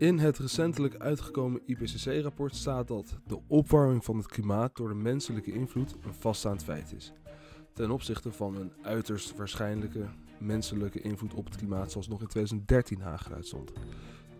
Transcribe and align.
In 0.00 0.18
het 0.18 0.38
recentelijk 0.38 0.96
uitgekomen 0.96 1.60
IPCC-rapport 1.66 2.56
staat 2.56 2.88
dat 2.88 3.18
de 3.26 3.40
opwarming 3.46 4.04
van 4.04 4.16
het 4.16 4.26
klimaat 4.26 4.76
door 4.76 4.88
de 4.88 4.94
menselijke 4.94 5.52
invloed 5.52 5.96
een 6.04 6.14
vaststaand 6.14 6.64
feit 6.64 6.92
is. 6.92 7.12
Ten 7.72 7.90
opzichte 7.90 8.32
van 8.32 8.56
een 8.56 8.72
uiterst 8.82 9.36
waarschijnlijke 9.36 10.04
menselijke 10.38 11.00
invloed 11.00 11.34
op 11.34 11.44
het 11.44 11.56
klimaat 11.56 11.90
zoals 11.90 12.08
nog 12.08 12.20
in 12.20 12.26
2013 12.26 13.02
aangeduid 13.02 13.46
stond. 13.46 13.72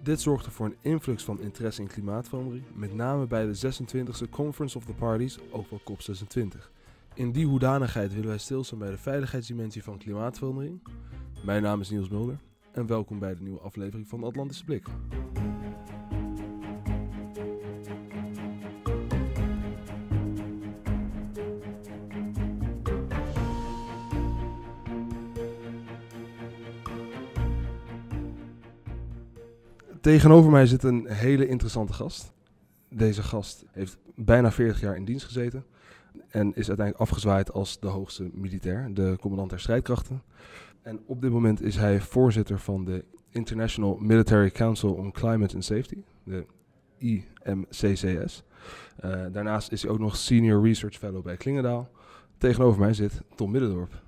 Dit 0.03 0.21
zorgde 0.21 0.51
voor 0.51 0.67
een 0.67 0.77
influx 0.81 1.25
van 1.25 1.41
interesse 1.41 1.83
in 1.83 1.89
klimaatverandering, 1.89 2.65
met 2.75 2.95
name 2.95 3.27
bij 3.27 3.47
de 3.47 3.73
26e 3.73 4.29
Conference 4.31 4.77
of 4.77 4.85
the 4.85 4.95
Parties, 4.95 5.39
ook 5.51 5.71
wel 5.71 5.81
COP26. 5.81 6.71
In 7.15 7.33
die 7.33 7.47
hoedanigheid 7.47 8.13
willen 8.13 8.29
wij 8.29 8.39
stilstaan 8.39 8.79
bij 8.79 8.91
de 8.91 8.99
veiligheidsdimensie 8.99 9.83
van 9.83 9.99
klimaatverandering. 9.99 10.83
Mijn 11.45 11.63
naam 11.63 11.81
is 11.81 11.91
Niels 11.91 12.09
Mulder 12.09 12.39
en 12.73 12.87
welkom 12.87 13.19
bij 13.19 13.35
de 13.35 13.43
nieuwe 13.43 13.61
aflevering 13.61 14.09
van 14.09 14.21
de 14.21 14.27
Atlantische 14.27 14.65
Blik. 14.65 14.87
Tegenover 30.01 30.51
mij 30.51 30.67
zit 30.67 30.83
een 30.83 31.07
hele 31.09 31.49
interessante 31.49 31.93
gast. 31.93 32.33
Deze 32.89 33.23
gast 33.23 33.65
heeft 33.71 33.99
bijna 34.15 34.53
40 34.53 34.81
jaar 34.81 34.97
in 34.97 35.05
dienst 35.05 35.25
gezeten 35.25 35.65
en 36.29 36.47
is 36.47 36.69
uiteindelijk 36.69 36.99
afgezwaaid 36.99 37.53
als 37.53 37.81
de 37.81 37.87
hoogste 37.87 38.31
militair, 38.33 38.95
de 38.95 39.17
commandant 39.21 39.51
der 39.51 39.61
strijdkrachten. 39.61 40.23
En 40.83 41.01
op 41.07 41.21
dit 41.21 41.31
moment 41.31 41.63
is 41.63 41.77
hij 41.77 42.01
voorzitter 42.01 42.59
van 42.59 42.85
de 42.85 43.05
International 43.31 43.97
Military 43.97 44.51
Council 44.51 44.95
on 44.95 45.13
Climate 45.13 45.55
and 45.55 45.65
Safety, 45.65 46.03
de 46.25 46.47
IMCCS. 46.99 48.43
Uh, 49.05 49.25
daarnaast 49.33 49.73
is 49.73 49.83
hij 49.83 49.91
ook 49.91 49.99
nog 49.99 50.17
Senior 50.17 50.63
Research 50.63 50.97
Fellow 50.97 51.23
bij 51.23 51.37
Klingendaal. 51.37 51.91
Tegenover 52.39 52.81
mij 52.81 52.95
zit 52.95 53.21
Tom 53.35 53.51
Middendorp. 53.51 54.03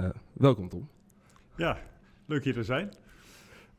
Uh, 0.00 0.08
welkom 0.32 0.68
Tom. 0.68 0.88
Ja, 1.56 1.78
leuk 2.26 2.44
hier 2.44 2.54
te 2.54 2.64
zijn. 2.64 2.92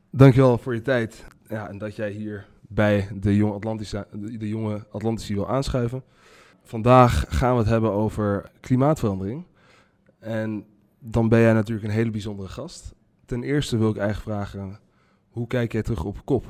Dankjewel 0.09 0.57
voor 0.57 0.73
je 0.73 0.81
tijd 0.81 1.25
ja, 1.49 1.69
en 1.69 1.77
dat 1.77 1.95
jij 1.95 2.11
hier 2.11 2.47
bij 2.61 3.07
de 3.13 3.35
jonge, 3.35 3.53
Atlantische, 3.53 4.07
de 4.11 4.47
jonge 4.47 4.85
Atlantici 4.91 5.33
wil 5.33 5.49
aanschuiven. 5.49 6.03
Vandaag 6.63 7.25
gaan 7.27 7.53
we 7.53 7.59
het 7.59 7.69
hebben 7.69 7.91
over 7.91 8.51
klimaatverandering. 8.59 9.45
En 10.19 10.65
dan 10.99 11.29
ben 11.29 11.39
jij 11.39 11.53
natuurlijk 11.53 11.87
een 11.87 11.93
hele 11.93 12.11
bijzondere 12.11 12.49
gast. 12.49 12.93
Ten 13.25 13.43
eerste 13.43 13.77
wil 13.77 13.89
ik 13.89 13.97
eigenlijk 13.97 14.37
vragen, 14.37 14.79
hoe 15.29 15.47
kijk 15.47 15.71
jij 15.71 15.81
terug 15.81 16.03
op 16.03 16.25
COP? 16.25 16.45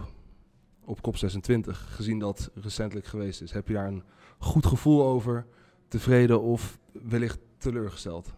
Op 0.86 0.98
COP26, 0.98 1.70
gezien 1.70 2.20
dat 2.20 2.52
recentelijk 2.54 3.06
geweest 3.06 3.42
is. 3.42 3.52
Heb 3.52 3.68
je 3.68 3.74
daar 3.74 3.88
een 3.88 4.04
goed 4.38 4.66
gevoel 4.66 5.04
over, 5.04 5.46
tevreden 5.88 6.42
of 6.42 6.80
wellicht 6.92 7.40
teleurgesteld? 7.58 8.34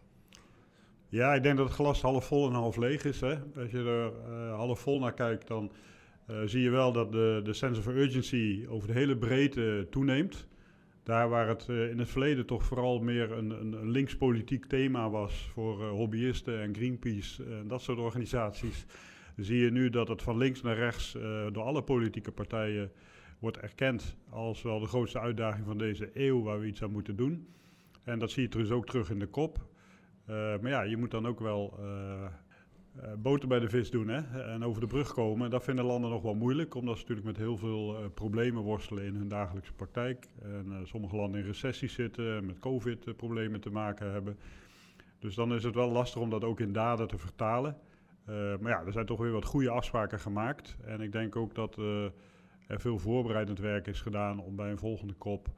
Ja, 1.07 1.33
ik 1.33 1.43
denk 1.43 1.57
dat 1.57 1.65
het 1.65 1.75
glas 1.75 2.01
half 2.01 2.25
vol 2.25 2.47
en 2.47 2.53
half 2.53 2.75
leeg 2.75 3.03
is. 3.03 3.21
Hè? 3.21 3.35
Als 3.55 3.71
je 3.71 3.77
er 3.77 4.11
uh, 4.31 4.55
half 4.55 4.79
vol 4.79 4.99
naar 4.99 5.13
kijkt, 5.13 5.47
dan 5.47 5.71
zie 6.45 6.61
je 6.61 6.69
wel 6.69 6.91
dat 6.91 7.11
de, 7.11 7.41
de 7.43 7.53
sense 7.53 7.79
of 7.79 7.87
urgency 7.87 8.65
over 8.67 8.87
de 8.87 8.93
hele 8.93 9.17
breedte 9.17 9.87
toeneemt. 9.89 10.47
Daar 11.03 11.29
waar 11.29 11.47
het 11.47 11.67
uh, 11.69 11.89
in 11.89 11.99
het 11.99 12.09
verleden 12.09 12.45
toch 12.45 12.63
vooral 12.63 12.99
meer 12.99 13.31
een, 13.31 13.49
een, 13.49 13.89
linkspolitiek 13.89 14.65
thema 14.65 15.09
was 15.09 15.49
voor 15.53 15.83
hobbyisten 15.83 16.61
en 16.61 16.75
Greenpeace 16.75 17.43
en 17.43 17.67
dat 17.67 17.81
soort 17.81 17.97
organisaties, 17.97 18.85
zie 19.35 19.59
je 19.59 19.72
nu 19.72 19.89
dat 19.89 20.07
het 20.07 20.22
van 20.22 20.38
links 20.38 20.61
naar 20.61 20.75
rechts 20.75 21.17
door 21.51 21.63
alle 21.63 21.83
politieke 21.83 22.31
partijen 22.31 22.91
wordt 23.39 23.57
erkend 23.57 24.17
als 24.29 24.61
wel 24.61 24.79
de 24.79 24.85
grootste 24.85 25.19
uitdaging 25.19 25.66
van 25.66 25.77
deze 25.77 26.09
eeuw 26.13 26.41
waar 26.41 26.59
we 26.59 26.67
iets 26.67 26.83
aan 26.83 26.91
moeten 26.91 27.16
doen. 27.16 27.47
En 28.03 28.19
dat 28.19 28.31
zie 28.31 28.44
je 28.44 28.50
dus 28.50 28.72
ook 28.72 28.85
terug 28.85 29.09
in 29.09 29.19
de 29.19 29.27
kop. 29.27 29.69
Maar 30.25 30.69
ja, 30.69 30.81
je 30.81 30.97
moet 30.97 31.11
dan 31.11 31.27
ook 31.27 31.39
wel 31.39 31.79
boter 33.17 33.47
bij 33.47 33.59
de 33.59 33.69
vis 33.69 33.91
doen 33.91 34.07
hè? 34.07 34.41
en 34.41 34.63
over 34.63 34.81
de 34.81 34.88
brug 34.88 35.13
komen. 35.13 35.50
Dat 35.50 35.63
vinden 35.63 35.85
landen 35.85 36.09
nog 36.09 36.22
wel 36.22 36.35
moeilijk, 36.35 36.75
omdat 36.75 36.95
ze 36.95 37.01
natuurlijk 37.01 37.28
met 37.28 37.38
heel 37.38 37.57
veel 37.57 38.09
problemen 38.13 38.63
worstelen 38.63 39.03
in 39.03 39.16
hun 39.16 39.28
dagelijkse 39.28 39.73
praktijk. 39.73 40.28
En 40.41 40.81
sommige 40.84 41.16
landen 41.16 41.39
in 41.39 41.45
recessie 41.45 41.89
zitten, 41.89 42.45
met 42.45 42.59
COVID-problemen 42.59 43.62
te 43.62 43.69
maken 43.69 44.12
hebben. 44.12 44.38
Dus 45.19 45.35
dan 45.35 45.53
is 45.53 45.63
het 45.63 45.75
wel 45.75 45.91
lastig 45.91 46.22
om 46.22 46.29
dat 46.29 46.44
ook 46.44 46.59
in 46.59 46.73
daden 46.73 47.07
te 47.07 47.17
vertalen. 47.17 47.78
maar 48.25 48.72
ja, 48.72 48.84
er 48.85 48.91
zijn 48.91 49.06
toch 49.06 49.19
weer 49.19 49.31
wat 49.31 49.45
goede 49.45 49.69
afspraken 49.69 50.19
gemaakt. 50.19 50.78
En 50.85 51.01
ik 51.01 51.12
denk 51.12 51.35
ook 51.35 51.56
dat 51.56 51.75
er 52.68 52.79
veel 52.79 53.00
voorbereidend 53.00 53.59
werk 53.59 53.88
is 53.88 54.01
gedaan 54.01 54.39
om 54.39 54.56
bij 54.56 54.72
een 54.72 54.78
volgende 54.78 55.13
kop 55.13 55.50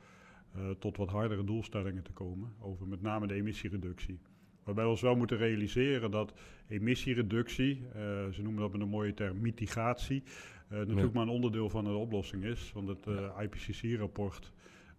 tot 0.79 0.97
wat 0.97 1.09
hardere 1.09 1.43
doelstellingen 1.43 2.03
te 2.03 2.11
komen. 2.11 2.53
Over 2.59 2.87
met 2.87 3.01
name 3.01 3.27
de 3.27 3.33
emissiereductie. 3.33 4.19
Waarbij 4.63 4.83
we 4.83 4.89
ons 4.89 5.01
wel 5.01 5.15
moeten 5.15 5.37
realiseren 5.37 6.11
dat 6.11 6.33
emissiereductie, 6.67 7.81
uh, 7.81 7.93
ze 8.31 8.41
noemen 8.41 8.61
dat 8.61 8.71
met 8.71 8.81
een 8.81 8.87
mooie 8.87 9.13
term 9.13 9.41
mitigatie, 9.41 10.23
uh, 10.71 10.77
natuurlijk 10.77 11.05
ja. 11.05 11.13
maar 11.13 11.23
een 11.23 11.29
onderdeel 11.29 11.69
van 11.69 11.83
de 11.83 11.89
oplossing 11.89 12.43
is. 12.43 12.71
Want 12.73 12.87
het 12.87 13.07
uh, 13.07 13.29
IPCC-rapport 13.41 14.51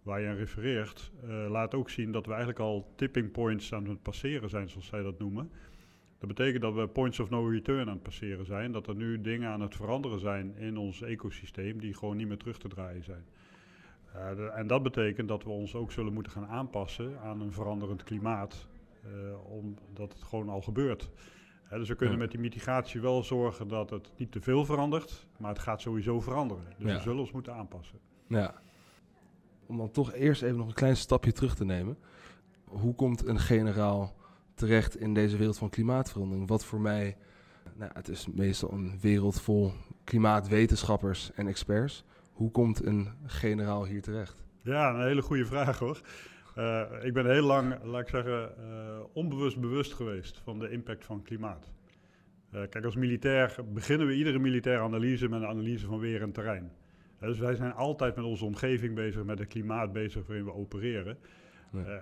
waar 0.03 0.21
je 0.21 0.27
aan 0.27 0.35
refereert, 0.35 1.11
laat 1.49 1.73
ook 1.73 1.89
zien 1.89 2.11
dat 2.11 2.25
we 2.25 2.31
eigenlijk 2.31 2.59
al 2.59 2.93
tipping 2.95 3.31
points 3.31 3.73
aan 3.73 3.87
het 3.87 4.01
passeren 4.01 4.49
zijn, 4.49 4.69
zoals 4.69 4.87
zij 4.87 5.01
dat 5.01 5.19
noemen. 5.19 5.49
Dat 6.19 6.27
betekent 6.27 6.61
dat 6.61 6.73
we 6.73 6.87
points 6.87 7.19
of 7.19 7.29
no 7.29 7.47
return 7.47 7.87
aan 7.87 7.93
het 7.93 8.03
passeren 8.03 8.45
zijn. 8.45 8.71
Dat 8.71 8.87
er 8.87 8.95
nu 8.95 9.21
dingen 9.21 9.49
aan 9.49 9.61
het 9.61 9.75
veranderen 9.75 10.19
zijn 10.19 10.57
in 10.57 10.77
ons 10.77 11.01
ecosysteem 11.01 11.79
die 11.79 11.93
gewoon 11.93 12.17
niet 12.17 12.27
meer 12.27 12.37
terug 12.37 12.57
te 12.57 12.67
draaien 12.67 13.03
zijn. 13.03 13.25
De, 14.35 14.51
en 14.55 14.67
dat 14.67 14.83
betekent 14.83 15.27
dat 15.27 15.43
we 15.43 15.49
ons 15.49 15.75
ook 15.75 15.91
zullen 15.91 16.13
moeten 16.13 16.31
gaan 16.31 16.47
aanpassen 16.47 17.19
aan 17.19 17.41
een 17.41 17.53
veranderend 17.53 18.03
klimaat. 18.03 18.67
Uh, 19.07 19.51
omdat 19.51 20.13
het 20.13 20.23
gewoon 20.23 20.49
al 20.49 20.61
gebeurt. 20.61 21.09
Dus 21.69 21.87
we 21.87 21.95
kunnen 21.95 22.15
ja. 22.15 22.21
met 22.21 22.31
die 22.31 22.39
mitigatie 22.39 23.01
wel 23.01 23.23
zorgen 23.23 23.67
dat 23.67 23.89
het 23.89 24.11
niet 24.17 24.31
te 24.31 24.41
veel 24.41 24.65
verandert, 24.65 25.27
maar 25.37 25.49
het 25.49 25.59
gaat 25.59 25.81
sowieso 25.81 26.21
veranderen. 26.21 26.63
Dus 26.77 26.87
ja. 26.87 26.95
we 26.95 27.01
zullen 27.01 27.19
ons 27.19 27.31
moeten 27.31 27.53
aanpassen. 27.53 27.99
Ja. 28.27 28.53
Om 29.65 29.77
dan 29.77 29.91
toch 29.91 30.13
eerst 30.13 30.41
even 30.41 30.57
nog 30.57 30.67
een 30.67 30.73
klein 30.73 30.97
stapje 30.97 31.31
terug 31.31 31.55
te 31.55 31.65
nemen. 31.65 31.97
Hoe 32.63 32.95
komt 32.95 33.27
een 33.27 33.39
generaal 33.39 34.15
terecht 34.53 34.99
in 34.99 35.13
deze 35.13 35.37
wereld 35.37 35.57
van 35.57 35.69
klimaatverandering? 35.69 36.47
Wat 36.47 36.65
voor 36.65 36.81
mij, 36.81 37.17
nou, 37.75 37.91
het 37.93 38.07
is 38.07 38.27
meestal 38.27 38.71
een 38.71 38.99
wereld 38.99 39.41
vol 39.41 39.71
klimaatwetenschappers 40.03 41.31
en 41.33 41.47
experts. 41.47 42.03
Hoe 42.33 42.51
komt 42.51 42.85
een 42.85 43.09
generaal 43.25 43.85
hier 43.85 44.01
terecht? 44.01 44.43
Ja, 44.61 44.93
een 44.93 45.05
hele 45.05 45.21
goede 45.21 45.45
vraag 45.45 45.79
hoor. 45.79 46.01
Uh, 46.57 46.83
ik 47.01 47.13
ben 47.13 47.31
heel 47.31 47.45
lang, 47.45 47.83
laat 47.83 48.01
ik 48.01 48.09
zeggen, 48.09 48.51
uh, 48.59 48.99
onbewust 49.13 49.59
bewust 49.59 49.93
geweest 49.93 50.41
van 50.43 50.59
de 50.59 50.69
impact 50.69 51.05
van 51.05 51.21
klimaat. 51.21 51.71
Uh, 52.53 52.61
kijk, 52.69 52.85
als 52.85 52.95
militair 52.95 53.55
beginnen 53.73 54.07
we 54.07 54.15
iedere 54.15 54.39
militaire 54.39 54.83
analyse 54.83 55.29
met 55.29 55.41
een 55.41 55.47
analyse 55.47 55.85
van 55.85 55.99
weer 55.99 56.21
en 56.21 56.31
terrein. 56.31 56.71
dus 57.19 57.39
wij 57.39 57.55
zijn 57.55 57.73
altijd 57.73 58.15
met 58.15 58.25
onze 58.25 58.45
omgeving 58.45 58.95
bezig, 58.95 59.23
met 59.23 59.39
het 59.39 59.47
klimaat 59.47 59.93
bezig 59.93 60.27
waarin 60.27 60.45
we 60.45 60.53
opereren. 60.53 61.17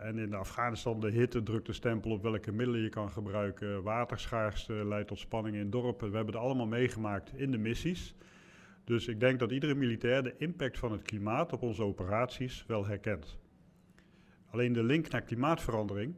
En 0.04 0.18
in 0.18 0.34
Afghanistan 0.34 1.00
de 1.00 1.12
hitte 1.12 1.44
drukt 1.44 1.66
de 1.66 1.74
stempel 1.74 2.12
op 2.12 2.22
welke 2.22 2.52
middelen 2.52 2.82
je 2.82 2.90
kan 2.90 3.10
gebruiken. 3.10 3.84
Waterschaarste 3.84 4.74
leidt 4.74 5.08
tot 5.08 5.20
spanningen 5.20 5.60
in 5.60 5.70
dorpen. 5.70 6.10
We 6.10 6.16
hebben 6.16 6.34
het 6.34 6.44
allemaal 6.44 6.68
meegemaakt 6.68 7.34
in 7.36 7.52
de 7.52 7.58
missies. 7.58 8.16
Dus 8.84 9.08
ik 9.08 9.20
denk 9.20 9.40
dat 9.40 9.52
iedere 9.52 9.76
militair 9.76 10.24
de 10.24 10.36
impact 10.38 10.78
van 10.78 10.92
het 10.92 11.02
klimaat 11.02 11.54
op 11.54 11.62
onze 11.62 11.84
operaties 11.84 12.64
wel 12.68 12.86
herkent. 12.86 13.42
Alleen 14.54 14.74
de 14.74 14.84
link 14.84 15.10
naar 15.10 15.22
klimaatverandering, 15.22 16.14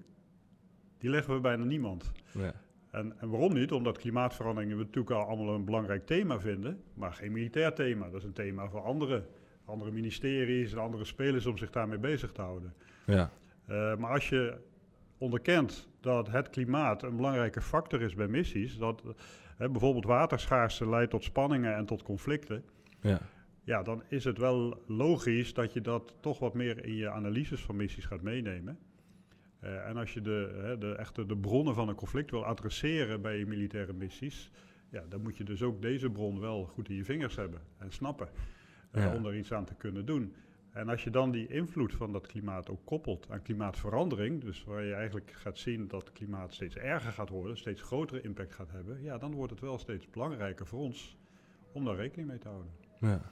die 0.98 1.10
leggen 1.10 1.34
we 1.34 1.40
bijna 1.40 1.64
niemand. 1.64 2.12
Ja. 2.32 2.54
En, 2.92 3.20
en, 3.20 3.30
waarom 3.30 3.54
niet? 3.54 3.72
Omdat 3.72 3.98
klimaatverandering 3.98 4.72
we 4.72 4.78
natuurlijk 4.78 5.10
al 5.10 5.28
allemaal 5.28 5.56
een 5.56 5.66
belangrijk 5.66 6.06
thema 6.06 6.40
vinden, 6.40 6.82
maar 6.94 7.14
geen 7.14 7.32
militair 7.32 7.74
thema. 7.74 8.10
Dat 8.10 8.20
is 8.20 8.24
een 8.24 8.34
thema 8.34 8.70
voor 8.70 8.82
andere, 8.82 9.26
andere 9.66 9.92
ministeries 9.92 10.72
en 10.72 10.78
andere 10.78 11.06
spelers 11.06 11.46
om 11.46 11.58
zich 11.58 11.70
daarmee 11.70 11.98
bezig 11.98 12.32
te 12.32 12.42
houden. 12.42 12.74
Ja. 13.06 13.32
Uh, 13.70 13.96
maar 13.96 14.12
als 14.12 14.30
je 14.30 14.58
onderkent 15.18 15.88
dat 16.00 16.32
het 16.32 16.50
klimaat 16.50 17.04
een 17.04 17.16
belangrijke 17.16 17.62
factor 17.62 18.02
is 18.02 18.16
bij 18.16 18.28
missies, 18.28 18.78
dat 18.78 19.02
uh, 19.06 19.14
bijvoorbeeld 19.58 20.06
waterschaarste 20.06 20.90
leidt 20.90 21.12
tot 21.12 21.24
spanningen 21.24 21.76
en 21.76 21.86
tot 21.86 22.04
conflicten. 22.04 22.64
Ja 23.02 23.22
ja, 23.66 23.84
dan 23.84 24.04
is 24.08 24.24
het 24.24 24.38
wel 24.38 24.84
logisch 24.88 25.54
dat 25.54 25.74
je 25.74 25.82
dat 25.82 26.14
toch 26.20 26.40
wat 26.40 26.54
meer 26.54 26.86
in 26.86 26.96
je 26.96 27.10
analyses 27.10 27.62
van 27.62 27.76
missies 27.76 28.06
gaat 28.06 28.22
meenemen. 28.22 28.80
Uh, 29.64 29.88
en 29.88 29.98
als 29.98 30.14
je 30.14 30.22
de, 30.22 30.60
hè, 30.64 30.78
de, 30.78 30.96
echte, 30.96 31.26
de 31.26 31.38
bronnen 31.38 31.76
van 31.76 31.90
een 31.90 31.96
conflict 31.96 32.32
wil 32.32 32.46
adresseren 32.46 33.22
bij 33.22 33.38
je 33.38 33.46
militaire 33.46 33.94
missies, 33.94 34.52
ja, 34.90 35.04
dan 35.10 35.22
moet 35.22 35.38
je 35.38 35.44
dus 35.44 35.62
ook 35.62 35.82
deze 35.82 36.10
bron 36.10 36.40
wel 36.40 36.66
goed 36.66 36.90
in 36.90 36.96
je 36.96 37.06
vingers 37.06 37.36
hebben 37.36 37.62
en 37.78 37.92
snappen 37.92 38.30
uh, 38.92 39.04
ja. 39.04 39.16
om 39.16 39.26
er 39.26 39.38
iets 39.38 39.54
aan 39.54 39.66
te 39.66 39.76
kunnen 39.76 40.06
doen. 40.06 40.34
En 40.72 40.90
als 40.90 41.04
je 41.04 41.10
dan 41.10 41.32
die 41.32 41.48
invloed 41.48 41.94
van 41.94 42.12
dat 42.12 42.28
klimaat 42.28 42.70
ook 42.70 42.86
koppelt 42.86 43.30
aan 43.30 43.42
klimaatverandering, 43.42 44.42
dus 44.42 44.64
waar 44.64 44.84
je 44.84 44.94
eigenlijk 44.94 45.32
gaat 45.32 45.58
zien 45.58 45.88
dat 45.88 46.02
het 46.02 46.12
klimaat 46.12 46.54
steeds 46.54 46.76
erger 46.76 47.12
gaat 47.12 47.30
worden, 47.30 47.58
steeds 47.58 47.82
grotere 47.82 48.22
impact 48.22 48.54
gaat 48.54 48.72
hebben, 48.72 49.02
ja, 49.02 49.18
dan 49.18 49.34
wordt 49.34 49.52
het 49.52 49.62
wel 49.62 49.78
steeds 49.78 50.10
belangrijker 50.10 50.66
voor 50.66 50.80
ons 50.80 51.18
om 51.72 51.86
daar 51.86 51.96
rekening 51.96 52.28
mee 52.28 52.38
te 52.38 52.48
houden. 52.48 52.72
Ja. 53.00 53.32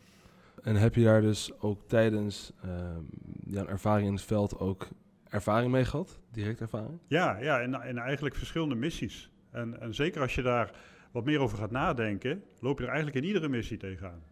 En 0.63 0.75
heb 0.75 0.95
je 0.95 1.03
daar 1.03 1.21
dus 1.21 1.51
ook 1.59 1.87
tijdens 1.87 2.53
ehm, 2.61 3.01
jouw 3.45 3.65
ervaring 3.65 4.07
in 4.07 4.13
het 4.13 4.23
veld 4.23 4.59
ook 4.59 4.87
ervaring 5.29 5.71
mee 5.71 5.85
gehad? 5.85 6.19
Direct 6.31 6.61
ervaring? 6.61 6.99
Ja, 7.07 7.37
ja 7.37 7.61
en, 7.61 7.81
en 7.81 7.97
eigenlijk 7.97 8.35
verschillende 8.35 8.75
missies. 8.75 9.31
En, 9.51 9.81
en 9.81 9.93
zeker 9.93 10.21
als 10.21 10.35
je 10.35 10.41
daar 10.41 10.71
wat 11.11 11.25
meer 11.25 11.39
over 11.39 11.57
gaat 11.57 11.71
nadenken, 11.71 12.43
loop 12.59 12.77
je 12.77 12.83
er 12.83 12.91
eigenlijk 12.91 13.21
in 13.21 13.27
iedere 13.27 13.47
missie 13.47 13.77
tegenaan. 13.77 14.23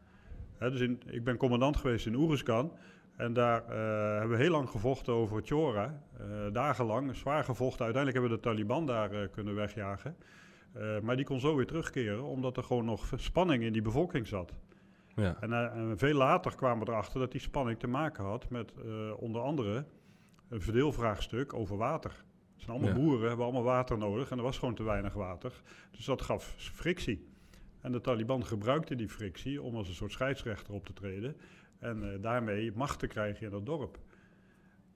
Dus 0.60 0.80
in, 0.80 1.02
ik 1.06 1.24
ben 1.24 1.38
commandant 1.38 1.78
geweest 1.78 2.06
in 2.06 2.16
Oeruzkan. 2.16 2.72
En 3.18 3.34
daar 3.34 3.62
uh, 3.62 3.76
hebben 4.20 4.38
we 4.38 4.44
heel 4.44 4.52
lang 4.52 4.70
gevochten 4.70 5.14
over 5.14 5.42
Chora. 5.44 6.02
Uh, 6.22 6.54
dagenlang, 6.54 7.16
zwaar 7.16 7.44
gevochten. 7.44 7.86
Uiteindelijk 7.86 8.14
hebben 8.14 8.38
we 8.38 8.44
de 8.44 8.50
Taliban 8.50 8.86
daar 8.86 9.14
uh, 9.14 9.20
kunnen 9.32 9.56
wegjagen. 9.56 10.16
maar 11.02 11.16
die 11.16 11.26
kon 11.26 11.40
zo 11.40 11.56
weer 11.56 11.66
terugkeren, 11.66 12.24
omdat 12.24 12.58
er 12.58 12.64
gewoon 12.64 12.86
nog 12.86 13.14
spanning 13.16 13.64
in 13.64 13.74
die 13.74 13.82
bevolking 13.82 14.28
zat. 14.28 14.54
Ja. 15.16 15.38
En, 15.40 15.54
en, 15.54 15.98
veel 15.98 16.14
later 16.14 16.56
kwamen 16.56 16.86
we 16.86 16.92
erachter 16.92 17.20
dat 17.20 17.32
die 17.32 17.42
spanning 17.42 17.80
te 17.80 17.88
maken 17.88 18.24
had 18.24 18.50
met 18.50 18.74
onder 19.18 19.42
andere 19.42 19.86
een 20.50 20.62
verdeelvraagstuk 20.62 21.54
over 21.54 21.78
water. 21.78 22.12
Het 22.54 22.64
zijn 22.64 22.78
allemaal 22.78 23.04
boeren, 23.04 23.28
hebben 23.28 23.46
allemaal 23.46 23.64
water 23.64 23.98
nodig 23.98 24.32
en 24.32 24.38
er 24.38 24.44
was 24.44 24.58
gewoon 24.58 24.76
te 24.76 24.84
weinig 24.84 25.14
water. 25.14 25.62
Dus 25.92 26.06
dat 26.06 26.22
gaf 26.22 26.54
frictie. 26.58 27.30
En 27.82 27.92
de 27.92 28.02
Taliban 28.02 28.46
gebruikte 28.46 28.96
die 28.96 29.10
frictie 29.10 29.62
om 29.62 29.76
als 29.76 29.88
een 29.88 29.94
soort 29.94 30.12
scheidsrechter 30.12 30.74
op 30.74 30.86
te 30.86 30.94
treden 30.94 31.36
en 31.82 32.04
uh, 32.04 32.22
daarmee 32.22 32.72
macht 32.76 33.00
te 33.00 33.08
krijgen 33.08 33.46
in 33.46 33.52
dat 33.52 33.66
dorp. 33.66 34.00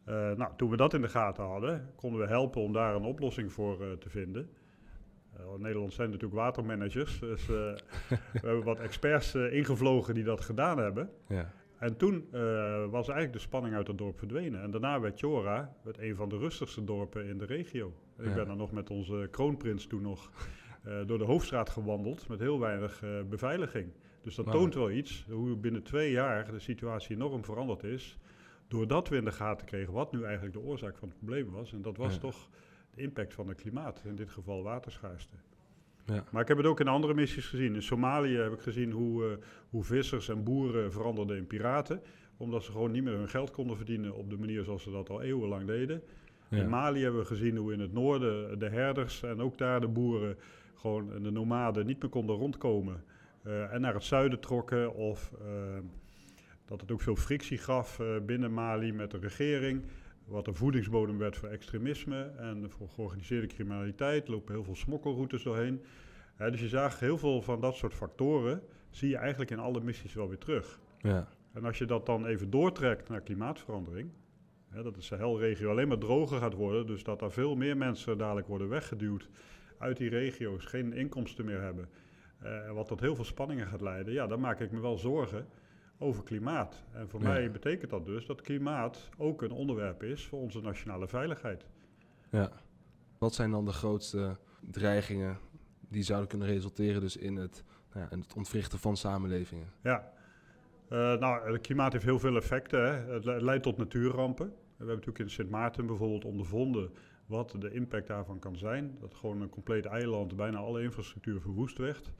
Uh, 0.09 0.31
nou, 0.31 0.51
toen 0.57 0.69
we 0.69 0.77
dat 0.77 0.93
in 0.93 1.01
de 1.01 1.09
gaten 1.09 1.43
hadden, 1.43 1.91
konden 1.95 2.19
we 2.19 2.27
helpen 2.27 2.61
om 2.61 2.73
daar 2.73 2.95
een 2.95 3.03
oplossing 3.03 3.51
voor 3.51 3.81
uh, 3.81 3.91
te 3.91 4.09
vinden. 4.09 4.49
In 5.55 5.61
Nederland 5.61 5.93
zijn 5.93 6.09
natuurlijk 6.09 6.39
watermanagers, 6.39 7.19
dus 7.19 7.45
we 7.47 7.77
hebben 8.31 8.63
wat 8.63 8.79
experts 8.79 9.35
ingevlogen 9.35 10.13
die 10.13 10.23
dat 10.23 10.41
gedaan 10.41 10.77
hebben. 10.77 11.09
Ja. 11.27 11.51
En 11.77 11.97
toen 11.97 12.27
was 12.89 13.07
eigenlijk 13.07 13.33
de 13.33 13.39
spanning 13.39 13.75
uit 13.75 13.87
het 13.87 13.97
dorp 13.97 14.17
verdwenen. 14.17 14.61
En 14.61 14.71
daarna 14.71 14.99
werd 14.99 15.19
Chora 15.19 15.75
werd 15.83 15.97
een 15.99 16.15
van 16.15 16.29
de 16.29 16.37
rustigste 16.37 16.83
dorpen 16.83 17.25
in 17.25 17.37
de 17.37 17.45
regio. 17.45 17.93
Ik 18.17 18.33
ben 18.33 18.47
dan 18.47 18.57
nog 18.57 18.71
met 18.71 18.89
onze 18.89 19.27
kroonprins 19.31 19.87
toen 19.87 20.01
nog 20.01 20.31
door 21.05 21.17
de 21.17 21.23
hoofdstraat 21.23 21.69
gewandeld 21.69 22.27
met 22.27 22.39
heel 22.39 22.59
weinig 22.59 23.03
beveiliging. 23.29 23.91
Dus 24.21 24.35
dat 24.35 24.51
toont 24.51 24.73
wel 24.73 24.91
iets, 24.91 25.25
hoe 25.29 25.55
binnen 25.55 25.83
twee 25.83 26.11
jaar 26.11 26.51
de 26.51 26.59
situatie 26.59 27.15
enorm 27.15 27.43
veranderd 27.43 27.83
is. 27.83 28.17
Doordat 28.67 29.09
we 29.09 29.15
in 29.15 29.25
de 29.25 29.31
gaten 29.31 29.65
kregen 29.65 29.93
wat 29.93 30.11
nu 30.11 30.23
eigenlijk 30.23 30.53
de 30.53 30.61
oorzaak 30.61 30.97
van 30.97 31.07
het 31.07 31.17
probleem 31.17 31.51
was. 31.51 31.73
En 31.73 31.81
dat 31.81 31.97
was 31.97 32.17
toch 32.17 32.49
de 32.95 33.01
impact 33.01 33.33
van 33.33 33.47
het 33.47 33.61
klimaat, 33.61 34.01
in 34.05 34.15
dit 34.15 34.29
geval 34.29 34.63
waterschaarste. 34.63 35.35
Ja. 36.05 36.23
Maar 36.31 36.41
ik 36.41 36.47
heb 36.47 36.57
het 36.57 36.65
ook 36.65 36.79
in 36.79 36.87
andere 36.87 37.13
missies 37.13 37.47
gezien. 37.47 37.75
In 37.75 37.83
Somalië 37.83 38.35
heb 38.37 38.53
ik 38.53 38.59
gezien 38.59 38.91
hoe, 38.91 39.23
uh, 39.23 39.37
hoe 39.69 39.83
vissers 39.83 40.29
en 40.29 40.43
boeren 40.43 40.91
veranderden 40.91 41.37
in 41.37 41.47
piraten. 41.47 42.01
Omdat 42.37 42.63
ze 42.63 42.71
gewoon 42.71 42.91
niet 42.91 43.03
meer 43.03 43.17
hun 43.17 43.29
geld 43.29 43.51
konden 43.51 43.77
verdienen 43.77 44.15
op 44.15 44.29
de 44.29 44.37
manier 44.37 44.63
zoals 44.63 44.83
ze 44.83 44.91
dat 44.91 45.09
al 45.09 45.21
eeuwenlang 45.21 45.67
deden. 45.67 46.01
In 46.49 46.69
Mali 46.69 47.01
hebben 47.01 47.19
we 47.19 47.27
gezien 47.27 47.57
hoe 47.57 47.73
in 47.73 47.79
het 47.79 47.93
noorden 47.93 48.59
de 48.59 48.69
herders 48.69 49.23
en 49.23 49.41
ook 49.41 49.57
daar 49.57 49.81
de 49.81 49.87
boeren, 49.87 50.37
gewoon 50.75 51.23
de 51.23 51.31
nomaden, 51.31 51.85
niet 51.85 52.01
meer 52.01 52.11
konden 52.11 52.35
rondkomen. 52.35 53.03
Uh, 53.47 53.73
en 53.73 53.81
naar 53.81 53.93
het 53.93 54.03
zuiden 54.03 54.39
trokken. 54.39 54.93
Of 54.93 55.31
uh, 55.41 55.77
dat 56.65 56.81
het 56.81 56.91
ook 56.91 57.01
veel 57.01 57.15
frictie 57.15 57.57
gaf 57.57 57.99
binnen 58.25 58.53
Mali 58.53 58.93
met 58.93 59.11
de 59.11 59.17
regering. 59.17 59.81
Wat 60.25 60.47
een 60.47 60.55
voedingsbodem 60.55 61.17
werd 61.17 61.37
voor 61.37 61.49
extremisme 61.49 62.31
en 62.37 62.71
voor 62.71 62.89
georganiseerde 62.89 63.47
criminaliteit. 63.47 64.25
Er 64.25 64.31
lopen 64.31 64.53
heel 64.53 64.63
veel 64.63 64.75
smokkelroutes 64.75 65.43
doorheen. 65.43 65.81
dus 66.37 66.59
je 66.59 66.67
zag 66.67 66.99
heel 66.99 67.17
veel 67.17 67.41
van 67.41 67.61
dat 67.61 67.75
soort 67.75 67.93
factoren. 67.93 68.61
Zie 68.89 69.09
je 69.09 69.17
eigenlijk 69.17 69.51
in 69.51 69.59
alle 69.59 69.81
missies 69.81 70.13
wel 70.13 70.27
weer 70.27 70.37
terug. 70.37 70.79
Ja. 70.97 71.27
En 71.53 71.65
als 71.65 71.77
je 71.77 71.85
dat 71.85 72.05
dan 72.05 72.25
even 72.25 72.49
doortrekt 72.49 73.09
naar 73.09 73.21
klimaatverandering. 73.21 74.09
Hè, 74.69 74.83
dat 74.83 74.95
de 74.95 75.01
Sahelregio 75.01 75.69
alleen 75.69 75.87
maar 75.87 75.97
droger 75.97 76.39
gaat 76.39 76.53
worden. 76.53 76.87
Dus 76.87 77.03
dat 77.03 77.21
er 77.21 77.31
veel 77.31 77.55
meer 77.55 77.77
mensen 77.77 78.17
dadelijk 78.17 78.47
worden 78.47 78.69
weggeduwd 78.69 79.29
uit 79.77 79.97
die 79.97 80.09
regio's. 80.09 80.65
Geen 80.65 80.93
inkomsten 80.93 81.45
meer 81.45 81.61
hebben 81.61 81.89
uh, 82.43 82.71
wat 82.71 82.87
tot 82.87 82.99
heel 82.99 83.15
veel 83.15 83.23
spanningen 83.23 83.67
gaat 83.67 83.81
leiden, 83.81 84.13
ja, 84.13 84.27
dan 84.27 84.39
maak 84.39 84.59
ik 84.59 84.71
me 84.71 84.79
wel 84.79 84.97
zorgen 84.97 85.47
over 85.97 86.23
klimaat. 86.23 86.83
En 86.91 87.09
voor 87.09 87.21
mij 87.21 87.51
betekent 87.51 87.91
dat 87.91 88.05
dus 88.05 88.25
dat 88.25 88.41
klimaat 88.41 89.09
ook 89.17 89.41
een 89.41 89.51
onderwerp 89.51 90.03
is 90.03 90.25
voor 90.25 90.39
onze 90.39 90.61
nationale 90.61 91.07
veiligheid. 91.07 91.65
Ja. 92.29 92.51
Wat 93.17 93.33
zijn 93.33 93.51
dan 93.51 93.65
de 93.65 93.71
grootste 93.71 94.37
dreigingen 94.71 95.37
die 95.89 96.03
zouden 96.03 96.29
kunnen 96.29 96.47
resulteren 96.47 97.01
dus 97.01 97.17
in 97.17 97.35
het, 97.35 97.63
nou 97.93 98.05
ja, 98.05 98.11
in 98.11 98.19
het 98.19 98.33
ontwrichten 98.33 98.79
van 98.79 98.97
samenlevingen? 98.97 99.67
Ja, 99.81 100.13
uh, 100.89 101.13
nou, 101.19 101.51
het 101.51 101.61
klimaat 101.61 101.91
heeft 101.91 102.05
heel 102.05 102.19
veel 102.19 102.35
effecten. 102.35 102.85
Hè. 102.85 103.13
Het, 103.13 103.25
leidt 103.41 103.63
tot 103.63 103.77
natuurrampen. 103.77 104.45
We 104.47 104.53
hebben 104.77 104.95
natuurlijk 104.95 105.19
in 105.19 105.29
Sint 105.29 105.49
Maarten 105.49 105.85
bijvoorbeeld 105.85 106.25
ondervonden 106.25 106.91
wat 107.25 107.55
de 107.59 107.71
impact 107.71 108.07
daarvan 108.07 108.39
kan 108.39 108.57
zijn. 108.57 108.97
Dat 108.99 109.13
gewoon 109.13 109.41
een 109.41 109.49
compleet 109.49 109.85
eiland, 109.85 110.35
bijna 110.35 110.57
alle 110.57 110.83
infrastructuur 110.83 111.41
verwoest 111.41 111.77
werd. 111.77 112.11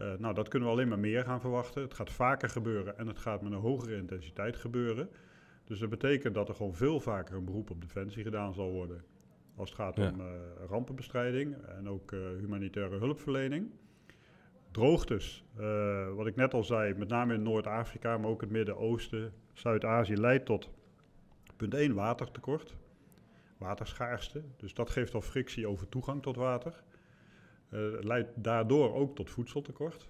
Uh, 0.00 0.12
nou, 0.18 0.34
dat 0.34 0.48
kunnen 0.48 0.68
we 0.68 0.74
alleen 0.74 0.88
maar 0.88 0.98
meer 0.98 1.24
gaan 1.24 1.40
verwachten. 1.40 1.82
Het 1.82 1.94
gaat 1.94 2.12
vaker 2.12 2.48
gebeuren 2.48 2.98
en 2.98 3.06
het 3.06 3.18
gaat 3.18 3.42
met 3.42 3.52
een 3.52 3.58
hogere 3.58 3.96
intensiteit 3.96 4.56
gebeuren. 4.56 5.08
Dus 5.64 5.78
dat 5.78 5.88
betekent 5.88 6.34
dat 6.34 6.48
er 6.48 6.54
gewoon 6.54 6.74
veel 6.74 7.00
vaker 7.00 7.36
een 7.36 7.44
beroep 7.44 7.70
op 7.70 7.80
defensie 7.80 8.22
gedaan 8.22 8.54
zal 8.54 8.70
worden. 8.70 9.04
Als 9.56 9.70
het 9.70 9.78
gaat 9.78 9.98
om 9.98 10.20
uh, 10.20 10.26
rampenbestrijding 10.68 11.56
en 11.56 11.88
ook 11.88 12.12
uh, 12.12 12.20
humanitaire 12.38 12.98
hulpverlening. 12.98 13.70
Droogtes, 14.70 15.44
wat 16.14 16.26
ik 16.26 16.36
net 16.36 16.54
al 16.54 16.64
zei, 16.64 16.94
met 16.94 17.08
name 17.08 17.34
in 17.34 17.42
Noord-Afrika, 17.42 18.18
maar 18.18 18.30
ook 18.30 18.40
het 18.40 18.50
Midden-Oosten, 18.50 19.32
Zuid-Azië, 19.52 20.16
leidt 20.16 20.46
tot 20.46 20.70
punt 21.56 21.74
1 21.74 21.94
watertekort 21.94 22.76
waterschaarste. 23.58 24.42
Dus 24.56 24.74
dat 24.74 24.90
geeft 24.90 25.14
al 25.14 25.20
frictie 25.20 25.66
over 25.66 25.88
toegang 25.88 26.22
tot 26.22 26.36
water. 26.36 26.82
Uh, 27.70 27.92
het 27.92 28.04
leidt 28.04 28.30
daardoor 28.34 28.94
ook 28.94 29.14
tot 29.14 29.30
voedseltekort. 29.30 30.08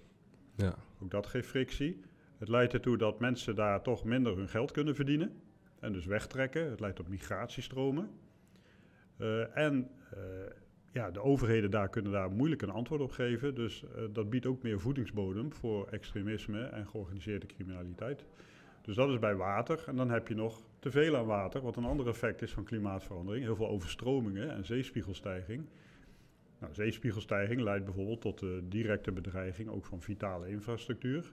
Ja. 0.55 0.75
Ook 1.03 1.11
dat 1.11 1.27
geeft 1.27 1.47
frictie. 1.47 2.01
Het 2.37 2.47
leidt 2.47 2.73
ertoe 2.73 2.97
dat 2.97 3.19
mensen 3.19 3.55
daar 3.55 3.81
toch 3.81 4.03
minder 4.03 4.37
hun 4.37 4.49
geld 4.49 4.71
kunnen 4.71 4.95
verdienen 4.95 5.41
en 5.79 5.93
dus 5.93 6.05
wegtrekken. 6.05 6.69
Het 6.69 6.79
leidt 6.79 6.95
tot 6.95 7.07
migratiestromen. 7.07 8.09
Uh, 9.17 9.57
en 9.57 9.89
uh, 10.13 10.19
ja, 10.91 11.11
de 11.11 11.21
overheden 11.21 11.71
daar 11.71 11.89
kunnen 11.89 12.11
daar 12.11 12.31
moeilijk 12.31 12.61
een 12.61 12.69
antwoord 12.69 13.01
op 13.01 13.11
geven. 13.11 13.55
Dus 13.55 13.83
dat 14.11 14.29
biedt 14.29 14.45
ook 14.45 14.63
meer 14.63 14.79
voedingsbodem 14.79 15.53
voor 15.53 15.87
extremisme 15.87 16.63
en 16.63 16.87
georganiseerde 16.87 17.45
criminaliteit. 17.45 18.25
Dus 18.81 18.95
dat 18.95 19.09
is 19.09 19.19
bij 19.19 19.35
water. 19.35 19.83
En 19.87 19.95
dan 19.95 20.09
heb 20.09 20.27
je 20.27 20.35
nog 20.35 20.61
te 20.79 20.91
veel 20.91 21.15
aan 21.15 21.25
water, 21.25 21.61
wat 21.61 21.75
een 21.75 21.85
ander 21.85 22.07
effect 22.07 22.41
is 22.41 22.51
van 22.51 22.63
klimaatverandering. 22.63 23.43
Heel 23.43 23.55
veel 23.55 23.69
overstromingen 23.69 24.51
en 24.51 24.65
zeespiegelstijging. 24.65 25.65
Nou, 26.59 26.73
zeespiegelstijging 26.73 27.61
leidt 27.61 27.85
bijvoorbeeld 27.85 28.21
tot 28.21 28.39
de 28.39 28.63
directe 28.67 29.11
bedreiging 29.11 29.69
ook 29.69 29.85
van 29.85 30.01
vitale 30.01 30.49
infrastructuur. 30.49 31.31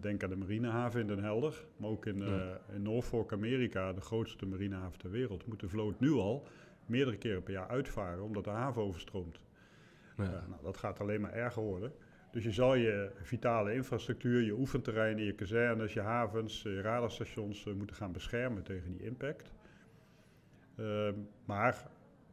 Denk 0.00 0.22
aan 0.22 0.30
de 0.30 0.36
marinehaven 0.36 1.00
in 1.00 1.06
Den 1.06 1.22
Helder, 1.22 1.64
maar 1.76 1.90
ook 1.90 2.06
in, 2.06 2.18
ja. 2.18 2.26
uh, 2.26 2.74
in 2.74 2.82
Norfolk, 2.82 3.32
Amerika, 3.32 3.92
de 3.92 4.00
grootste 4.00 4.46
marinehaven 4.46 4.98
ter 4.98 5.10
wereld, 5.10 5.46
moet 5.46 5.60
de 5.60 5.68
vloot 5.68 6.00
nu 6.00 6.10
al 6.12 6.46
meerdere 6.86 7.16
keren 7.16 7.42
per 7.42 7.52
jaar 7.52 7.68
uitvaren 7.68 8.22
omdat 8.22 8.44
de 8.44 8.50
haven 8.50 8.82
overstroomt. 8.82 9.40
Ja. 10.16 10.22
Uh, 10.22 10.30
nou, 10.30 10.62
dat 10.62 10.76
gaat 10.76 11.00
alleen 11.00 11.20
maar 11.20 11.32
erger 11.32 11.62
worden. 11.62 11.92
Dus 12.30 12.44
je 12.44 12.52
zal 12.52 12.74
je 12.74 13.10
vitale 13.22 13.74
infrastructuur, 13.74 14.42
je 14.42 14.52
oefenterreinen, 14.52 15.24
je 15.24 15.34
kazernes, 15.34 15.92
je 15.92 16.00
havens, 16.00 16.62
je 16.62 16.80
radarstations 16.80 17.66
uh, 17.66 17.74
moeten 17.74 17.96
gaan 17.96 18.12
beschermen 18.12 18.62
tegen 18.62 18.92
die 18.92 19.02
impact. 19.02 19.52
Uh, 20.76 21.08
maar 21.44 21.90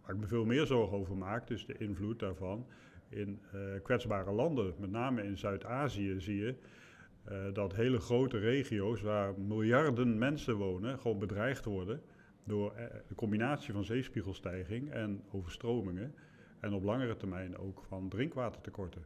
waar 0.08 0.16
ik 0.16 0.22
me 0.22 0.28
veel 0.28 0.46
meer 0.46 0.66
zorgen 0.66 0.98
over 0.98 1.18
maak, 1.18 1.50
is 1.50 1.66
de 1.66 1.78
invloed 1.78 2.20
daarvan 2.20 2.66
in 3.10 3.40
uh, 3.56 3.62
kwetsbare 3.84 4.32
landen. 4.32 4.74
Met 4.78 4.92
name 4.92 5.24
in 5.24 5.38
Zuid-Azië 5.38 6.16
zie 6.20 6.38
je 6.38 6.56
uh, 7.30 7.54
dat 7.54 7.76
hele 7.76 8.00
grote 8.00 8.38
regio's 8.38 9.02
waar 9.02 9.40
miljarden 9.40 10.18
mensen 10.18 10.56
wonen, 10.56 11.00
gewoon 11.00 11.20
bedreigd 11.20 11.66
worden 11.66 12.02
door 12.44 12.74
de 13.08 13.16
combinatie 13.16 13.74
van 13.74 13.84
zeespiegelstijging 13.84 14.92
en 14.92 15.24
overstromingen. 15.32 16.16
En 16.60 16.74
op 16.74 16.84
langere 16.84 17.16
termijn 17.16 17.58
ook 17.58 17.84
van 17.88 18.10
drinkwatertekorten. 18.10 19.06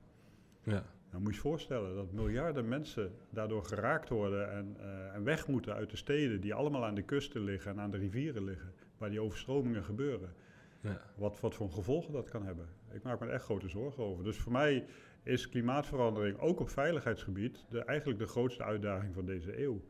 Ja. 0.64 0.86
Nou 1.10 1.24
moet 1.24 1.32
je 1.32 1.42
je 1.42 1.48
voorstellen 1.48 1.96
dat 1.96 2.12
miljarden 2.12 2.68
mensen 2.68 3.12
daardoor 3.30 3.66
geraakt 3.66 4.10
worden 4.10 4.52
en, 4.52 4.78
uh, 4.80 5.16
en 5.16 5.24
weg 5.24 5.48
moeten 5.48 5.74
uit 5.74 5.90
de 5.90 5.98
steden 5.98 6.42
die 6.42 6.54
allemaal 6.54 6.86
aan 6.86 6.96
de 6.96 7.02
kusten 7.02 7.44
liggen 7.44 7.72
en 7.72 7.80
aan 7.80 7.92
de 7.92 7.98
rivieren 7.98 8.44
liggen, 8.44 8.74
waar 8.98 9.10
die 9.10 9.22
overstromingen 9.22 9.84
gebeuren. 9.84 10.34
Ja. 10.82 11.02
Wat, 11.16 11.40
wat 11.40 11.56
voor 11.56 11.72
gevolgen 11.72 12.14
dat 12.14 12.30
kan 12.30 12.46
hebben. 12.46 12.66
Ik 12.92 13.04
maak 13.04 13.20
me 13.20 13.26
er 13.26 13.32
echt 13.32 13.44
grote 13.44 13.68
zorgen 13.68 14.04
over. 14.04 14.24
Dus 14.24 14.38
voor 14.38 14.52
mij 14.52 14.86
is 15.24 15.50
klimaatverandering 15.50 16.40
ook 16.40 16.60
op 16.60 16.70
veiligheidsgebied 16.70 17.66
de, 17.70 17.84
eigenlijk 17.84 18.20
de 18.20 18.28
grootste 18.28 18.64
uitdaging 18.64 19.14
van 19.14 19.26
deze 19.26 19.62
eeuw. 19.62 19.82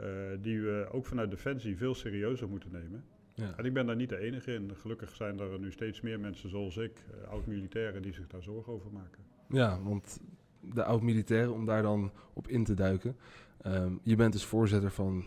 Uh, 0.00 0.06
die 0.40 0.60
we 0.60 0.88
ook 0.92 1.06
vanuit 1.06 1.30
Defensie 1.30 1.76
veel 1.76 1.94
serieuzer 1.94 2.48
moeten 2.48 2.72
nemen. 2.72 3.04
Ja. 3.34 3.56
En 3.56 3.64
ik 3.64 3.72
ben 3.72 3.86
daar 3.86 3.96
niet 3.96 4.08
de 4.08 4.18
enige 4.18 4.52
in. 4.52 4.76
Gelukkig 4.76 5.14
zijn 5.14 5.40
er 5.40 5.58
nu 5.58 5.72
steeds 5.72 6.00
meer 6.00 6.20
mensen 6.20 6.50
zoals 6.50 6.76
ik, 6.76 7.04
uh, 7.10 7.28
oud-militairen, 7.28 8.02
die 8.02 8.12
zich 8.12 8.26
daar 8.26 8.42
zorgen 8.42 8.72
over 8.72 8.92
maken. 8.92 9.24
Ja, 9.48 9.82
want 9.82 10.20
de 10.60 10.84
oud-militairen, 10.84 11.52
om 11.52 11.66
daar 11.66 11.82
dan 11.82 12.12
op 12.32 12.48
in 12.48 12.64
te 12.64 12.74
duiken. 12.74 13.16
Ehm, 13.62 13.92
je 14.02 14.16
bent 14.16 14.32
dus 14.32 14.44
voorzitter 14.44 14.90
van 14.90 15.24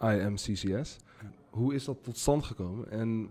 IMCCS. 0.00 0.98
Hoe 1.50 1.74
is 1.74 1.84
dat 1.84 2.02
tot 2.02 2.18
stand 2.18 2.44
gekomen? 2.44 2.90
En 2.90 3.30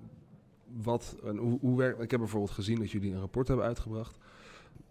wat, 0.81 1.17
en 1.23 1.37
hoe, 1.37 1.59
hoe 1.59 1.77
werkt... 1.77 2.01
Ik 2.01 2.11
heb 2.11 2.19
bijvoorbeeld 2.19 2.51
gezien 2.51 2.79
dat 2.79 2.91
jullie 2.91 3.11
een 3.13 3.19
rapport 3.19 3.47
hebben 3.47 3.65
uitgebracht. 3.65 4.17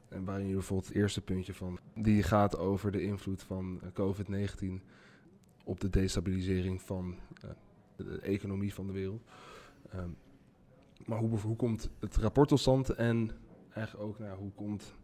En 0.08 0.24
waarin 0.24 0.46
je 0.46 0.54
bijvoorbeeld 0.54 0.88
het 0.88 0.96
eerste 0.96 1.20
puntje 1.20 1.54
van... 1.54 1.78
Die 1.94 2.22
gaat 2.22 2.58
over 2.58 2.92
de 2.92 3.02
invloed 3.02 3.42
van 3.42 3.80
eh, 3.82 3.88
COVID-19 3.88 4.82
op 5.64 5.80
de 5.80 5.90
destabilisering 5.90 6.82
van 6.82 7.18
uh, 7.44 7.50
de 7.96 8.20
economie 8.20 8.74
van 8.74 8.86
de 8.86 8.92
wereld. 8.92 9.22
Um, 9.94 10.16
maar 11.06 11.18
hoe, 11.18 11.38
hoe 11.38 11.56
komt 11.56 11.90
het 12.00 12.16
rapport 12.16 12.48
tot 12.48 12.60
stand 12.60 12.90
en 12.90 13.30
eigenlijk 13.74 14.08
ook 14.08 14.18
nou, 14.18 14.38
hoe 14.38 14.52
komt 14.52 14.94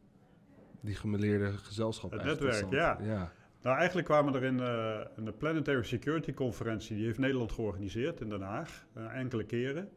die 0.80 0.94
gemeleerde 0.94 1.52
gezelschap 1.52 2.10
Het 2.10 2.24
netwerk, 2.24 2.70
ja. 2.70 2.98
ja. 3.02 3.32
Nou, 3.62 3.76
eigenlijk 3.76 4.06
kwamen 4.06 4.34
er 4.34 4.44
in, 4.44 4.58
uh, 4.58 5.00
in, 5.16 5.24
de 5.24 5.32
Planetary 5.32 5.82
Security 5.82 6.34
Conferentie, 6.34 6.96
die 6.96 7.04
heeft 7.04 7.18
Nederland 7.18 7.52
georganiseerd 7.52 8.20
in 8.20 8.28
Den 8.28 8.40
Haag, 8.40 8.86
uh, 8.96 9.16
enkele 9.16 9.44
keren. 9.44 9.88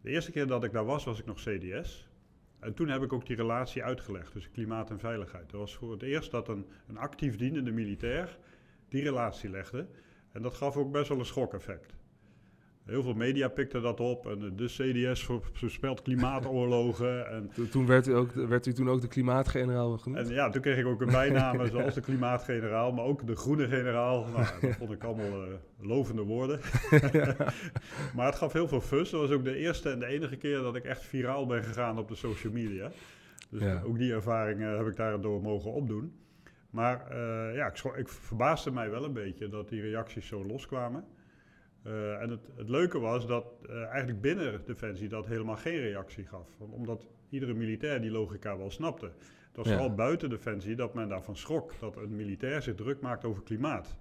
De 0.00 0.10
eerste 0.10 0.30
keer 0.30 0.46
dat 0.46 0.64
ik 0.64 0.72
daar 0.72 0.84
was, 0.84 1.04
was 1.04 1.18
ik 1.18 1.26
nog 1.26 1.40
CDS. 1.40 2.08
En 2.58 2.74
toen 2.74 2.88
heb 2.88 3.02
ik 3.02 3.12
ook 3.12 3.26
die 3.26 3.36
relatie 3.36 3.84
uitgelegd 3.84 4.32
tussen 4.32 4.52
klimaat 4.52 4.90
en 4.90 4.98
veiligheid. 4.98 5.50
Dat 5.50 5.60
was 5.60 5.74
voor 5.74 5.92
het 5.92 6.02
eerst 6.02 6.30
dat 6.30 6.48
een, 6.48 6.66
een 6.88 6.98
actief 6.98 7.36
dienende 7.36 7.72
militair 7.72 8.38
die 8.88 9.02
relatie 9.02 9.50
legde. 9.50 9.86
En 10.32 10.42
dat 10.42 10.54
gaf 10.54 10.76
ook 10.76 10.92
best 10.92 11.08
wel 11.08 11.18
een 11.18 11.24
schokeffect. 11.24 11.94
Heel 12.90 13.02
veel 13.02 13.14
media 13.14 13.48
pikten 13.48 13.82
dat 13.82 14.00
op. 14.00 14.26
En 14.26 14.52
de 14.56 14.66
CDS 14.66 15.28
voorspelt 15.52 16.02
klimaatoorlogen. 16.02 17.30
En 17.30 17.50
toen, 17.70 17.86
werd, 17.86 18.06
u 18.06 18.14
ook, 18.14 18.32
werd 18.32 18.66
u 18.66 18.72
toen 18.72 18.88
ook 18.88 19.00
de 19.00 19.08
klimaatgeneraal 19.08 19.98
genoemd? 19.98 20.28
En 20.28 20.34
ja, 20.34 20.50
toen 20.50 20.62
kreeg 20.62 20.78
ik 20.78 20.86
ook 20.86 21.00
een 21.00 21.10
bijnaam 21.10 21.66
zoals 21.66 21.94
de 21.94 22.00
klimaatgeneraal, 22.00 22.92
maar 22.92 23.04
ook 23.04 23.26
de 23.26 23.36
groene 23.36 23.68
generaal. 23.68 24.26
Nou, 24.26 24.46
dat 24.60 24.76
vond 24.76 24.92
ik 24.92 25.04
allemaal 25.04 25.46
uh, 25.46 25.52
lovende 25.80 26.22
woorden. 26.22 26.60
maar 28.16 28.26
het 28.26 28.34
gaf 28.34 28.52
heel 28.52 28.68
veel 28.68 28.80
fus. 28.80 29.10
Dat 29.10 29.20
was 29.20 29.30
ook 29.30 29.44
de 29.44 29.56
eerste 29.56 29.90
en 29.90 29.98
de 29.98 30.06
enige 30.06 30.36
keer 30.36 30.58
dat 30.58 30.76
ik 30.76 30.84
echt 30.84 31.02
viraal 31.02 31.46
ben 31.46 31.64
gegaan 31.64 31.98
op 31.98 32.08
de 32.08 32.14
social 32.14 32.52
media. 32.52 32.90
Dus 33.50 33.82
ook 33.84 33.98
die 33.98 34.12
ervaring 34.12 34.60
heb 34.60 34.86
ik 34.86 34.96
daardoor 34.96 35.42
mogen 35.42 35.72
opdoen. 35.72 36.12
Maar 36.70 37.06
uh, 37.10 37.56
ja, 37.56 37.66
ik, 37.66 37.84
ik 37.96 38.08
verbaasde 38.08 38.70
mij 38.70 38.90
wel 38.90 39.04
een 39.04 39.12
beetje 39.12 39.48
dat 39.48 39.68
die 39.68 39.80
reacties 39.80 40.26
zo 40.26 40.46
loskwamen. 40.46 41.04
Uh, 41.86 42.22
en 42.22 42.30
het, 42.30 42.40
het, 42.56 42.68
leuke 42.68 42.98
was 42.98 43.26
dat 43.26 43.44
uh, 43.70 43.82
eigenlijk 43.82 44.20
binnen 44.20 44.62
Defensie 44.64 45.08
dat 45.08 45.26
helemaal 45.26 45.56
geen 45.56 45.80
reactie 45.80 46.26
gaf. 46.26 46.48
Omdat 46.58 47.06
iedere 47.28 47.54
militair 47.54 48.00
die 48.00 48.10
logica 48.10 48.58
wel 48.58 48.70
snapte. 48.70 49.06
Het 49.06 49.56
was 49.56 49.66
ja. 49.66 49.72
vooral 49.72 49.94
buiten 49.94 50.30
Defensie 50.30 50.76
dat 50.76 50.94
men 50.94 51.08
daarvan 51.08 51.36
schrok. 51.36 51.72
Dat 51.80 51.96
een 51.96 52.16
militair 52.16 52.62
zich 52.62 52.74
druk 52.74 53.00
maakt 53.00 53.24
over 53.24 53.42
klimaat. 53.42 53.96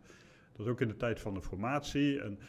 Dat 0.51 0.65
is 0.65 0.71
ook 0.71 0.81
in 0.81 0.87
de 0.87 0.97
tijd 0.97 1.19
van 1.19 1.33
de 1.33 1.41
formatie. 1.41 2.21
En 2.21 2.39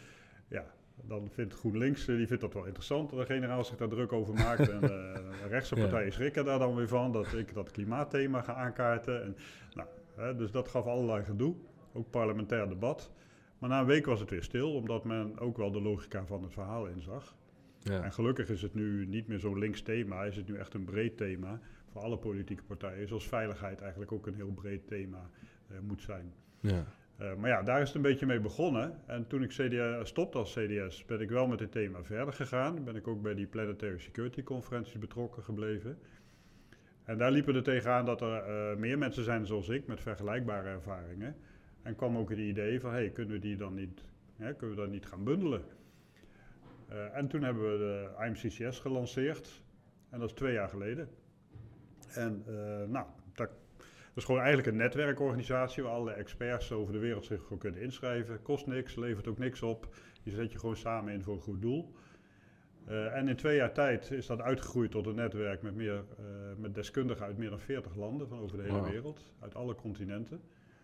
ja, 0.49 0.65
dan 1.05 1.29
vindt 1.31 1.55
GroenLinks, 1.55 2.05
die 2.05 2.27
vindt 2.27 2.43
dat 2.43 2.55
wel 2.55 2.65
interessant 2.65 3.11
dat 3.11 3.19
de 3.19 3.35
generaal 3.35 3.65
zich 3.65 3.77
daar 3.77 3.89
druk 3.89 4.13
over 4.13 4.35
maakt. 4.35 4.69
en 4.69 4.81
de 5.41 5.47
rechtse 5.49 5.75
partijen 5.75 6.13
schrikken 6.13 6.45
daar 6.45 6.59
dan 6.59 6.75
weer 6.75 6.89
van 6.89 7.13
dat 7.13 7.33
ik 7.33 7.55
dat 7.55 7.71
klimaatthema 7.71 8.43
ga 8.43 8.55
aankaarten. 8.55 9.23
En, 9.23 9.37
nou, 9.75 9.89
hè, 10.15 10.37
dus 10.37 10.51
dat 10.51 10.69
gaf 10.69 10.87
allerlei 10.87 11.25
gedoe. 11.25 11.55
Ook 11.93 12.11
parlementair 12.11 12.69
debat. 12.69 13.11
Maar 13.61 13.69
na 13.69 13.81
een 13.81 13.87
week 13.87 14.07
was 14.07 14.21
het 14.21 14.31
weer 14.31 14.43
stil, 14.43 14.75
omdat 14.75 15.05
men 15.05 15.39
ook 15.39 15.57
wel 15.57 15.71
de 15.71 15.81
logica 15.81 16.27
van 16.27 16.43
het 16.43 16.53
verhaal 16.53 16.87
inzag. 16.87 17.37
Ja. 17.79 18.03
En 18.03 18.13
gelukkig 18.13 18.49
is 18.49 18.63
het 18.63 18.75
nu 18.75 19.07
niet 19.07 19.29
meer 19.29 19.39
zo'n 19.39 19.59
links 19.59 19.83
thema, 19.83 20.25
is 20.25 20.37
het 20.37 20.49
nu 20.49 20.57
echt 20.57 20.75
een 20.75 20.85
breed 20.85 21.17
thema 21.17 21.61
voor 21.93 22.01
alle 22.01 22.19
politieke 22.19 22.63
partijen. 22.63 23.09
Zoals 23.09 23.29
veiligheid 23.29 23.81
eigenlijk 23.81 24.13
ook 24.13 24.27
een 24.27 24.35
heel 24.35 24.53
breed 24.53 24.87
thema 24.87 25.31
uh, 25.71 25.79
moet 25.81 26.03
zijn. 26.03 26.33
Ja. 26.61 26.85
Uh, 27.21 27.35
maar 27.35 27.51
ja, 27.51 27.63
daar 27.63 27.81
is 27.81 27.87
het 27.87 27.97
een 27.97 28.03
beetje 28.03 28.27
mee 28.27 28.41
begonnen. 28.41 29.01
En 29.07 29.27
toen 29.27 29.43
ik 29.43 29.49
CDS, 29.49 30.09
stopte 30.09 30.39
als 30.39 30.55
CDS, 30.55 31.05
ben 31.05 31.21
ik 31.21 31.31
wel 31.31 31.47
met 31.47 31.59
dit 31.59 31.73
thema 31.73 32.03
verder 32.03 32.35
gegaan. 32.35 32.85
Ben 32.85 32.97
ik 32.97 33.09
ook 33.09 33.23
bij 33.23 33.35
die 33.35 33.47
Planetary 33.47 33.99
Security 33.99 34.43
Conferenties 34.43 34.99
betrokken 34.99 35.43
gebleven. 35.43 35.99
En 37.05 37.19
daar 37.19 37.31
liepen 37.31 37.55
er 37.55 37.63
tegenaan 37.63 38.05
dat 38.05 38.21
er 38.21 38.49
uh, 38.49 38.77
meer 38.77 38.99
mensen 38.99 39.25
zijn 39.25 39.47
zoals 39.47 39.69
ik 39.69 39.87
met 39.87 40.01
vergelijkbare 40.01 40.69
ervaringen. 40.69 41.37
En 41.83 41.97
kwam 41.97 42.17
ook 42.17 42.31
het 42.31 42.39
idee 42.39 42.81
van, 42.81 42.93
hey, 42.93 43.11
kunnen 43.11 43.35
we 43.35 43.41
die 43.41 43.57
dan 43.57 43.75
niet, 43.75 44.05
hè, 44.37 44.55
kunnen 44.55 44.77
we 44.77 44.83
dat 44.83 44.91
niet 44.91 45.07
gaan 45.07 45.25
bundelen? 45.25 45.63
Uh, 46.91 47.17
en 47.17 47.29
toen 47.29 47.43
hebben 47.43 47.63
we 47.63 47.79
de 47.79 48.25
IMCCS 48.27 48.79
gelanceerd. 48.79 49.63
En 50.11 50.19
dat 50.19 50.29
is 50.29 50.35
twee 50.35 50.53
jaar 50.53 50.69
geleden. 50.69 51.09
En 52.15 52.45
uh, 52.49 52.55
nou, 52.89 53.07
dat, 53.35 53.51
is 54.15 54.25
gewoon 54.25 54.41
eigenlijk 54.41 54.69
een 54.69 54.77
netwerkorganisatie 54.77 55.83
waar 55.83 55.93
alle 55.93 56.13
experts 56.13 56.73
over 56.73 56.93
de 56.93 56.99
wereld 56.99 57.25
zich 57.25 57.43
voor 57.43 57.59
kunnen 57.59 57.81
inschrijven. 57.81 58.43
Kost 58.43 58.67
niks, 58.67 58.97
levert 58.97 59.29
ook 59.29 59.39
niks 59.39 59.63
op. 59.63 59.95
Je 60.23 60.31
zet 60.31 60.53
je 60.53 60.59
gewoon 60.59 60.77
samen 60.77 61.13
in 61.13 61.23
voor 61.23 61.35
een 61.35 61.41
goed 61.41 61.63
doel. 61.63 61.95
Uh, 62.89 63.17
en 63.17 63.29
in 63.29 63.37
twee 63.37 63.57
jaar 63.57 63.73
tijd 63.73 64.11
is 64.11 64.27
dat 64.27 64.41
uitgegroeid 64.41 64.91
tot 64.91 65.07
een 65.07 65.15
netwerk 65.15 65.63
met, 65.63 65.75
meer, 65.75 66.05
met 66.57 66.75
deskundigen 66.75 67.27
uit 67.27 67.39
meer 67.39 67.51
dan 67.51 67.61
40 67.61 67.97
landen 67.97 68.29
van 68.29 68.39
over 68.39 68.57
de 68.57 68.63
hele 68.63 68.79
wow. 68.79 68.91
wereld, 68.91 69.33
uit 69.41 69.55
alle 69.55 69.75
continenten. 69.75 70.41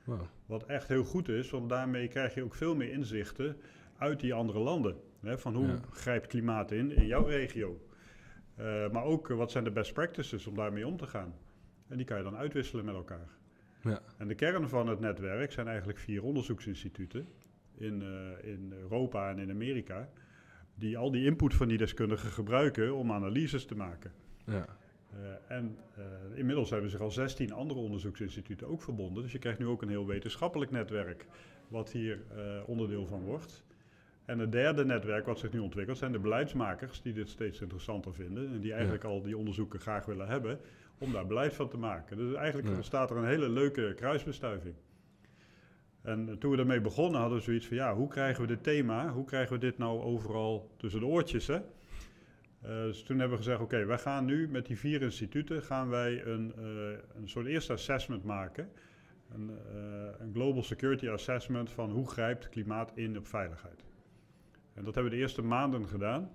Wow. 0.06 0.20
Wat 0.46 0.66
echt 0.66 0.88
heel 0.88 1.04
goed 1.04 1.28
is, 1.28 1.50
want 1.50 1.68
daarmee 1.68 2.08
krijg 2.08 2.34
je 2.34 2.42
ook 2.42 2.54
veel 2.54 2.74
meer 2.74 2.92
inzichten 2.92 3.56
uit 3.98 4.20
die 4.20 4.34
andere 4.34 4.58
landen. 4.58 4.96
Hè, 5.20 5.38
van 5.38 5.54
hoe 5.54 5.66
ja. 5.66 5.80
grijpt 5.90 6.26
klimaat 6.26 6.70
in 6.70 6.90
in 6.92 7.06
jouw 7.06 7.24
regio. 7.24 7.80
Uh, 8.58 8.90
maar 8.90 9.04
ook 9.04 9.28
uh, 9.28 9.36
wat 9.36 9.50
zijn 9.50 9.64
de 9.64 9.70
best 9.70 9.92
practices 9.92 10.46
om 10.46 10.54
daarmee 10.54 10.86
om 10.86 10.96
te 10.96 11.06
gaan. 11.06 11.34
En 11.88 11.96
die 11.96 12.06
kan 12.06 12.16
je 12.16 12.22
dan 12.22 12.36
uitwisselen 12.36 12.84
met 12.84 12.94
elkaar. 12.94 13.28
Ja. 13.82 14.00
En 14.18 14.28
de 14.28 14.34
kern 14.34 14.68
van 14.68 14.88
het 14.88 15.00
netwerk 15.00 15.52
zijn 15.52 15.68
eigenlijk 15.68 15.98
vier 15.98 16.22
onderzoeksinstituten 16.22 17.28
in, 17.74 18.02
uh, 18.02 18.52
in 18.52 18.72
Europa 18.72 19.30
en 19.30 19.38
in 19.38 19.50
Amerika. 19.50 20.08
Die 20.74 20.98
al 20.98 21.10
die 21.10 21.24
input 21.24 21.54
van 21.54 21.68
die 21.68 21.78
deskundigen 21.78 22.30
gebruiken 22.30 22.94
om 22.94 23.12
analyses 23.12 23.66
te 23.66 23.76
maken. 23.76 24.12
Ja. 24.44 24.66
Uh, 25.22 25.56
en 25.56 25.78
uh, 25.98 26.38
inmiddels 26.38 26.70
hebben 26.70 26.90
zich 26.90 27.00
al 27.00 27.10
16 27.10 27.52
andere 27.52 27.80
onderzoeksinstituten 27.80 28.66
ook 28.66 28.82
verbonden. 28.82 29.22
Dus 29.22 29.32
je 29.32 29.38
krijgt 29.38 29.58
nu 29.58 29.66
ook 29.66 29.82
een 29.82 29.88
heel 29.88 30.06
wetenschappelijk 30.06 30.70
netwerk 30.70 31.26
wat 31.68 31.90
hier 31.90 32.18
uh, 32.36 32.62
onderdeel 32.66 33.06
van 33.06 33.22
wordt. 33.22 33.64
En 34.24 34.38
het 34.38 34.52
derde 34.52 34.84
netwerk 34.84 35.26
wat 35.26 35.38
zich 35.38 35.52
nu 35.52 35.58
ontwikkelt 35.58 35.98
zijn 35.98 36.12
de 36.12 36.18
beleidsmakers 36.18 37.02
die 37.02 37.12
dit 37.12 37.28
steeds 37.28 37.60
interessanter 37.60 38.14
vinden. 38.14 38.52
En 38.52 38.60
die 38.60 38.72
eigenlijk 38.72 39.02
ja. 39.02 39.08
al 39.08 39.22
die 39.22 39.36
onderzoeken 39.36 39.80
graag 39.80 40.04
willen 40.04 40.28
hebben 40.28 40.58
om 40.98 41.12
daar 41.12 41.26
beleid 41.26 41.54
van 41.54 41.68
te 41.68 41.76
maken. 41.76 42.16
Dus 42.16 42.34
eigenlijk 42.34 42.68
ja. 42.68 42.74
ontstaat 42.74 43.10
er 43.10 43.16
een 43.16 43.26
hele 43.26 43.48
leuke 43.48 43.92
kruisbestuiving. 43.96 44.74
En 46.02 46.38
toen 46.38 46.50
we 46.50 46.56
daarmee 46.56 46.80
begonnen 46.80 47.20
hadden 47.20 47.38
we 47.38 47.44
zoiets 47.44 47.66
van 47.66 47.76
ja, 47.76 47.94
hoe 47.94 48.08
krijgen 48.08 48.40
we 48.40 48.48
dit 48.48 48.62
thema, 48.62 49.08
hoe 49.08 49.24
krijgen 49.24 49.52
we 49.52 49.58
dit 49.58 49.78
nou 49.78 50.00
overal 50.00 50.70
tussen 50.76 51.00
de 51.00 51.06
oortjes 51.06 51.46
hè? 51.46 51.58
Uh, 52.66 52.82
dus 52.82 53.02
toen 53.02 53.18
hebben 53.18 53.38
we 53.38 53.44
gezegd, 53.44 53.60
oké, 53.60 53.74
okay, 53.74 53.86
wij 53.86 53.98
gaan 53.98 54.24
nu 54.24 54.48
met 54.48 54.66
die 54.66 54.78
vier 54.78 55.02
instituten 55.02 55.62
gaan 55.62 55.88
wij 55.88 56.24
een, 56.24 56.52
uh, 56.58 56.98
een 57.14 57.28
soort 57.28 57.46
eerste 57.46 57.72
assessment 57.72 58.24
maken. 58.24 58.68
Een, 59.34 59.50
uh, 59.50 60.08
een, 60.18 60.32
Global 60.32 60.62
Security 60.62 61.08
Assessment 61.08 61.70
van 61.70 61.90
hoe 61.90 62.08
grijpt 62.08 62.48
klimaat 62.48 62.92
in 62.94 63.18
op 63.18 63.26
veiligheid. 63.26 63.84
En 64.74 64.84
dat 64.84 64.94
hebben 64.94 65.12
we 65.12 65.18
de 65.18 65.22
eerste 65.22 65.42
maanden 65.42 65.88
gedaan. 65.88 66.30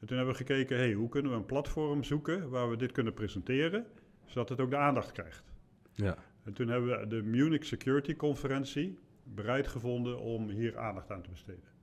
En 0.00 0.06
toen 0.06 0.16
hebben 0.16 0.34
we 0.34 0.44
gekeken, 0.44 0.76
hey, 0.76 0.92
hoe 0.92 1.08
kunnen 1.08 1.30
we 1.30 1.36
een 1.36 1.46
platform 1.46 2.04
zoeken 2.04 2.48
waar 2.48 2.70
we 2.70 2.76
dit 2.76 2.92
kunnen 2.92 3.14
presenteren, 3.14 3.86
zodat 4.24 4.48
het 4.48 4.60
ook 4.60 4.70
de 4.70 4.76
aandacht 4.76 5.12
krijgt. 5.12 5.52
Ja. 5.94 6.16
En 6.44 6.52
toen 6.52 6.68
hebben 6.68 7.00
we 7.00 7.06
de 7.06 7.22
Munich 7.22 7.64
Security 7.64 8.16
Conferentie 8.16 8.98
bereid 9.22 9.66
gevonden 9.66 10.18
om 10.18 10.48
hier 10.48 10.78
aandacht 10.78 11.10
aan 11.10 11.22
te 11.22 11.30
besteden. 11.30 11.75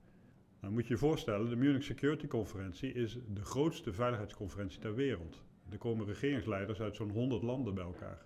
Dan 0.64 0.72
moet 0.72 0.86
je 0.86 0.92
je 0.92 0.98
voorstellen, 0.98 1.48
de 1.48 1.56
Munich 1.56 1.82
Security 1.82 2.26
Conferentie 2.26 2.92
is 2.92 3.18
de 3.28 3.44
grootste 3.44 3.92
veiligheidsconferentie 3.92 4.78
ter 4.78 4.94
wereld. 4.94 5.42
Er 5.70 5.78
komen 5.78 6.06
regeringsleiders 6.06 6.80
uit 6.80 6.96
zo'n 6.96 7.10
100 7.10 7.42
landen 7.42 7.74
bij 7.74 7.84
elkaar. 7.84 8.22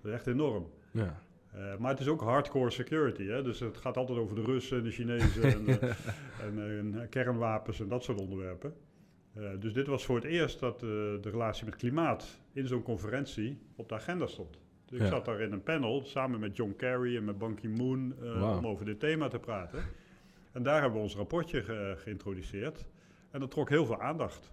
Dat 0.00 0.10
is 0.10 0.12
echt 0.12 0.26
enorm. 0.26 0.70
Ja. 0.90 1.22
Uh, 1.56 1.76
maar 1.76 1.90
het 1.90 2.00
is 2.00 2.08
ook 2.08 2.20
hardcore 2.20 2.70
security. 2.70 3.26
Hè? 3.26 3.42
Dus 3.42 3.60
het 3.60 3.76
gaat 3.76 3.96
altijd 3.96 4.18
over 4.18 4.34
de 4.34 4.42
Russen, 4.42 4.84
de 4.84 4.90
Chinezen 4.90 5.42
en, 5.42 5.68
uh, 5.68 5.82
en, 6.46 6.58
en, 6.58 7.08
kernwapens 7.08 7.80
en 7.80 7.88
dat 7.88 8.04
soort 8.04 8.20
onderwerpen. 8.20 8.74
Uh, 9.36 9.50
dus 9.58 9.72
dit 9.72 9.86
was 9.86 10.04
voor 10.04 10.16
het 10.16 10.24
eerst 10.24 10.60
dat 10.60 10.80
de 10.80 11.20
relatie 11.22 11.64
met 11.64 11.76
klimaat 11.76 12.40
in 12.52 12.66
zo'n 12.66 12.82
conferentie 12.82 13.58
op 13.76 13.88
de 13.88 13.94
agenda 13.94 14.26
stond. 14.26 14.58
Dus 14.86 14.98
ja. 14.98 15.04
ik 15.04 15.10
zat 15.10 15.24
daar 15.24 15.40
in 15.40 15.52
een 15.52 15.62
panel 15.62 16.02
samen 16.04 16.40
met 16.40 16.56
John 16.56 16.74
Kerry 16.76 17.16
en 17.16 17.24
met 17.24 17.38
Ban 17.38 17.54
Ki-moon 17.54 18.14
wow. 18.20 18.56
om 18.56 18.66
over 18.66 18.84
dit 18.84 19.00
thema 19.00 19.28
te 19.28 19.38
praten. 19.38 19.82
En 20.52 20.62
daar 20.62 20.80
hebben 20.80 20.98
we 20.98 21.04
ons 21.04 21.16
rapportje 21.16 21.62
ge 21.62 21.94
geïntroduceerd. 21.96 22.86
En 23.30 23.40
dat 23.40 23.50
trok 23.50 23.68
heel 23.68 23.86
veel 23.86 24.00
aandacht. 24.00 24.52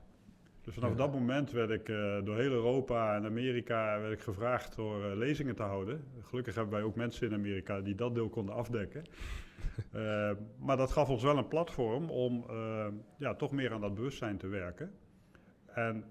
Dus 0.62 0.74
vanaf 0.74 0.90
ja. 0.90 0.96
dat 0.96 1.12
moment 1.14 1.52
werd 1.52 1.70
ik 1.70 1.90
uh, 1.90 2.24
door 2.24 2.38
heel 2.38 2.52
Europa 2.52 3.16
en 3.16 3.26
Amerika 3.26 4.00
werd 4.00 4.14
ik 4.14 4.22
gevraagd 4.22 4.76
door 4.76 5.06
uh, 5.06 5.16
lezingen 5.16 5.56
te 5.56 5.64
houden. 5.64 6.04
Gelukkig 6.22 6.56
hebben 6.56 6.74
wij 6.74 6.84
ook 6.84 6.96
mensen 6.96 7.28
in 7.28 7.34
Amerika 7.34 7.82
die 7.82 7.96
dat 7.96 8.16
deel 8.16 8.30
konden 8.30 8.56
afdekken. 8.56 9.04
uh, 9.96 10.32
maar 10.66 10.78
dat 10.78 10.92
gaf 10.92 11.10
ons 11.10 11.24
wel 11.24 11.38
een 11.38 11.48
platform 11.48 12.10
om 12.10 12.46
ja, 13.18 13.36
toch 13.36 13.52
meer 13.52 13.72
aan 13.74 13.82
dat 13.82 13.94
bewustzijn 13.94 14.38
te 14.38 14.48
werken. 14.48 14.92
En 15.66 16.04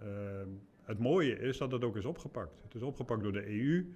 het 0.83 0.99
mooie 0.99 1.38
is 1.38 1.59
dat 1.59 1.73
het 1.73 1.85
ook 1.85 1.97
is 1.97 2.05
opgepakt. 2.05 2.62
Het 2.62 2.75
is 2.75 2.83
opgepakt 2.83 3.23
door 3.23 3.33
de 3.33 3.47
EU. 3.47 3.95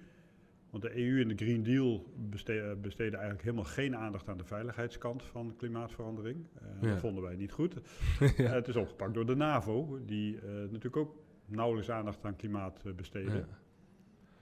Want 0.69 0.83
de 0.83 0.97
EU 0.97 1.21
en 1.21 1.27
de 1.27 1.35
Green 1.35 1.63
Deal 1.63 2.13
besteden, 2.15 2.81
besteden 2.81 3.13
eigenlijk 3.13 3.43
helemaal 3.43 3.65
geen 3.65 3.95
aandacht 3.95 4.27
aan 4.27 4.37
de 4.37 4.43
veiligheidskant 4.43 5.23
van 5.23 5.53
klimaatverandering. 5.57 6.45
Uh, 6.81 6.89
Dat 6.89 6.99
vonden 6.99 7.23
wij 7.23 7.35
niet 7.35 7.51
goed. 7.51 7.73
ja. 8.37 8.43
het 8.43 8.67
is 8.67 8.75
opgepakt 8.75 9.13
door 9.13 9.25
de 9.25 9.35
NAVO, 9.35 9.99
die 10.05 10.35
uh, 10.35 10.41
natuurlijk 10.43 10.97
ook 10.97 11.15
nauwelijks 11.45 11.91
aandacht 11.91 12.25
aan 12.25 12.35
klimaat 12.35 12.95
besteden. 12.95 13.35
Ja. 13.35 13.47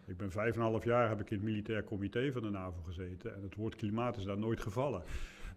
Ik 0.06 0.18
ben 0.18 0.32
vijf 0.32 0.54
en 0.56 0.62
een 0.62 0.68
half 0.68 0.84
jaar 0.84 1.10
heb 1.10 1.20
ik 1.20 1.30
in 1.30 1.38
het 1.38 1.46
militair 1.46 1.84
comité 1.84 2.32
van 2.32 2.42
de 2.42 2.50
NAVO 2.50 2.82
gezeten 2.82 3.36
en 3.36 3.42
het 3.42 3.56
woord 3.56 3.76
klimaat 3.76 4.18
is 4.18 4.24
daar 4.24 4.38
nooit 4.38 4.62
gevallen. 4.62 5.04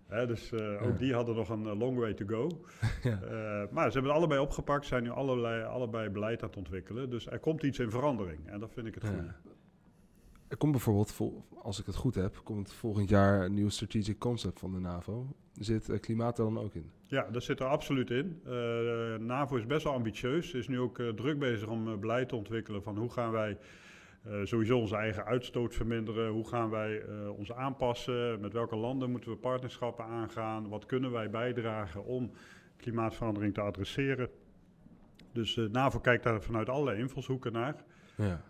dus 0.08 0.52
uh, 0.52 0.82
ook 0.82 0.98
die 0.98 1.14
hadden 1.14 1.34
nog 1.34 1.48
een 1.48 1.76
long 1.76 1.98
way 1.98 2.14
to 2.14 2.26
go. 2.26 2.48
ja. 3.10 3.20
uh, 3.22 3.72
maar 3.72 3.86
ze 3.86 3.92
hebben 3.92 4.02
het 4.02 4.10
allebei 4.10 4.40
opgepakt, 4.40 4.86
zijn 4.86 5.02
nu 5.02 5.10
allerlei, 5.10 5.64
allebei 5.64 6.08
beleid 6.08 6.42
aan 6.42 6.48
het 6.48 6.58
ontwikkelen. 6.58 7.10
Dus 7.10 7.26
er 7.26 7.38
komt 7.38 7.62
iets 7.62 7.78
in 7.78 7.90
verandering 7.90 8.46
en 8.46 8.60
dat 8.60 8.72
vind 8.72 8.86
ik 8.86 8.94
het 8.94 9.02
ja. 9.02 9.08
goede. 9.08 9.34
Er 10.50 10.56
komt 10.56 10.72
bijvoorbeeld, 10.72 11.20
als 11.62 11.80
ik 11.80 11.86
het 11.86 11.94
goed 11.94 12.14
heb, 12.14 12.40
komt 12.44 12.72
volgend 12.72 13.08
jaar 13.08 13.44
een 13.44 13.54
nieuw 13.54 13.68
strategic 13.68 14.18
concept 14.18 14.58
van 14.58 14.72
de 14.72 14.78
NAVO. 14.78 15.26
Zit 15.52 15.88
uh, 15.88 16.00
klimaat 16.00 16.38
er 16.38 16.44
dan 16.44 16.58
ook 16.58 16.74
in? 16.74 16.90
Ja, 17.06 17.30
dat 17.30 17.42
zit 17.42 17.60
er 17.60 17.66
absoluut 17.66 18.10
in. 18.10 18.40
de 18.44 19.16
NAVO 19.20 19.56
is 19.56 19.66
best 19.66 19.84
wel 19.84 19.92
ambitieus, 19.92 20.52
is 20.52 20.68
nu 20.68 20.80
ook 20.80 21.02
druk 21.16 21.38
bezig 21.38 21.68
om 21.68 22.00
beleid 22.00 22.28
te 22.28 22.36
ontwikkelen 22.36 22.82
van 22.82 22.96
hoe 22.96 23.10
gaan 23.10 23.30
wij 23.32 23.58
uh, 24.26 24.40
sowieso 24.44 24.78
onze 24.78 24.96
eigen 24.96 25.24
uitstoot 25.24 25.74
verminderen. 25.74 26.30
Hoe 26.30 26.48
gaan 26.48 26.70
wij 26.70 27.02
uh, 27.02 27.38
ons 27.38 27.52
aanpassen? 27.52 28.40
Met 28.40 28.52
welke 28.52 28.76
landen 28.76 29.10
moeten 29.10 29.30
we 29.30 29.36
partnerschappen 29.36 30.04
aangaan? 30.04 30.68
Wat 30.68 30.86
kunnen 30.86 31.10
wij 31.10 31.30
bijdragen 31.30 32.04
om 32.04 32.30
klimaatverandering 32.76 33.54
te 33.54 33.60
adresseren? 33.60 34.28
Dus 35.32 35.56
uh, 35.56 35.70
NAVO 35.70 35.98
kijkt 35.98 36.24
daar 36.24 36.42
vanuit 36.42 36.68
allerlei 36.68 36.98
invalshoeken 36.98 37.52
naar. 37.52 37.84
Ja. 38.16 38.42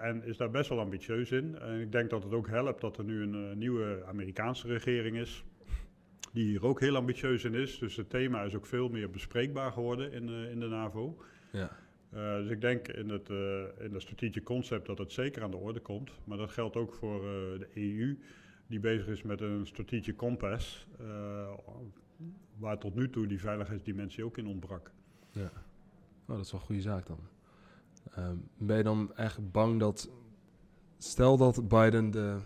En 0.00 0.24
is 0.24 0.36
daar 0.36 0.50
best 0.50 0.68
wel 0.68 0.80
ambitieus 0.80 1.30
in. 1.30 1.58
En 1.58 1.80
ik 1.80 1.92
denk 1.92 2.10
dat 2.10 2.22
het 2.22 2.32
ook 2.32 2.48
helpt 2.48 2.80
dat 2.80 2.98
er 2.98 3.04
nu 3.04 3.22
een 3.22 3.58
nieuwe 3.58 4.04
Amerikaanse 4.06 4.66
regering 4.66 5.16
is. 5.16 5.44
Die 6.32 6.44
hier 6.44 6.64
ook 6.64 6.80
heel 6.80 6.96
ambitieus 6.96 7.44
in 7.44 7.54
is. 7.54 7.78
Dus 7.78 7.96
het 7.96 8.10
thema 8.10 8.42
is 8.42 8.54
ook 8.54 8.66
veel 8.66 8.88
meer 8.88 9.10
bespreekbaar 9.10 9.72
geworden 9.72 10.12
in, 10.12 10.28
in 10.28 10.60
de 10.60 10.68
NAVO. 10.68 11.22
Ja. 11.52 11.70
Dus 12.10 12.50
ik 12.50 12.60
denk 12.60 12.88
in 12.88 13.08
het, 13.08 13.28
in 13.78 13.92
het 13.92 14.02
strategic 14.02 14.44
concept 14.44 14.86
dat 14.86 14.98
het 14.98 15.12
zeker 15.12 15.42
aan 15.42 15.50
de 15.50 15.56
orde 15.56 15.80
komt. 15.80 16.10
Maar 16.24 16.38
dat 16.38 16.50
geldt 16.50 16.76
ook 16.76 16.94
voor 16.94 17.20
de 17.58 17.68
EU, 17.74 18.18
die 18.66 18.80
bezig 18.80 19.06
is 19.06 19.22
met 19.22 19.40
een 19.40 19.66
strategic 19.66 20.16
compass. 20.16 20.86
waar 22.58 22.78
tot 22.78 22.94
nu 22.94 23.10
toe 23.10 23.26
die 23.26 23.40
veiligheidsdimensie 23.40 24.24
ook 24.24 24.38
in 24.38 24.46
ontbrak. 24.46 24.90
Ja, 25.30 25.50
oh, 26.26 26.36
dat 26.36 26.44
is 26.44 26.50
wel 26.50 26.60
een 26.60 26.66
goede 26.66 26.82
zaak 26.82 27.06
dan. 27.06 27.18
Ehm, 28.14 28.36
ben 28.58 28.76
je 28.76 28.82
dan 28.82 29.14
eigenlijk 29.14 29.52
bang 29.52 29.80
dat. 29.80 30.10
Stel 30.98 31.36
dat 31.36 31.68
Biden 31.68 32.10
de 32.10 32.36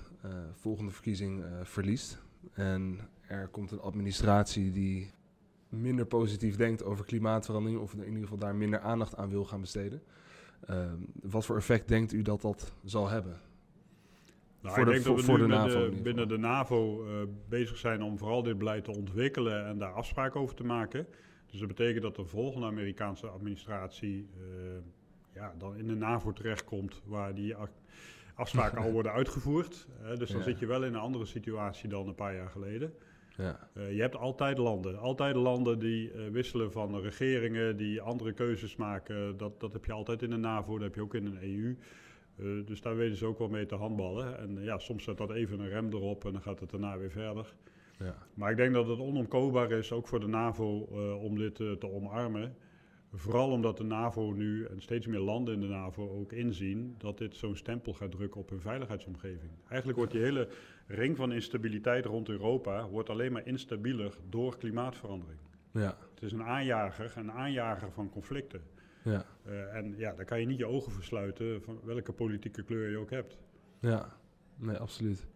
volgende 0.52 0.90
verkiezing 0.90 1.44
verliest. 1.62 2.22
En 2.52 2.98
er 3.26 3.48
komt 3.48 3.70
een 3.70 3.80
administratie 3.80 4.72
die 4.72 5.10
minder 5.70 6.06
positief 6.06 6.56
denkt 6.56 6.84
over 6.84 7.04
klimaatverandering, 7.04 7.80
of 7.80 7.94
in 7.94 8.04
ieder 8.04 8.22
geval 8.22 8.38
daar 8.38 8.54
minder 8.54 8.80
aandacht 8.80 9.16
aan 9.16 9.28
wil 9.28 9.44
gaan 9.44 9.60
besteden. 9.60 10.02
Uh, 10.70 10.92
wat 11.22 11.44
voor 11.44 11.56
effect 11.56 11.88
denkt 11.88 12.12
u 12.12 12.22
dat 12.22 12.40
dat 12.40 12.72
zal 12.84 13.08
hebben? 13.08 13.40
Nou, 14.60 14.74
voor 14.74 14.82
ik 14.82 14.88
de, 14.88 14.92
denk 14.92 15.16
dat 15.16 15.26
we 15.26 15.32
nu 15.32 15.38
de 15.38 15.46
NAVO, 15.46 15.90
de, 15.90 16.00
binnen 16.02 16.28
de 16.28 16.38
NAVO 16.38 17.04
uh, 17.04 17.10
bezig 17.48 17.76
zijn 17.76 18.02
om 18.02 18.18
vooral 18.18 18.42
dit 18.42 18.58
beleid 18.58 18.84
te 18.84 18.96
ontwikkelen 18.96 19.66
en 19.66 19.78
daar 19.78 19.92
afspraken 19.92 20.40
over 20.40 20.54
te 20.54 20.64
maken. 20.64 21.06
Dus 21.46 21.58
dat 21.58 21.68
betekent 21.68 22.02
dat 22.02 22.16
de 22.16 22.24
volgende 22.24 22.66
Amerikaanse 22.66 23.26
administratie 23.26 24.28
uh, 24.38 24.44
ja, 25.34 25.54
dan 25.58 25.76
in 25.76 25.86
de 25.86 25.94
NAVO 25.94 26.32
terechtkomt, 26.32 27.02
waar 27.04 27.34
die 27.34 27.54
afspraken 28.34 28.78
al 28.78 28.92
worden 28.92 29.12
uitgevoerd. 29.12 29.86
dus 30.18 30.28
dan 30.28 30.38
ja. 30.38 30.44
zit 30.44 30.58
je 30.58 30.66
wel 30.66 30.84
in 30.84 30.94
een 30.94 31.00
andere 31.00 31.24
situatie 31.24 31.88
dan 31.88 32.08
een 32.08 32.14
paar 32.14 32.34
jaar 32.34 32.50
geleden. 32.50 32.94
Ja. 33.40 33.68
Uh, 33.74 33.94
je 33.94 34.00
hebt 34.00 34.16
altijd 34.16 34.58
landen. 34.58 34.98
Altijd 34.98 35.36
landen 35.36 35.78
die 35.78 36.12
uh, 36.12 36.28
wisselen 36.28 36.72
van 36.72 37.00
regeringen, 37.00 37.76
die 37.76 38.00
andere 38.00 38.32
keuzes 38.32 38.76
maken. 38.76 39.36
Dat, 39.36 39.60
dat 39.60 39.72
heb 39.72 39.84
je 39.84 39.92
altijd 39.92 40.22
in 40.22 40.30
de 40.30 40.36
NAVO, 40.36 40.72
dat 40.72 40.82
heb 40.82 40.94
je 40.94 41.02
ook 41.02 41.14
in 41.14 41.26
een 41.26 41.42
EU. 41.42 41.76
Uh, 42.36 42.66
dus 42.66 42.80
daar 42.80 42.96
weten 42.96 43.16
ze 43.16 43.26
ook 43.26 43.38
wel 43.38 43.48
mee 43.48 43.66
te 43.66 43.74
handballen. 43.74 44.38
En 44.38 44.62
ja, 44.62 44.78
soms 44.78 45.04
zet 45.04 45.18
dat 45.18 45.30
even 45.30 45.60
een 45.60 45.68
rem 45.68 45.92
erop 45.92 46.24
en 46.24 46.32
dan 46.32 46.42
gaat 46.42 46.60
het 46.60 46.70
daarna 46.70 46.98
weer 46.98 47.10
verder. 47.10 47.54
Ja. 47.98 48.14
Maar 48.34 48.50
ik 48.50 48.56
denk 48.56 48.74
dat 48.74 48.86
het 48.86 48.98
onomkoopbaar 48.98 49.70
is, 49.70 49.92
ook 49.92 50.08
voor 50.08 50.20
de 50.20 50.28
NAVO, 50.28 50.78
om 51.22 51.38
dit 51.38 51.54
te 51.54 51.92
omarmen. 51.92 52.56
Vooral 53.12 53.50
omdat 53.50 53.76
de 53.76 53.84
NAVO 53.84 54.32
nu 54.32 54.64
en 54.64 54.80
steeds 54.80 55.06
meer 55.06 55.20
landen 55.20 55.54
in 55.54 55.60
de 55.60 55.66
NAVO 55.66 56.18
ook 56.18 56.32
inzien 56.32 56.94
dat 56.98 57.18
dit 57.18 57.36
zo'n 57.36 57.56
stempel 57.56 57.92
gaat 57.92 58.10
drukken 58.10 58.40
op 58.40 58.50
hun 58.50 58.60
veiligheidsomgeving. 58.60 59.50
Eigenlijk 59.68 59.98
wordt 59.98 60.12
die 60.12 60.22
hele 60.22 60.48
ring 60.86 61.16
van 61.16 61.32
instabiliteit 61.32 62.04
rond 62.04 62.28
Europa 62.28 62.88
wordt 62.88 63.10
alleen 63.10 63.32
maar 63.32 63.46
instabieler 63.46 64.16
door 64.28 64.56
klimaatverandering. 64.58 65.38
Ja. 65.72 65.96
Het 66.14 66.22
is 66.22 66.32
een 66.32 66.42
aanjager, 66.42 67.12
een 67.16 67.32
aanjager 67.32 67.92
van 67.92 68.10
conflicten. 68.10 68.62
Ja. 69.04 69.24
Uh, 69.46 69.74
en 69.74 69.94
ja, 69.96 70.12
daar 70.12 70.24
kan 70.24 70.40
je 70.40 70.46
niet 70.46 70.58
je 70.58 70.66
ogen 70.66 70.92
versluiten 70.92 71.62
van 71.62 71.80
welke 71.84 72.12
politieke 72.12 72.62
kleur 72.62 72.90
je 72.90 72.96
ook 72.96 73.10
hebt. 73.10 73.36
Ja, 73.80 74.16
nee, 74.56 74.76
absoluut. 74.76 75.26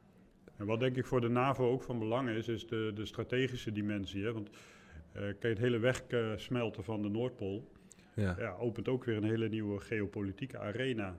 En 0.56 0.66
wat 0.66 0.80
denk 0.80 0.96
ik 0.96 1.06
voor 1.06 1.20
de 1.20 1.28
NAVO 1.28 1.70
ook 1.70 1.82
van 1.82 1.98
belang 1.98 2.28
is, 2.28 2.48
is 2.48 2.66
de, 2.66 2.90
de 2.94 3.06
strategische 3.06 3.72
dimensie. 3.72 4.24
Hè? 4.24 4.32
Want 4.32 4.50
uh, 5.16 5.20
kijk, 5.22 5.42
het 5.42 5.59
hele 5.59 5.79
wegsmelten 5.79 6.85
van 6.85 7.03
de 7.03 7.09
Noordpool 7.09 7.72
ja. 8.14 8.35
Ja, 8.38 8.57
opent 8.57 8.88
ook 8.88 9.05
weer 9.05 9.16
een 9.16 9.24
hele 9.24 9.48
nieuwe 9.48 9.81
geopolitieke 9.81 10.59
arena. 10.59 11.18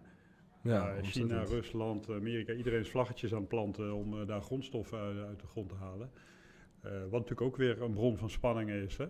Ja, 0.62 0.96
China, 1.02 1.44
Rusland, 1.44 2.10
Amerika, 2.10 2.54
iedereen 2.54 2.80
is 2.80 2.90
vlaggetjes 2.90 3.34
aan 3.34 3.40
het 3.40 3.48
planten 3.48 3.94
om 3.94 4.14
uh, 4.14 4.28
daar 4.28 4.42
grondstoffen 4.42 5.00
uit, 5.00 5.18
uit, 5.26 5.40
de 5.40 5.48
grond 5.48 5.70
te 5.70 5.76
halen. 5.76 6.12
Uh, 6.86 6.92
wat 6.92 7.12
natuurlijk 7.12 7.42
ook 7.42 7.58
weer 7.58 7.82
een 7.82 7.94
bron 7.94 8.18
van 8.18 8.30
spanningen 8.30 8.84
is. 8.84 8.98
Hè? 8.98 9.08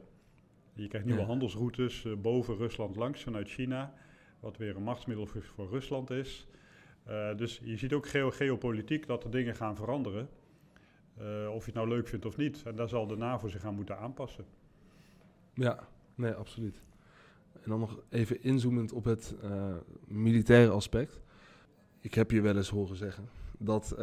Je 0.74 0.88
krijgt 0.88 1.08
nieuwe 1.08 1.22
ja. 1.22 1.28
handelsroutes 1.28 2.08
boven 2.22 2.58
Rusland 2.58 2.96
langs 2.96 3.24
vanuit 3.24 3.50
China, 3.50 3.94
wat 4.40 4.58
weer 4.58 4.76
een 4.76 4.84
machtsmiddel 4.84 5.26
voor, 5.26 5.44
voor 5.44 5.70
Rusland 5.70 6.10
is. 6.10 6.48
dus 7.36 7.62
je 7.64 7.78
ziet 7.78 7.94
ook 7.94 8.08
geo 8.08 8.32
geopolitiek 8.32 9.08
dat 9.08 9.24
er 9.24 9.32
dingen 9.32 9.56
gaan 9.56 9.76
veranderen. 9.76 10.30
of 11.50 11.60
je 11.60 11.66
het 11.66 11.74
nou 11.74 11.88
leuk 11.88 12.08
vindt 12.08 12.26
of 12.26 12.38
niet. 12.38 12.64
En 12.66 12.76
daar 12.76 12.90
zal 12.90 13.08
de 13.08 13.18
NAVO 13.18 13.48
zich 13.48 13.66
aan 13.66 13.76
moeten 13.76 13.98
aanpassen. 13.98 14.46
Ja, 15.56 15.88
nee, 16.16 16.32
absoluut. 16.32 16.80
En 17.54 17.70
dan 17.70 17.80
nog 17.80 18.00
even 18.10 18.44
inzoomend 18.44 18.92
op 18.92 19.04
het 19.04 19.36
militaire 20.08 20.72
aspect. 20.72 21.20
Ik 22.00 22.14
heb 22.14 22.32
je 22.32 22.42
wel 22.42 22.58
eens 22.58 22.70
horen 22.70 22.96
zeggen 22.96 23.30
dat 23.60 23.92
uh, 23.92 23.98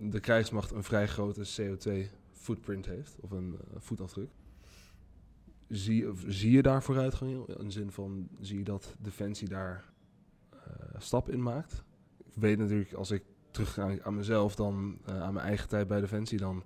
de 0.00 0.20
krijgsmacht 0.20 0.70
een 0.70 0.82
vrij 0.82 1.08
grote 1.08 1.46
CO2-footprint 1.60 2.86
heeft, 2.86 3.16
of 3.20 3.30
een 3.30 3.52
uh, 3.52 3.76
voetafdruk. 3.76 4.30
Zie, 5.68 6.06
zie 6.26 6.50
je 6.50 6.62
daar 6.62 6.82
vooruitgang 6.82 7.30
in? 7.30 7.56
In 7.58 7.70
zin 7.70 7.90
van, 7.90 8.28
zie 8.40 8.58
je 8.58 8.64
dat 8.64 8.96
Defensie 8.98 9.48
daar 9.48 9.84
stap 10.98 11.28
in 11.28 11.42
maakt? 11.42 11.84
Ik 12.18 12.34
weet 12.34 12.58
natuurlijk, 12.58 12.92
als 12.92 13.10
ik 13.10 13.22
terug 13.50 13.72
ga 13.72 13.98
aan 14.02 14.16
mezelf, 14.16 14.54
dan 14.54 14.98
aan 15.04 15.34
mijn 15.34 15.46
eigen 15.46 15.68
tijd 15.68 15.86
bij 15.86 16.00
Defensie, 16.00 16.38
dan... 16.38 16.64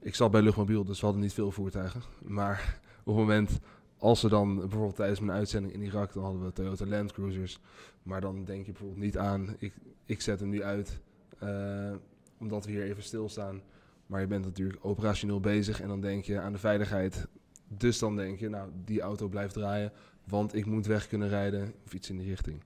Ik 0.00 0.14
zat 0.14 0.30
bij 0.30 0.42
Luchtmobiel, 0.42 0.84
dus 0.84 0.98
we 1.00 1.04
hadden 1.04 1.22
niet 1.22 1.32
veel 1.32 1.50
voertuigen. 1.50 2.02
Maar 2.22 2.80
op 3.04 3.16
het 3.16 3.16
moment 3.16 3.60
als 3.98 4.20
ze 4.20 4.28
dan 4.28 4.56
bijvoorbeeld 4.56 4.96
tijdens 4.96 5.20
mijn 5.20 5.38
uitzending 5.38 5.74
in 5.74 5.82
Irak, 5.82 6.12
dan 6.12 6.22
hadden 6.22 6.44
we 6.44 6.52
Toyota 6.52 6.86
Land 6.86 7.12
Cruisers. 7.12 7.60
Maar 8.02 8.20
dan 8.20 8.44
denk 8.44 8.66
je 8.66 8.72
bijvoorbeeld 8.72 9.00
niet 9.00 9.18
aan, 9.18 9.56
ik, 9.58 9.72
ik 10.04 10.20
zet 10.20 10.40
hem 10.40 10.48
nu 10.48 10.62
uit 10.62 11.00
uh, 11.42 11.92
omdat 12.38 12.64
we 12.64 12.70
hier 12.70 12.82
even 12.82 13.02
stilstaan. 13.02 13.62
Maar 14.06 14.20
je 14.20 14.26
bent 14.26 14.44
natuurlijk 14.44 14.84
operationeel 14.84 15.40
bezig 15.40 15.80
en 15.80 15.88
dan 15.88 16.00
denk 16.00 16.24
je 16.24 16.40
aan 16.40 16.52
de 16.52 16.58
veiligheid. 16.58 17.26
Dus 17.68 17.98
dan 17.98 18.16
denk 18.16 18.38
je, 18.38 18.48
nou, 18.48 18.70
die 18.84 19.00
auto 19.00 19.28
blijft 19.28 19.54
draaien, 19.54 19.92
want 20.24 20.54
ik 20.54 20.66
moet 20.66 20.86
weg 20.86 21.08
kunnen 21.08 21.28
rijden 21.28 21.74
of 21.84 21.94
iets 21.94 22.10
in 22.10 22.16
die 22.16 22.28
richting. 22.28 22.62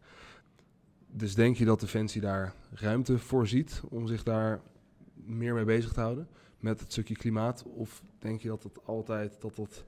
Dus 1.10 1.34
denk 1.34 1.56
je 1.56 1.64
dat 1.64 1.80
Defensie 1.80 2.20
daar 2.20 2.54
ruimte 2.70 3.18
voor 3.18 3.48
ziet 3.48 3.82
om 3.88 4.06
zich 4.06 4.22
daar 4.22 4.60
meer 5.14 5.54
mee 5.54 5.64
bezig 5.64 5.92
te 5.92 6.00
houden 6.00 6.28
met 6.60 6.80
het 6.80 6.92
stukje 6.92 7.16
klimaat? 7.16 7.64
Of 7.64 8.02
denk 8.18 8.40
je 8.40 8.48
dat 8.48 8.62
het 8.62 8.84
altijd, 8.84 9.40
dat 9.40 9.56
dat 9.56 9.84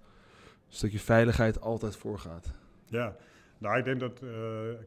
stukje 0.75 0.99
veiligheid 0.99 1.61
altijd 1.61 1.97
voorgaat. 1.97 2.53
Ja, 2.87 3.17
nou 3.59 3.79
ik 3.79 3.85
denk 3.85 4.01
dat 4.01 4.23
uh, 4.23 4.31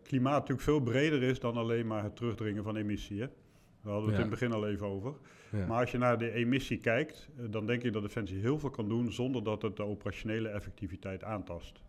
klimaat 0.03 0.33
natuurlijk 0.33 0.61
veel 0.61 0.81
breder 0.81 1.23
is 1.23 1.39
dan 1.39 1.57
alleen 1.57 1.87
maar 1.87 2.03
het 2.03 2.15
terugdringen 2.15 2.63
van 2.63 2.75
emissie. 2.75 3.19
Hè? 3.19 3.27
Daar 3.27 3.91
hadden 3.93 4.03
we 4.03 4.15
het 4.15 4.25
in 4.25 4.31
het 4.31 4.39
begin 4.39 4.53
al 4.53 4.67
even 4.67 4.87
over. 4.87 5.13
Ja. 5.51 5.65
Maar 5.65 5.79
als 5.79 5.91
je 5.91 5.97
naar 5.97 6.17
de 6.17 6.31
emissie 6.31 6.77
kijkt, 6.77 7.29
uh, 7.39 7.45
dan 7.49 7.65
denk 7.65 7.83
ik 7.83 7.93
dat 7.93 8.01
Defensie 8.01 8.39
heel 8.39 8.59
veel 8.59 8.69
kan 8.69 8.87
doen 8.87 9.11
zonder 9.11 9.43
dat 9.43 9.61
het 9.61 9.75
de 9.75 9.83
operationele 9.83 10.49
effectiviteit 10.49 11.23
aantast. 11.23 11.81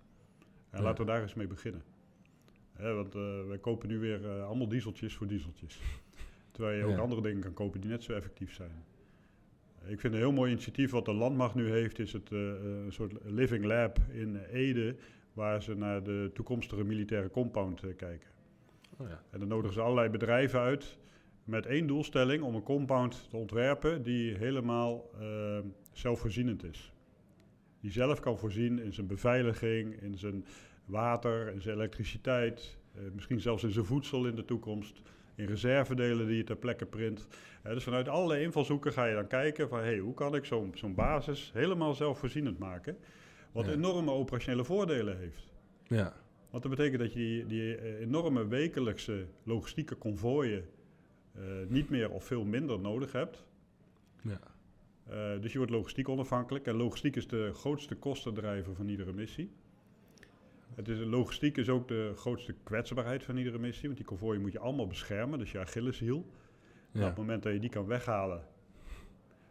En 0.70 0.78
ja. 0.78 0.84
laten 0.84 1.04
we 1.04 1.10
daar 1.10 1.22
eens 1.22 1.34
mee 1.34 1.46
beginnen. 1.46 1.82
Hè, 2.72 2.94
want 2.94 3.14
uh, 3.14 3.46
wij 3.46 3.58
kopen 3.58 3.88
nu 3.88 3.98
weer 3.98 4.42
allemaal 4.42 4.68
dieseltjes 4.68 5.14
voor 5.14 5.26
dieseltjes. 5.26 5.80
Terwijl 6.50 6.78
je 6.78 6.84
ook 6.84 6.98
andere 6.98 7.22
dingen 7.22 7.42
kan 7.42 7.52
kopen 7.52 7.80
die 7.80 7.90
net 7.90 8.02
zo 8.02 8.12
effectief 8.12 8.54
zijn. 8.54 8.84
Ik 9.86 10.00
vind 10.00 10.12
een 10.12 10.20
heel 10.20 10.32
mooi 10.32 10.50
initiatief 10.50 10.90
wat 10.90 11.04
de 11.04 11.12
landmacht 11.12 11.54
nu 11.54 11.70
heeft, 11.70 11.98
is 11.98 12.12
het 12.12 12.30
uh, 12.30 12.38
een 12.84 12.92
soort 12.92 13.12
living 13.24 13.64
lab 13.64 13.98
in 14.12 14.36
Ede, 14.36 14.96
waar 15.32 15.62
ze 15.62 15.74
naar 15.74 16.02
de 16.02 16.30
toekomstige 16.34 16.84
militaire 16.84 17.30
compound 17.30 17.82
uh, 17.82 17.96
kijken. 17.96 18.28
Oh 18.96 19.08
ja. 19.08 19.22
En 19.30 19.38
dan 19.38 19.48
nodigen 19.48 19.74
ze 19.74 19.80
allerlei 19.80 20.08
bedrijven 20.08 20.60
uit 20.60 20.98
met 21.44 21.66
één 21.66 21.86
doelstelling 21.86 22.42
om 22.42 22.54
een 22.54 22.62
compound 22.62 23.26
te 23.30 23.36
ontwerpen 23.36 24.02
die 24.02 24.34
helemaal 24.34 25.10
uh, 25.20 25.58
zelfvoorzienend 25.92 26.64
is. 26.64 26.92
Die 27.80 27.92
zelf 27.92 28.20
kan 28.20 28.38
voorzien 28.38 28.78
in 28.78 28.92
zijn 28.92 29.06
beveiliging, 29.06 30.00
in 30.00 30.18
zijn 30.18 30.44
water, 30.84 31.52
in 31.52 31.62
zijn 31.62 31.76
elektriciteit, 31.76 32.78
uh, 32.96 33.02
misschien 33.14 33.40
zelfs 33.40 33.62
in 33.62 33.70
zijn 33.70 33.84
voedsel 33.84 34.26
in 34.26 34.34
de 34.34 34.44
toekomst, 34.44 35.02
in 35.34 35.46
reservedelen 35.46 36.26
die 36.26 36.36
je 36.36 36.44
ter 36.44 36.56
plekke 36.56 36.86
print. 36.86 37.26
Dus 37.62 37.84
vanuit 37.84 38.08
allerlei 38.08 38.42
invalshoeken 38.42 38.92
ga 38.92 39.04
je 39.04 39.14
dan 39.14 39.26
kijken 39.26 39.68
van 39.68 39.78
hey, 39.78 39.98
hoe 39.98 40.14
kan 40.14 40.34
ik 40.34 40.44
zo'n 40.44 40.72
zo'n 40.74 40.94
basis 40.94 41.50
helemaal 41.54 41.94
zelfvoorzienend 41.94 42.58
maken, 42.58 42.96
wat 43.52 43.66
Ja. 43.66 43.72
enorme 43.72 44.10
operationele 44.10 44.64
voordelen 44.64 45.18
heeft. 45.18 45.52
Ja, 45.82 46.14
Want 46.50 46.62
dat 46.62 46.76
betekent 46.76 47.00
dat 47.00 47.12
je 47.12 47.18
die, 47.18 47.46
die 47.46 47.76
eh, 47.76 48.00
enorme 48.00 48.46
wekelijkse 48.46 49.26
logistieke 49.42 49.94
konvooien 49.94 50.64
eh, 51.34 51.42
niet 51.68 51.90
meer 51.90 52.10
of 52.10 52.24
veel 52.24 52.44
minder 52.44 52.80
nodig 52.80 53.12
hebt. 53.12 53.44
ja, 54.22 54.40
Eh, 55.08 55.40
dus 55.40 55.52
je 55.52 55.58
wordt 55.58 55.72
logistiek 55.72 56.08
onafhankelijk. 56.08 56.66
En 56.66 56.74
logistiek 56.74 57.16
is 57.16 57.26
de 57.28 57.50
grootste 57.54 57.94
kostendrijver 57.94 58.74
van 58.74 58.88
iedere 58.88 59.12
missie. 59.12 59.50
Het 60.74 60.88
is, 60.88 60.98
logistiek 60.98 61.56
is 61.56 61.68
ook 61.68 61.88
de 61.88 62.12
grootste 62.16 62.54
kwetsbaarheid 62.62 63.24
van 63.24 63.36
iedere 63.36 63.58
missie. 63.58 63.84
Want 63.84 63.96
die 63.96 64.06
konvooien 64.06 64.40
moet 64.40 64.52
je 64.52 64.58
allemaal 64.58 64.86
beschermen. 64.86 65.38
Dus 65.38 65.52
je 65.52 65.58
Achilleshiel. 65.58 66.26
Op 66.94 67.00
het 67.00 67.16
moment 67.16 67.42
dat 67.42 67.52
je 67.52 67.58
die 67.58 67.70
kan 67.70 67.86
weghalen, 67.86 68.44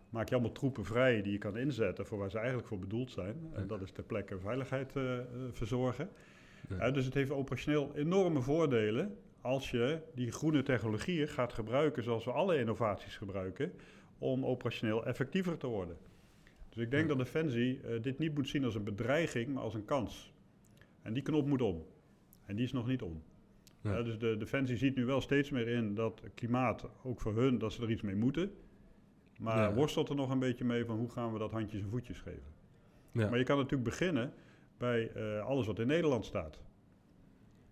maak 0.09 0.29
je 0.29 0.35
allemaal 0.35 0.53
troepen 0.53 0.85
vrij 0.85 1.21
die 1.21 1.31
je 1.31 1.37
kan 1.37 1.57
inzetten 1.57 2.05
voor 2.05 2.17
waar 2.17 2.31
ze 2.31 2.37
eigenlijk 2.37 2.67
voor 2.67 2.79
bedoeld 2.79 3.11
zijn. 3.11 3.35
En 3.53 3.67
dat 3.67 3.81
is 3.81 3.91
ter 3.91 4.03
plekke 4.03 4.39
veiligheid 4.39 4.95
eh, 4.95 5.17
eh, 5.19 5.25
verzorgen. 5.51 6.09
Ja. 6.69 6.77
Eh, 6.77 6.93
dus 6.93 7.05
het 7.05 7.13
heeft 7.13 7.31
operationeel 7.31 7.91
enorme 7.95 8.41
voordelen 8.41 9.17
als 9.41 9.71
je 9.71 9.99
die 10.15 10.31
groene 10.31 10.63
technologieën 10.63 11.27
gaat 11.27 11.53
gebruiken 11.53 12.03
zoals 12.03 12.25
we 12.25 12.31
alle 12.31 12.57
innovaties 12.57 13.17
gebruiken 13.17 13.73
om 14.17 14.45
operationeel 14.45 15.05
effectiever 15.05 15.57
te 15.57 15.67
worden. 15.67 15.97
Dus 16.69 16.83
ik 16.83 16.91
denk 16.91 17.07
dat 17.07 17.17
Defensie 17.17 17.81
eh, 17.81 18.01
dit 18.01 18.19
niet 18.19 18.35
moet 18.35 18.49
zien 18.49 18.65
als 18.65 18.75
een 18.75 18.83
bedreiging, 18.83 19.53
maar 19.53 19.63
als 19.63 19.73
een 19.73 19.85
kans. 19.85 20.32
En 21.03 21.13
die 21.13 21.23
knop 21.23 21.47
moet 21.47 21.61
om. 21.61 21.85
En 22.45 22.55
die 22.55 22.65
is 22.65 22.71
nog 22.71 22.87
niet 22.87 23.01
om. 23.01 23.23
Ja. 23.81 24.01
Dus 24.03 24.19
de 24.19 24.37
Defensie 24.37 24.77
ziet 24.77 24.95
nu 24.95 25.05
wel 25.05 25.21
steeds 25.21 25.49
meer 25.49 25.67
in 25.67 25.95
dat 25.95 26.21
klimaat, 26.35 26.87
ook 27.03 27.21
voor 27.21 27.35
hun, 27.35 27.57
dat 27.57 27.73
ze 27.73 27.81
er 27.83 27.91
iets 27.91 28.01
mee 28.01 28.15
moeten. 28.15 28.51
Maar 29.39 29.75
worstelt 29.75 30.09
er 30.09 30.15
nog 30.15 30.29
een 30.29 30.39
beetje 30.39 30.65
mee 30.65 30.85
van 30.85 30.97
hoe 30.97 31.09
gaan 31.09 31.33
we 31.33 31.39
dat 31.39 31.51
handjes 31.51 31.81
en 31.81 31.89
voetjes 31.89 32.19
geven. 32.19 32.51
ja. 33.11 33.29
Maar 33.29 33.37
je 33.39 33.43
kan 33.45 33.57
natuurlijk 33.57 33.83
beginnen 33.89 34.33
bij 34.77 35.11
eh, 35.11 35.45
alles 35.45 35.65
wat 35.67 35.79
in 35.79 35.87
Nederland 35.87 36.25
staat. 36.25 36.59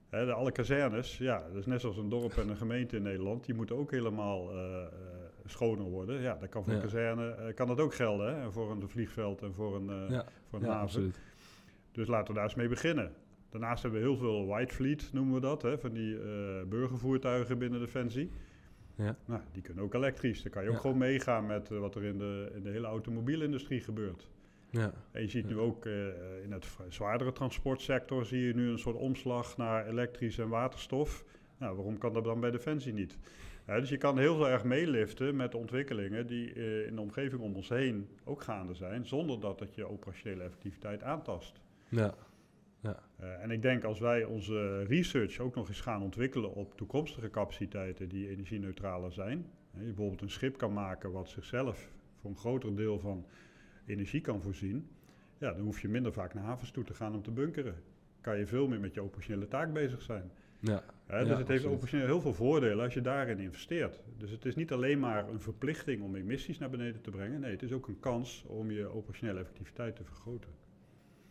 Hè, 0.10 0.26
de, 0.26 0.34
alle 0.34 0.52
kazernes, 0.52 1.17
ja, 1.17 1.48
dat 1.48 1.56
is 1.56 1.65
net 1.65 1.82
zoals 1.82 1.98
een 1.98 2.10
dorp 2.10 2.32
en 2.38 2.50
een 2.50 2.58
gemeente 2.58 2.96
in 2.96 3.02
Nederland. 3.04 3.46
Die 3.46 3.56
moeten 3.56 3.76
ook 3.76 3.91
helemaal 3.91 4.52
eh, 4.52 4.82
eh, 4.84 4.88
schoner 5.46 5.86
worden. 5.86 6.22
Ja, 6.22 6.36
dat 6.36 6.50
kan 6.50 6.63
voor 6.63 6.74
Ja. 6.74 6.80
een 6.80 6.86
kazerne 6.86 7.54
kan 7.54 7.67
dat 7.67 7.80
ook 7.80 7.94
gelden. 7.94 8.36
Hè? 8.36 8.41
En 8.41 8.52
voor 8.54 8.72
een 8.72 8.89
vliegveld 8.89 9.41
en 9.41 9.54
voor 9.54 9.76
een, 9.76 9.89
eh, 9.89 10.10
Ja, 10.10 10.26
voor 10.50 10.60
een 10.60 10.65
ja, 10.65 10.72
haven. 10.72 10.86
absoluut. 10.88 11.20
Dus 11.91 12.08
laten 12.08 12.28
we 12.28 12.34
daar 12.34 12.44
eens 12.44 12.56
mee 12.56 12.67
beginnen. 12.67 13.13
Daarnaast 13.52 13.82
hebben 13.84 14.02
we 14.02 14.08
heel 14.08 14.18
veel 14.18 14.46
white 14.46 14.74
fleet, 14.74 15.10
noemen 15.14 15.34
we 15.34 15.40
dat. 15.40 15.62
Hè? 15.62 15.78
Van 15.80 15.92
die 15.94 16.16
eh, 16.22 16.64
burgervoertuigen 16.70 17.58
binnen 17.58 17.80
Defensie. 17.80 18.30
Ja. 18.96 19.16
Nou, 19.26 19.42
die 19.52 19.62
kunnen 19.62 19.84
ook 19.84 19.94
elektrisch. 19.94 20.42
Dan 20.44 20.52
kan 20.52 20.64
je 20.64 20.70
ook 20.70 20.76
Ja. 20.76 20.82
gewoon 20.82 20.98
meegaan 20.98 21.46
met 21.46 21.72
eh, 21.72 21.80
wat 21.80 21.96
er 21.96 22.04
in 22.04 22.18
de, 22.18 22.52
in 22.56 22.64
de 22.64 22.70
hele 22.70 22.88
automobielindustrie 22.88 23.82
gebeurt. 23.82 24.28
Ja, 24.70 24.94
En 25.12 25.22
je 25.22 25.28
ziet 25.30 25.48
nu 25.48 25.58
ook 25.58 25.86
eh, 25.86 25.94
in 26.44 26.52
het 26.52 26.68
zwaardere 26.90 27.32
transportsector 27.32 28.26
zie 28.26 28.42
je 28.48 28.54
nu 28.56 28.70
een 28.70 28.80
soort 28.80 28.96
omslag 28.96 29.58
naar 29.58 29.88
elektrisch 29.88 30.38
en 30.38 30.50
waterstof. 30.50 31.26
Nou, 31.58 31.76
waarom 31.76 31.98
kan 31.98 32.14
dat 32.14 32.24
dan 32.24 32.40
bij 32.40 32.52
Defensie 32.52 32.94
niet? 32.94 33.18
Dus 33.66 33.90
je 33.90 33.98
kan 33.98 34.18
heel 34.18 34.36
veel 34.36 34.50
erg 34.50 34.64
meeliften 34.64 35.36
met 35.36 35.52
de 35.52 35.58
ontwikkelingen 35.58 36.28
die 36.28 36.54
in 36.86 36.96
de 36.96 37.02
omgeving 37.02 37.42
om 37.42 37.56
ons 37.56 37.70
heen 37.70 38.08
ook 38.24 38.42
gaande 38.42 38.74
zijn, 38.74 39.06
zonder 39.06 39.40
dat 39.40 39.60
het 39.60 39.76
je 39.76 39.90
operationele 39.90 40.44
effectiviteit 40.44 41.04
aantast. 41.04 41.62
ja, 41.90 42.14
Eh, 42.82 43.44
en 43.44 43.52
ik 43.52 43.62
denk 43.62 43.84
als 43.84 44.00
wij 44.00 44.24
onze 44.24 44.84
research 44.84 45.39
ook 45.39 45.56
nog 45.56 45.67
eens 45.67 45.82
gaan 45.82 46.02
ontwikkelen 46.02 46.54
op 46.54 46.78
toekomstige 46.78 47.30
capaciteiten 47.30 48.10
die 48.10 48.30
energieneutraler 48.30 49.12
zijn, 49.12 49.46
hè, 49.72 49.80
je 49.80 49.86
bijvoorbeeld 49.86 50.22
een 50.22 50.30
schip 50.30 50.58
kan 50.58 50.74
maken 50.74 51.12
wat 51.12 51.30
zichzelf 51.30 51.89
voor 52.20 52.30
een 52.30 52.38
groter 52.38 52.76
deel 52.76 53.00
van 53.00 53.26
energie 53.86 54.22
kan 54.22 54.41
voorzien, 54.41 54.89
ja, 55.38 55.54
dan 55.54 55.62
hoef 55.65 55.82
je 55.82 55.88
minder 55.88 56.13
vaak 56.13 56.34
naar 56.34 56.44
havens 56.44 56.72
toe 56.72 56.84
te 56.84 56.94
gaan 56.94 57.13
om 57.13 57.22
te 57.22 57.32
bunkeren. 57.32 57.76
Kan 58.22 58.38
je 58.38 58.48
veel 58.48 58.67
meer 58.67 58.80
met 58.80 58.94
je 58.94 59.02
operationele 59.02 59.48
taak 59.48 59.74
bezig 59.74 60.02
zijn. 60.02 60.32
ja, 60.60 60.84
Hè, 61.06 61.20
Ja, 61.20 61.24
dus 61.24 61.38
het 61.38 61.48
heeft 61.48 61.65
operationeel 61.65 62.06
heel 62.06 62.22
veel 62.22 62.34
voordelen 62.34 62.84
als 62.84 62.94
je 62.94 63.02
daarin 63.02 63.39
investeert. 63.39 64.02
Dus 64.17 64.32
het 64.32 64.46
is 64.46 64.56
niet 64.56 64.72
alleen 64.72 65.00
maar 65.00 65.30
een 65.30 65.39
verplichting 65.39 66.04
om 66.04 66.15
emissies 66.15 66.58
naar 66.58 66.70
beneden 66.70 67.02
te 67.02 67.10
brengen. 67.10 67.39
Nee, 67.39 67.52
het 67.52 67.63
is 67.63 67.72
ook 67.72 67.88
een 67.88 68.00
kans 68.00 68.44
om 68.48 68.72
je 68.72 68.88
operationele 68.88 69.39
effectiviteit 69.39 69.96
te 69.96 70.04
vergroten. 70.04 70.50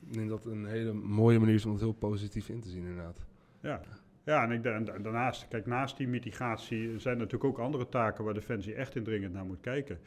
Ik 0.06 0.12
denk 0.14 0.28
dat 0.28 0.44
een 0.44 0.66
hele 0.66 0.92
mooie 0.92 1.38
manier 1.38 1.54
is 1.54 1.64
om 1.64 1.72
het 1.72 1.80
heel 1.80 1.92
positief 1.92 2.48
in 2.48 2.60
te 2.60 2.68
zien, 2.68 2.86
inderdaad. 2.86 3.24
Ja, 3.60 3.80
ja 4.24 4.42
en, 4.42 4.50
ik, 4.50 4.64
en 4.64 4.84
daarnaast, 4.84 5.48
kijk, 5.48 5.66
naast 5.66 5.96
die 5.96 6.08
mitigatie 6.08 6.98
zijn 6.98 7.14
er 7.14 7.20
natuurlijk 7.20 7.44
ook 7.44 7.58
andere 7.58 7.88
taken 7.88 8.24
waar 8.24 8.34
Defensie 8.34 8.74
echt 8.74 8.96
indringend 8.96 9.32
naar 9.32 9.44
moet 9.44 9.60
kijken. 9.60 9.98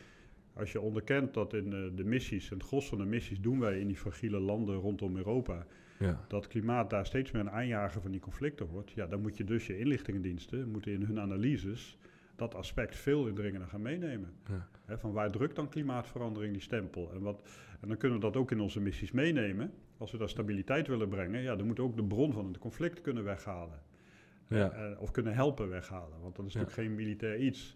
Als 0.53 0.71
je 0.71 0.82
onderkent 0.82 1.34
dat 1.34 1.53
in 1.53 1.73
eh, 1.73 1.79
de 1.95 2.03
missies, 2.03 2.51
en 2.51 2.58
het 2.58 2.67
gros 2.67 2.88
van 2.88 2.97
de 2.97 3.06
missies 3.06 3.39
doen 3.39 3.60
wij 3.60 3.79
in 3.79 3.88
die 3.88 3.97
fragiele 3.97 4.39
landen 4.39 4.75
rondom 4.75 5.17
Europa, 5.17 5.65
Ja, 5.99 6.25
dat 6.27 6.47
klimaat 6.47 6.89
daar 6.89 7.06
steeds 7.06 7.32
meer 7.32 7.41
een 7.41 7.51
aanjager 7.51 8.01
van 8.01 8.12
die 8.12 8.19
conflicten 8.19 8.67
wordt, 8.67 8.91
ja, 8.91 9.08
dan 9.08 9.21
moet 9.21 9.38
je 9.38 9.43
dus 9.43 9.67
je 9.67 9.79
inlichtingendiensten, 9.79 10.69
moeten 10.69 10.91
in 10.91 11.03
hun 11.03 11.19
analyses 11.19 11.97
dat 12.35 12.55
aspect 12.55 12.95
veel 12.95 13.27
indringender 13.27 13.67
gaan 13.69 13.81
meenemen. 13.81 14.33
ja, 14.87 14.97
van 14.97 15.11
waar 15.11 15.31
drukt 15.31 15.55
dan 15.55 15.69
klimaatverandering 15.69 16.53
die 16.53 16.61
stempel? 16.61 17.11
En, 17.13 17.21
wat, 17.21 17.41
en 17.81 17.87
dan 17.87 17.97
kunnen 17.97 18.17
we 18.19 18.23
dat 18.25 18.35
ook 18.35 18.51
in 18.51 18.59
onze 18.59 18.79
missies 18.79 19.11
meenemen. 19.11 19.73
Als 19.97 20.11
we 20.11 20.17
daar 20.17 20.29
stabiliteit 20.29 20.87
willen 20.87 21.09
brengen, 21.09 21.41
ja, 21.41 21.55
dan 21.55 21.65
moeten 21.65 21.83
we 21.83 21.89
ook 21.89 21.95
de 21.97 22.03
bron 22.03 22.33
van 22.33 22.47
het 22.47 22.57
conflict 22.57 23.01
kunnen 23.01 23.23
weghalen. 23.23 23.79
ja, 24.47 24.71
Eh, 24.71 24.91
eh, 24.91 25.01
of 25.01 25.11
kunnen 25.11 25.33
helpen 25.33 25.69
weghalen, 25.69 26.19
want 26.21 26.35
dat 26.35 26.45
is 26.45 26.53
Ja. 26.53 26.59
natuurlijk 26.59 26.87
geen 26.87 26.95
militair 27.05 27.37
iets. 27.39 27.75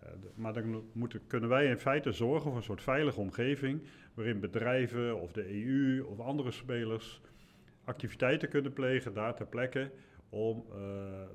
Eh, 0.00 0.08
maar 0.34 0.52
dan 0.52 0.84
moeten, 0.92 1.26
kunnen 1.26 1.48
wij 1.48 1.66
in 1.66 1.78
feite 1.78 2.12
zorgen 2.12 2.42
voor 2.48 2.56
een 2.56 2.62
soort 2.62 2.82
veilige 2.82 3.20
omgeving... 3.20 3.82
waarin 4.14 4.40
bedrijven 4.40 5.20
of 5.20 5.32
de 5.32 5.64
EU 5.64 6.04
of 6.04 6.20
andere 6.20 6.50
spelers 6.50 7.20
activiteiten 7.84 8.48
kunnen 8.48 8.72
plegen 8.72 9.14
daar 9.14 9.34
ter 9.34 9.46
plekke... 9.46 9.90
om 10.28 10.64
eh, 10.72 10.76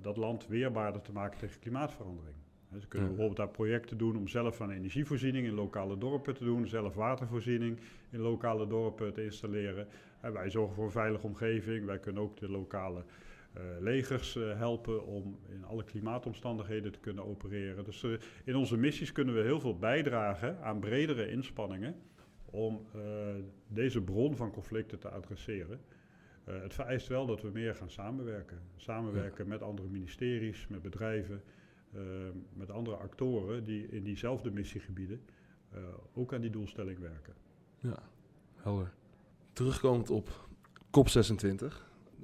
dat 0.01 0.17
land 0.17 0.47
weerbaarder 0.47 1.01
te 1.01 1.11
maken 1.11 1.39
tegen 1.39 1.59
klimaatverandering. 1.59 2.35
Dus 2.71 2.88
kunnen 2.88 3.10
Ja. 3.10 3.15
bijvoorbeeld 3.15 3.47
daar 3.47 3.55
projecten 3.55 3.97
doen 3.97 4.17
om 4.17 4.27
zelf 4.27 4.62
aan 4.62 4.71
energievoorziening 4.71 5.45
in 5.45 5.53
lokale 5.53 5.97
dorpen 5.97 6.34
te 6.34 6.43
doen... 6.43 6.67
zelf 6.67 6.95
watervoorziening 6.95 7.79
in 8.10 8.19
lokale 8.19 8.67
dorpen 8.67 9.13
te 9.13 9.23
installeren. 9.23 9.88
En 10.21 10.34
wij 10.34 10.49
zorgen 10.49 10.75
voor 10.75 10.86
een 10.86 10.91
veilige 10.91 11.27
omgeving. 11.27 11.86
Wij 11.86 11.99
kunnen 11.99 12.21
ook 12.21 12.38
de 12.38 12.49
lokale 12.49 13.03
eh, 13.53 13.63
legers 13.79 14.36
eh, 14.36 14.58
helpen 14.58 15.05
om 15.05 15.39
in 15.49 15.65
alle 15.65 15.84
klimaatomstandigheden 15.84 16.91
te 16.91 16.99
kunnen 16.99 17.25
opereren. 17.25 17.84
Dus 17.84 18.03
eh, 18.03 18.12
in 18.43 18.55
onze 18.55 18.77
missies 18.77 19.12
kunnen 19.12 19.36
we 19.36 19.41
heel 19.41 19.60
veel 19.60 19.77
bijdragen 19.77 20.62
aan 20.62 20.79
bredere 20.79 21.29
inspanningen 21.29 21.95
om 22.45 22.86
deze 23.67 24.01
bron 24.01 24.36
van 24.36 24.51
conflicten 24.51 24.99
te 24.99 25.10
adresseren. 25.10 25.82
Het 26.43 26.73
vereist 26.73 27.08
wel 27.08 27.25
dat 27.25 27.41
we 27.41 27.49
meer 27.49 27.75
gaan 27.75 27.89
samenwerken. 27.89 28.60
Samenwerken 28.75 29.47
met 29.47 29.62
andere 29.62 29.88
ministeries, 29.88 30.67
met 30.67 30.82
bedrijven, 30.82 31.41
met 32.54 32.71
andere 32.71 32.95
actoren 32.95 33.63
die 33.63 33.88
in 33.88 34.04
diezelfde 34.04 34.52
missiegebieden 34.52 35.21
eh, 35.69 35.82
ook 36.13 36.34
aan 36.34 36.41
die 36.41 36.49
doelstelling 36.49 36.99
werken. 36.99 37.34
ja, 37.78 38.04
helder. 38.56 38.93
Terugkomend 39.54 40.10
op 40.10 40.47
COP26. 40.86 41.65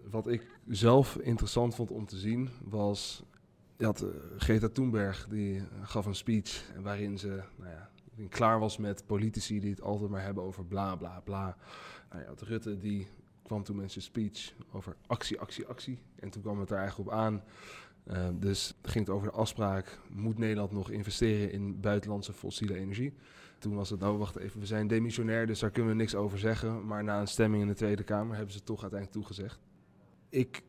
Wat 0.09 0.27
ik 0.27 0.47
zelf 0.67 1.17
interessant 1.17 1.75
vond 1.75 1.91
om 1.91 2.05
te 2.05 2.17
zien 2.17 2.49
was... 2.63 3.23
Je 3.77 3.85
had 3.85 4.01
eh, 4.01 4.09
Greta 4.37 4.69
Thunberg, 4.69 5.27
die 5.27 5.57
eh, 5.57 5.63
gaf 5.83 6.05
een 6.05 6.15
speech 6.15 6.71
waarin 6.81 7.17
ze 7.17 7.43
nou 7.55 7.69
ja, 7.69 7.89
klaar 8.29 8.59
was 8.59 8.77
met 8.77 9.05
politici 9.05 9.59
die 9.59 9.69
het 9.69 9.81
altijd 9.81 10.09
maar 10.09 10.21
hebben 10.23 10.43
over 10.43 10.65
bla 10.65 10.95
bla 10.95 11.19
bla. 11.19 11.57
Nou 12.09 12.23
ja, 12.23 12.33
Rutte 12.37 12.77
die 12.77 13.07
kwam 13.43 13.63
toen 13.63 13.75
met 13.75 13.91
zijn 13.91 14.03
speech 14.03 14.53
over 14.71 14.95
actie, 15.07 15.39
actie, 15.39 15.65
actie. 15.65 15.99
En 16.15 16.29
toen 16.29 16.41
kwam 16.41 16.59
het 16.59 16.71
er 16.71 16.77
eigenlijk 16.77 17.09
op 17.09 17.15
aan. 17.15 17.43
Eh, 18.05 18.27
dus 18.33 18.73
ging 18.81 19.05
het 19.05 19.15
over 19.15 19.27
de 19.27 19.33
afspraak, 19.33 19.99
moet 20.09 20.37
Nederland 20.37 20.71
nog 20.71 20.89
investeren 20.89 21.51
in 21.51 21.79
buitenlandse 21.79 22.33
fossiele 22.33 22.75
energie? 22.75 23.13
Toen 23.59 23.75
was 23.75 23.89
het, 23.89 23.99
nou 23.99 24.17
wacht 24.17 24.35
even, 24.35 24.59
we 24.59 24.65
zijn 24.65 24.87
demissionair, 24.87 25.47
dus 25.47 25.59
daar 25.59 25.71
kunnen 25.71 25.91
we 25.91 25.97
niks 25.97 26.15
over 26.15 26.39
zeggen. 26.39 26.85
Maar 26.85 27.03
na 27.03 27.19
een 27.19 27.27
stemming 27.27 27.61
in 27.61 27.67
de 27.67 27.75
Tweede 27.75 28.03
Kamer 28.03 28.35
hebben 28.35 28.53
ze 28.53 28.63
toch 28.63 28.81
uiteindelijk 28.81 29.11
toegezegd. 29.11 29.59
Ik, 30.29 30.61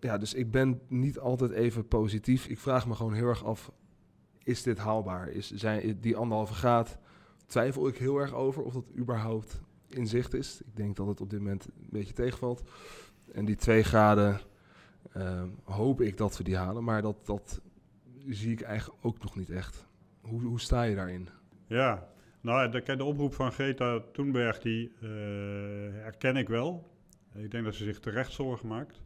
ja, 0.00 0.18
dus 0.18 0.34
ik 0.34 0.50
ben 0.50 0.80
niet 0.88 1.18
altijd 1.18 1.50
even 1.50 1.88
positief. 1.88 2.46
Ik 2.46 2.58
vraag 2.58 2.86
me 2.86 2.94
gewoon 2.94 3.12
heel 3.12 3.28
erg 3.28 3.44
af, 3.44 3.72
is 4.42 4.62
dit 4.62 4.78
haalbaar? 4.78 5.28
Is, 5.28 5.50
zijn, 5.50 5.98
die 6.00 6.16
anderhalve 6.16 6.54
graad, 6.54 6.98
twijfel 7.46 7.88
ik 7.88 7.96
heel 7.96 8.18
erg 8.18 8.34
over 8.34 8.62
of 8.62 8.72
dat 8.72 8.86
überhaupt 8.96 9.60
in 9.88 10.06
zicht 10.06 10.34
is. 10.34 10.60
Ik 10.60 10.76
denk 10.76 10.96
dat 10.96 11.06
het 11.06 11.20
op 11.20 11.30
dit 11.30 11.38
moment 11.38 11.64
een 11.64 11.88
beetje 11.90 12.14
tegenvalt. 12.14 12.62
En 13.32 13.44
die 13.44 13.56
twee 13.56 13.82
graden, 13.82 14.40
ehm, 15.20 15.48
hoop 15.64 16.00
ik 16.00 16.16
dat 16.16 16.36
we 16.36 16.44
die 16.44 16.56
halen. 16.56 16.84
Maar 16.84 17.02
dat, 17.02 17.26
dat 17.26 17.60
zie 18.28 18.52
ik 18.52 18.60
eigenlijk 18.60 19.04
ook 19.04 19.22
nog 19.22 19.36
niet 19.36 19.50
echt. 19.50 19.86
Hoe, 20.20 20.42
hoe 20.42 20.60
sta 20.60 20.82
je 20.82 20.94
daarin? 20.94 21.28
Ja, 21.66 22.08
nou, 22.40 22.70
de, 22.70 22.96
de 22.96 23.04
oproep 23.04 23.34
van 23.34 23.52
Greta 23.52 24.00
Thunberg, 24.12 24.58
die 24.58 24.92
uh, 25.00 25.10
herken 25.92 26.36
ik 26.36 26.48
wel. 26.48 26.96
Ik 27.34 27.50
denk 27.50 27.64
dat 27.64 27.74
ze 27.74 27.84
zich 27.84 28.00
terecht 28.00 28.32
zorgen 28.32 28.68
maakt. 28.68 29.02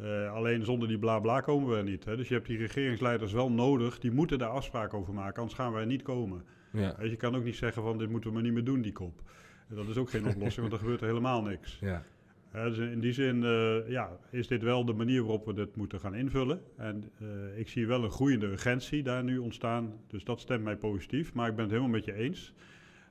Uh, 0.00 0.32
alleen 0.32 0.64
zonder 0.64 0.88
die 0.88 0.98
bla 0.98 1.18
bla 1.18 1.40
komen 1.40 1.68
we 1.68 1.76
er 1.76 1.84
niet. 1.84 2.04
Hè. 2.04 2.16
Dus 2.16 2.28
je 2.28 2.34
hebt 2.34 2.46
die 2.46 2.58
regeringsleiders 2.58 3.32
wel 3.32 3.50
nodig. 3.50 3.98
Die 3.98 4.10
moeten 4.10 4.38
daar 4.38 4.48
afspraken 4.48 4.98
over 4.98 5.14
maken, 5.14 5.40
anders 5.40 5.58
gaan 5.58 5.72
wij 5.72 5.84
niet 5.84 6.02
komen. 6.02 6.44
Ja. 6.72 6.96
je 7.02 7.16
kan 7.16 7.36
ook 7.36 7.44
niet 7.44 7.56
zeggen 7.56 7.82
van 7.82 7.98
dit 7.98 8.08
moeten 8.10 8.28
we 8.28 8.34
maar 8.34 8.44
niet 8.44 8.52
meer 8.52 8.64
doen, 8.64 8.82
die 8.82 8.92
kop. 8.92 9.22
Dat 9.68 9.88
is 9.88 9.96
ook 9.96 10.10
geen 10.10 10.26
oplossing, 10.26 10.60
want 10.60 10.72
er 10.72 10.78
gebeurt 10.78 11.00
er 11.00 11.06
helemaal 11.06 11.42
niks. 11.42 11.78
Ja. 11.80 12.02
Dus 12.52 12.78
in 12.78 13.00
die 13.00 13.12
zin 13.12 13.42
uh, 13.42 13.88
ja, 13.88 14.18
is 14.30 14.48
dit 14.48 14.62
wel 14.62 14.84
de 14.84 14.92
manier 14.92 15.20
waarop 15.20 15.46
we 15.46 15.54
dit 15.54 15.76
moeten 15.76 16.00
gaan 16.00 16.14
invullen. 16.14 16.60
En 16.76 17.10
uh, 17.22 17.58
ik 17.58 17.68
zie 17.68 17.86
wel 17.86 18.04
een 18.04 18.10
groeiende 18.10 18.46
urgentie 18.46 19.02
daar 19.02 19.24
nu 19.24 19.38
ontstaan. 19.38 20.00
Dus 20.06 20.24
dat 20.24 20.40
stemt 20.40 20.64
mij 20.64 20.76
positief. 20.76 21.34
Maar 21.34 21.48
ik 21.48 21.54
ben 21.54 21.64
het 21.64 21.72
helemaal 21.72 21.92
met 21.92 22.04
je 22.04 22.14
eens. 22.14 22.54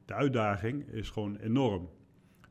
De 0.05 0.13
uitdaging 0.13 0.87
is 0.87 1.09
gewoon 1.09 1.37
enorm. 1.37 1.89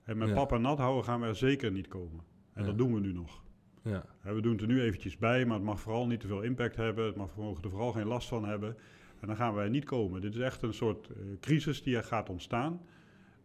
En 0.04 0.18
met 0.18 0.28
ja. 0.28 0.34
papa 0.34 0.58
nat 0.58 0.78
houden 0.78 1.04
gaan 1.04 1.20
we 1.20 1.26
er 1.26 1.36
zeker 1.36 1.72
niet 1.72 1.88
komen. 1.88 2.24
En 2.52 2.62
ja. 2.62 2.68
dat 2.68 2.78
doen 2.78 2.94
we 2.94 3.00
nu 3.00 3.12
nog. 3.12 3.42
Ja. 3.82 4.04
we 4.22 4.40
doen 4.40 4.52
het 4.52 4.60
er 4.60 4.66
nu 4.66 4.80
eventjes 4.80 5.16
bij, 5.16 5.44
maar 5.44 5.56
het 5.56 5.66
mag 5.66 5.80
vooral 5.80 6.06
niet 6.06 6.20
te 6.20 6.26
veel 6.26 6.42
impact 6.42 6.76
hebben. 6.76 7.04
Het 7.06 7.16
mag, 7.16 7.36
mogen 7.36 7.64
er 7.64 7.70
vooral 7.70 7.92
geen 7.92 8.06
last 8.06 8.28
van 8.28 8.44
hebben. 8.44 8.76
En 9.20 9.26
dan 9.26 9.36
gaan 9.36 9.54
wij 9.54 9.68
niet 9.68 9.84
komen. 9.84 10.20
Dit 10.20 10.34
is 10.34 10.40
echt 10.40 10.62
een 10.62 10.74
soort 10.74 11.08
uh, 11.08 11.16
crisis 11.40 11.82
die 11.82 11.96
er 11.96 12.04
gaat 12.04 12.28
ontstaan. 12.28 12.80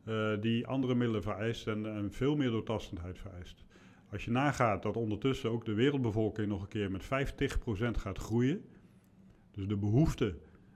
Uh, 0.06 0.42
die 0.42 0.68
andere 0.68 0.96
middelen 0.96 1.24
vereist 1.24 1.68
en, 1.68 1.86
en, 1.86 2.12
veel 2.12 2.36
meer 2.36 2.50
doortastendheid 2.50 3.20
vereist. 3.20 3.66
Als 4.12 4.26
je 4.26 4.32
nagaat 4.32 4.84
dat 4.84 4.98
ondertussen 4.98 5.50
ook 5.50 5.66
de 5.66 5.74
wereldbevolking 5.74 6.48
nog 6.48 6.62
een 6.62 6.68
keer 6.68 6.92
met 6.92 7.04
50% 7.04 7.08
gaat 7.92 8.18
groeien. 8.18 8.62
Dus 9.52 9.68
de 9.68 9.78
behoefte 9.78 10.36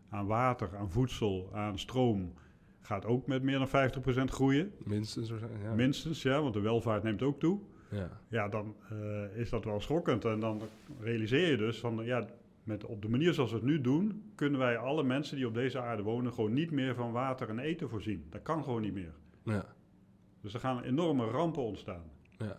aan 0.10 0.26
water, 0.26 0.78
aan 0.78 0.92
voedsel, 0.92 1.50
aan 1.54 1.80
stroom 1.80 2.34
gaat 2.82 3.06
ook 3.06 3.28
met 3.28 3.44
meer 3.44 3.58
dan 3.60 3.92
50% 4.22 4.24
groeien. 4.26 4.72
Minstens. 4.84 5.32
Ja. 5.64 5.74
Minstens, 5.74 6.22
ja, 6.22 6.42
want 6.42 6.54
de 6.54 6.60
welvaart 6.60 7.04
neemt 7.04 7.22
ook 7.22 7.40
toe. 7.40 7.60
Ja, 7.92 8.22
ja 8.28 8.50
dan 8.50 8.76
uh, 8.94 9.38
is 9.38 9.50
dat 9.50 9.66
wel 9.66 9.82
schokkend. 9.82 10.26
En 10.26 10.40
dan 10.40 10.62
realiseer 11.00 11.50
je 11.50 11.58
dus 11.58 11.80
van, 11.80 12.06
ja, 12.06 12.28
met, 12.70 12.86
op 12.86 13.02
de 13.02 13.10
manier 13.10 13.34
zoals 13.34 13.52
we 13.52 13.56
het 13.56 13.66
nu 13.66 13.82
doen, 13.82 14.32
kunnen 14.36 14.60
wij 14.60 14.78
alle 14.78 15.04
mensen 15.04 15.36
die 15.36 15.48
op 15.48 15.54
deze 15.54 15.80
aarde 15.80 16.04
wonen 16.04 16.34
gewoon 16.34 16.54
niet 16.54 16.72
meer 16.72 16.96
van 16.96 17.12
water 17.12 17.50
en 17.50 17.60
eten 17.60 17.90
voorzien. 17.90 18.26
Dat 18.30 18.42
kan 18.42 18.64
gewoon 18.64 18.82
niet 18.82 18.94
meer. 18.94 19.14
Ja. 19.44 19.66
Dus 20.42 20.54
er 20.54 20.60
gaan 20.60 20.84
enorme 20.84 21.26
rampen 21.26 21.64
ontstaan. 21.64 22.12
Ja. 22.38 22.58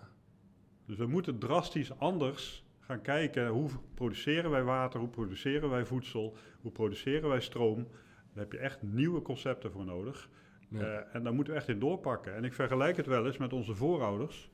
Dus 0.86 0.96
we 0.96 1.06
moeten 1.06 1.38
drastisch 1.38 1.98
anders 1.98 2.64
gaan 2.80 3.02
kijken 3.02 3.48
hoe 3.48 3.70
produceren 3.94 4.50
wij 4.50 4.62
water, 4.62 5.00
hoe 5.00 5.08
produceren 5.08 5.70
wij 5.70 5.84
voedsel, 5.84 6.36
hoe 6.60 6.72
produceren 6.72 7.28
wij 7.28 7.40
stroom. 7.40 7.86
Daar 8.32 8.44
heb 8.44 8.52
je 8.52 8.58
echt 8.58 8.82
nieuwe 8.82 9.22
concepten 9.22 9.70
voor 9.70 9.84
nodig. 9.84 10.30
Ja. 10.68 10.80
Uh, 10.80 11.14
en 11.14 11.22
daar 11.22 11.34
moeten 11.34 11.52
we 11.52 11.58
echt 11.58 11.68
in 11.68 11.78
doorpakken. 11.78 12.34
En 12.34 12.44
ik 12.44 12.52
vergelijk 12.52 12.96
het 12.96 13.06
wel 13.06 13.26
eens 13.26 13.36
met 13.38 13.52
onze 13.52 13.74
voorouders 13.74 14.50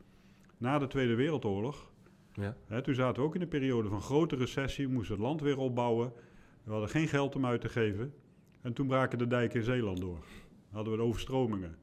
na 0.57 0.79
de 0.79 0.87
Tweede 0.87 1.15
Wereldoorlog. 1.15 1.91
Ja. 2.37 2.57
Hè, 2.67 2.83
toen 2.83 2.95
zaten 2.95 3.23
we 3.23 3.29
ook 3.29 3.35
in 3.35 3.41
een 3.41 3.49
periode 3.49 3.89
van 3.89 4.01
grote 4.01 4.37
recessie, 4.37 4.89
moesten 4.89 5.15
het 5.15 5.25
land 5.25 5.41
weer 5.41 5.59
opbouwen. 5.59 6.13
We 6.65 6.71
hadden 6.71 6.89
geen 6.89 7.09
geld 7.09 7.37
om 7.37 7.47
uit 7.47 7.61
te 7.61 7.69
geven. 7.69 8.15
En 8.61 8.73
toen 8.73 8.87
braken 8.87 9.19
de 9.19 9.27
dijken 9.27 9.59
in 9.59 9.65
Zeeland 9.65 10.01
door. 10.01 10.19
Dan 10.19 10.75
hadden 10.75 10.93
we 10.93 10.99
de 10.99 11.05
overstromingen. 11.05 11.77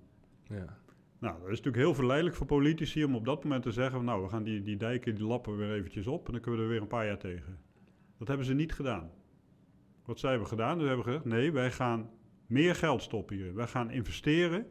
Ja. 0.48 0.82
Nou, 1.20 1.36
dat 1.36 1.44
is 1.44 1.58
natuurlijk 1.58 1.84
heel 1.84 1.94
verleidelijk 1.94 2.36
voor 2.36 2.46
politici 2.46 3.04
om 3.04 3.16
op 3.16 3.26
dat 3.26 3.44
moment 3.44 3.64
te 3.64 3.72
zeggen... 3.72 4.04
nou, 4.04 4.24
we 4.24 4.30
gaan 4.30 4.44
die, 4.44 4.62
die 4.62 4.78
dijken, 4.78 5.16
die 5.16 5.26
lappen 5.26 5.58
weer 5.58 5.74
eventjes 5.74 6.08
op... 6.08 6.26
en 6.26 6.32
dan 6.32 6.42
kunnen 6.42 6.60
we 6.60 6.66
er 6.66 6.72
weer 6.72 6.82
een 6.82 6.88
paar 6.88 7.06
jaar 7.06 7.18
tegen. 7.18 7.58
Dat 8.18 8.28
hebben 8.28 8.46
ze 8.46 8.54
niet 8.54 8.74
gedaan. 8.74 9.12
Wat 10.06 10.20
zij 10.20 10.30
hebben 10.30 10.48
gedaan? 10.48 10.80
Ze 10.80 10.86
hebben 10.86 11.06
gezegd, 11.06 11.26
nee, 11.26 11.52
wij 11.52 11.72
gaan 11.72 12.10
meer 12.48 12.76
geld 12.76 13.02
stoppen 13.02 13.36
hier. 13.36 13.56
Wij 13.56 13.68
gaan 13.68 13.92
investeren 13.92 14.68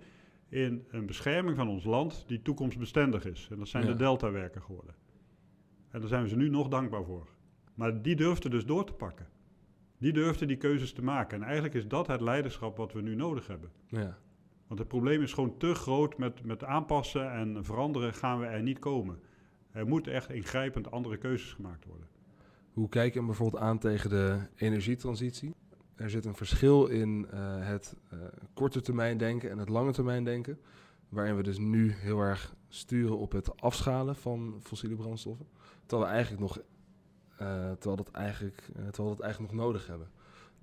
in 0.49 0.85
een 0.88 1.07
bescherming 1.07 1.57
van 1.57 1.68
ons 1.68 1.85
land 1.85 2.25
die 2.27 2.42
toekomstbestendig 2.42 3.25
is. 3.25 3.49
En 3.51 3.59
dat 3.59 3.68
zijn 3.68 3.87
de 3.87 3.95
Delta-werken 3.95 4.62
geworden. 4.62 4.95
En 5.93 6.01
daar 6.01 6.09
zijn 6.09 6.23
we 6.23 6.29
ze 6.29 6.37
nu 6.37 6.49
nog 6.49 6.69
dankbaar 6.69 7.05
voor. 7.05 7.29
Maar 7.75 8.03
die 8.03 8.17
durfden 8.17 8.51
dus 8.51 8.67
door 8.67 8.85
te 8.85 8.93
pakken. 8.93 9.29
Die 9.99 10.13
durfden 10.13 10.49
die 10.49 10.57
keuzes 10.57 10.93
te 10.93 11.03
maken. 11.03 11.39
En 11.39 11.45
eigenlijk 11.45 11.75
is 11.75 11.89
dat 11.89 12.07
het 12.07 12.21
leiderschap 12.21 12.77
wat 12.77 12.93
we 12.93 13.01
nu 13.01 13.15
nodig 13.15 13.47
hebben. 13.47 13.71
Ja. 13.87 14.19
Want 14.67 14.79
het 14.79 14.89
probleem 14.89 15.23
is 15.23 15.33
gewoon 15.33 15.57
te 15.57 15.75
groot 15.75 16.19
met, 16.19 16.45
met 16.45 16.65
aanpassen 16.65 17.33
en 17.33 17.65
veranderen 17.65 18.15
gaan 18.15 18.39
we 18.41 18.47
er 18.47 18.63
niet 18.63 18.79
komen. 18.79 19.21
Er 19.71 19.87
moeten 19.87 20.13
echt 20.13 20.31
ingrijpend 20.31 20.91
andere 20.91 21.17
keuzes 21.17 21.53
gemaakt 21.53 21.85
worden. 21.85 22.07
Hoe 22.73 22.89
kijk 22.89 23.15
je 23.15 23.23
bijvoorbeeld 23.23 23.63
aan 23.63 23.79
tegen 23.79 24.11
de 24.11 24.41
energietransitie? 24.57 25.55
Er 25.95 26.11
zit 26.11 26.25
een 26.25 26.35
verschil 26.35 26.87
in 26.87 27.27
uh, 27.35 27.67
het 27.67 27.97
uh, 28.13 28.19
korte 28.55 28.81
termijn 28.81 29.19
denken 29.19 29.51
en 29.51 29.59
het 29.59 29.69
lange 29.69 29.93
termijn 29.93 30.25
denken. 30.25 30.59
Waarin 31.09 31.37
we 31.37 31.43
dus 31.43 31.59
nu 31.59 31.93
heel 31.93 32.21
erg 32.21 32.55
sturen 32.69 33.19
op 33.19 33.33
het 33.33 33.61
afschalen 33.61 34.17
van 34.17 34.61
fossiele 34.63 34.97
brandstoffen. 34.97 35.47
Terwijl 35.87 36.09
we 36.09 36.14
eigenlijk 36.14 36.42
nog, 36.42 36.59
uh, 36.59 37.71
terwijl 37.71 37.97
dat 37.97 38.11
eigenlijk, 38.11 38.61
terwijl 38.61 39.11
we 39.11 39.16
dat 39.16 39.21
eigenlijk 39.21 39.53
nog 39.53 39.64
nodig 39.64 39.87
hebben. 39.87 40.11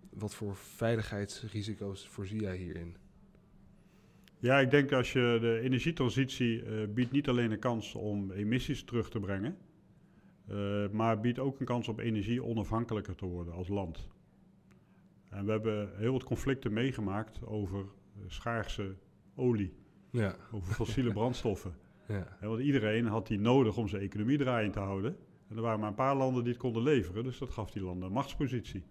Wat 0.10 0.34
voor 0.34 0.55
veiligheidsrisico's 0.55 2.08
voorzie 2.08 2.41
jij 2.41 2.58
hierin? 2.58 2.95
Ja, 4.39 4.60
ik 4.60 4.71
denk 4.71 4.91
als 4.91 5.13
je 5.13 5.38
de 5.41 5.60
energietransitie 5.60 6.88
biedt 6.88 7.12
niet 7.12 7.27
alleen 7.27 7.51
een 7.51 7.60
kans 7.60 7.95
om 7.95 8.32
emissies 8.32 8.84
terug 8.84 9.10
te 9.10 9.19
brengen, 9.19 9.58
maar 10.91 11.19
biedt 11.19 11.39
ook 11.39 11.60
een 11.60 11.65
kans 11.65 11.88
om 11.88 11.99
energie 11.99 12.43
onafhankelijker 12.43 13.15
te 13.15 13.25
worden 13.25 13.53
als 13.53 13.67
land. 13.67 14.08
En 15.29 15.45
we 15.45 15.51
hebben 15.51 15.97
heel 15.97 16.12
wat 16.12 16.23
conflicten 16.23 16.73
meegemaakt 16.73 17.45
over 17.45 17.86
schaarse 18.27 18.95
olie. 19.36 19.73
Ja. 20.12 20.36
Over 20.51 20.73
fossiele 20.73 21.12
brandstoffen. 21.12 21.73
Ja. 22.10 22.38
want 22.41 22.62
iedereen 22.62 23.06
had 23.06 23.28
die 23.28 23.39
nodig 23.39 23.78
om 23.78 23.88
zijn 23.88 24.02
economie 24.02 24.38
draaiend 24.38 24.74
te 24.74 24.80
houden. 24.80 25.17
En 25.50 25.56
er 25.56 25.62
waren 25.62 25.80
maar 25.80 25.89
een 25.89 25.95
paar 25.95 26.15
landen 26.15 26.43
die 26.43 26.52
het 26.52 26.62
konden 26.62 26.84
leveren, 26.84 27.24
dus 27.24 27.38
dat 27.38 27.50
gaf 27.50 27.72
die 27.72 27.82
landen 27.82 28.08
een 28.08 28.13
machtspositie. 28.13 28.84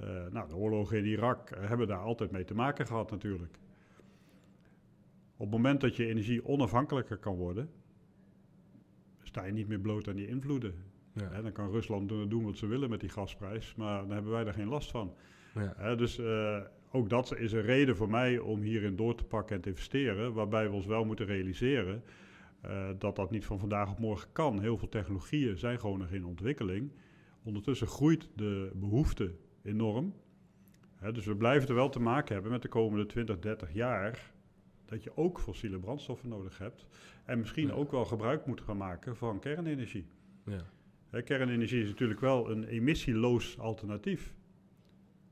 Uh, 0.00 0.26
nou, 0.30 0.48
de 0.48 0.56
oorlogen 0.56 0.98
in 0.98 1.04
Irak 1.04 1.50
hebben 1.54 1.86
daar 1.86 1.98
altijd 1.98 2.30
mee 2.30 2.44
te 2.44 2.54
maken 2.54 2.86
gehad 2.86 3.10
natuurlijk. 3.10 3.58
Op 5.36 5.46
het 5.46 5.50
moment 5.50 5.80
dat 5.80 5.96
je 5.96 6.06
energie 6.06 6.44
onafhankelijker 6.44 7.16
kan 7.16 7.36
worden, 7.36 7.70
sta 9.22 9.44
je 9.44 9.52
niet 9.52 9.68
meer 9.68 9.80
bloot 9.80 10.08
aan 10.08 10.16
die 10.16 10.28
invloeden. 10.28 10.74
Ja. 11.12 11.42
dan 11.42 11.52
kan 11.52 11.70
Rusland 11.70 12.08
doen 12.08 12.44
wat 12.44 12.56
ze 12.56 12.66
willen 12.66 12.90
met 12.90 13.00
die 13.00 13.08
gasprijs, 13.08 13.74
maar 13.74 14.00
dan 14.00 14.10
hebben 14.10 14.32
wij 14.32 14.44
daar 14.44 14.54
geen 14.54 14.68
last 14.68 14.90
van. 14.90 15.14
Ja. 15.54 15.94
dus 15.94 16.18
uh, 16.18 16.60
ook 16.92 17.08
dat 17.08 17.38
is 17.38 17.52
een 17.52 17.62
reden 17.62 17.96
voor 17.96 18.10
mij 18.10 18.38
om 18.38 18.60
hierin 18.60 18.96
door 18.96 19.14
te 19.14 19.24
pakken 19.24 19.56
en 19.56 19.62
te 19.62 19.68
investeren, 19.68 20.32
waarbij 20.32 20.68
we 20.68 20.74
ons 20.74 20.86
wel 20.86 21.04
moeten 21.04 21.26
realiseren 21.26 22.02
uh, 22.66 22.88
dat 22.98 23.16
dat 23.16 23.30
niet 23.30 23.44
van 23.44 23.58
vandaag 23.58 23.90
op 23.90 23.98
morgen 23.98 24.32
kan. 24.32 24.60
Heel 24.60 24.78
veel 24.78 24.88
technologieën 24.88 25.58
zijn 25.58 25.80
gewoon 25.80 25.98
nog 25.98 26.10
in 26.10 26.24
ontwikkeling. 26.24 26.92
Ondertussen 27.42 27.86
groeit 27.86 28.28
de 28.34 28.70
behoefte 28.74 29.34
enorm. 29.62 30.14
dus 31.12 31.26
we 31.26 31.36
blijven 31.36 31.68
er 31.68 31.74
wel 31.74 31.88
te 31.88 32.00
maken 32.00 32.34
hebben 32.34 32.52
met 32.52 32.62
de 32.62 32.68
komende 32.68 33.06
20, 33.06 33.38
30 33.38 33.72
jaar 33.72 34.32
dat 34.84 35.02
je 35.02 35.16
ook 35.16 35.40
fossiele 35.40 35.78
brandstoffen 35.78 36.28
nodig 36.28 36.58
hebt. 36.58 36.86
En 37.24 37.38
misschien 37.38 37.72
ook 37.72 37.90
wel 37.90 38.04
gebruik 38.04 38.46
moet 38.46 38.60
gaan 38.60 38.76
maken 38.76 39.16
van 39.16 39.38
kernenergie. 39.38 40.06
Ja 40.44 40.64
kernenergie 41.10 41.82
is 41.82 41.88
natuurlijk 41.88 42.20
wel 42.20 42.50
een 42.50 42.64
emissieloos 42.64 43.58
alternatief. 43.58 44.34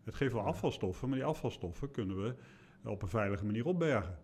Het 0.06 0.14
geeft 0.14 0.32
wel 0.32 0.42
afvalstoffen, 0.42 1.08
maar 1.08 1.18
die 1.18 1.26
afvalstoffen 1.26 1.90
kunnen 1.90 2.22
we 2.22 2.34
op 2.84 3.02
een 3.02 3.08
veilige 3.08 3.44
manier 3.44 3.66
opbergen. 3.66 4.18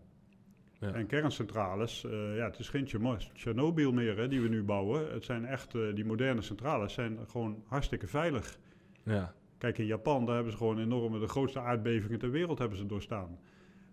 Ja. 0.78 0.92
En 0.92 1.06
kerncentrales, 1.06 2.04
uh, 2.04 2.36
ja, 2.36 2.44
het 2.44 2.58
is 2.58 2.68
geen 2.68 2.86
Chernobyl 3.32 3.92
meer 3.92 4.16
hè, 4.16 4.28
die 4.28 4.40
we 4.40 4.48
nu 4.48 4.62
bouwen. 4.62 5.12
Het 5.12 5.24
zijn 5.24 5.44
echt, 5.44 5.74
uh, 5.74 5.94
die 5.94 6.04
moderne 6.04 6.42
centrales 6.42 6.92
zijn 6.92 7.18
gewoon 7.26 7.62
hartstikke 7.66 8.06
veilig. 8.06 8.58
Ja. 9.04 9.34
Kijk, 9.58 9.78
in 9.78 9.86
Japan, 9.86 10.24
daar 10.24 10.34
hebben 10.34 10.52
ze 10.52 10.58
gewoon 10.58 10.78
enorme, 10.78 11.18
de 11.18 11.28
grootste 11.28 11.60
aardbevingen 11.60 12.18
ter 12.18 12.30
wereld 12.30 12.58
hebben 12.58 12.78
ze 12.78 12.86
doorstaan. 12.86 13.38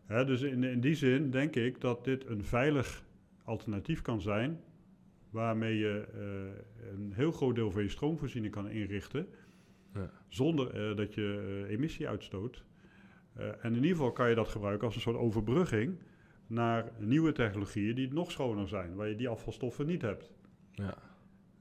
Hè, 0.05 0.25
dus 0.25 0.41
in, 0.41 0.63
in 0.63 0.79
die 0.79 0.95
zin 0.95 1.29
denk 1.29 1.55
ik 1.55 1.81
dat 1.81 2.03
dit 2.03 2.27
een 2.27 2.43
veilig 2.43 3.03
alternatief 3.43 4.01
kan 4.01 4.21
zijn 4.21 4.59
waarmee 5.29 5.77
je 5.77 6.07
uh, 6.15 6.93
een 6.93 7.13
heel 7.13 7.31
groot 7.31 7.55
deel 7.55 7.71
van 7.71 7.81
je 7.81 7.89
stroomvoorziening 7.89 8.53
kan 8.53 8.69
inrichten, 8.69 9.27
ja. 9.93 10.11
zonder 10.27 10.89
uh, 10.89 10.95
dat 10.97 11.13
je 11.13 11.61
uh, 11.67 11.71
emissie 11.71 12.07
uitstoot. 12.07 12.63
en 13.35 13.57
in 13.61 13.75
ieder 13.75 13.89
geval 13.89 14.11
kan 14.11 14.29
je 14.29 14.35
dat 14.35 14.47
gebruiken 14.47 14.85
als 14.85 14.95
een 14.95 15.01
soort 15.01 15.17
overbrugging 15.17 15.97
naar 16.47 16.91
nieuwe 16.97 17.31
technologieën 17.31 17.95
die 17.95 18.13
nog 18.13 18.31
schoner 18.31 18.67
zijn, 18.67 18.95
waar 18.95 19.07
je 19.07 19.15
die 19.15 19.29
afvalstoffen 19.29 19.85
niet 19.85 20.01
hebt. 20.01 20.31
Ja. 20.71 20.97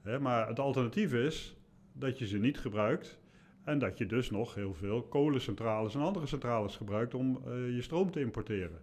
Hè, 0.01 0.19
maar 0.19 0.47
het 0.47 0.59
alternatief 0.59 1.13
is 1.13 1.57
dat 1.93 2.19
je 2.19 2.27
ze 2.27 2.37
niet 2.37 2.59
gebruikt 2.59 3.19
en 3.63 3.79
dat 3.79 3.97
je 3.97 4.05
dus 4.05 4.29
nog 4.29 4.55
heel 4.55 4.73
veel 4.73 5.01
kolencentrales 5.01 5.95
en 5.95 6.01
andere 6.01 6.25
centrales 6.25 6.75
gebruikt 6.75 7.13
om 7.13 7.41
je 7.45 7.81
stroom 7.81 8.11
te 8.11 8.19
importeren. 8.19 8.79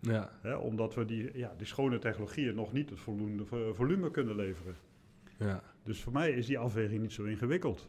Ja. 0.00 0.30
Hè, 0.40 0.54
omdat 0.54 0.94
we 0.94 1.04
die, 1.04 1.38
ja, 1.38 1.54
die 1.56 1.66
schone 1.66 1.98
technologieën 1.98 2.54
nog 2.54 2.72
niet 2.72 2.90
het 2.90 3.00
voldoende 3.00 3.44
volume 3.74 4.10
kunnen 4.10 4.36
leveren. 4.36 4.76
Ja. 5.38 5.62
Dus 5.82 6.02
voor 6.02 6.12
mij 6.12 6.30
is 6.30 6.46
die 6.46 6.58
afweging 6.58 7.00
niet 7.00 7.12
zo 7.12 7.24
ingewikkeld. 7.24 7.88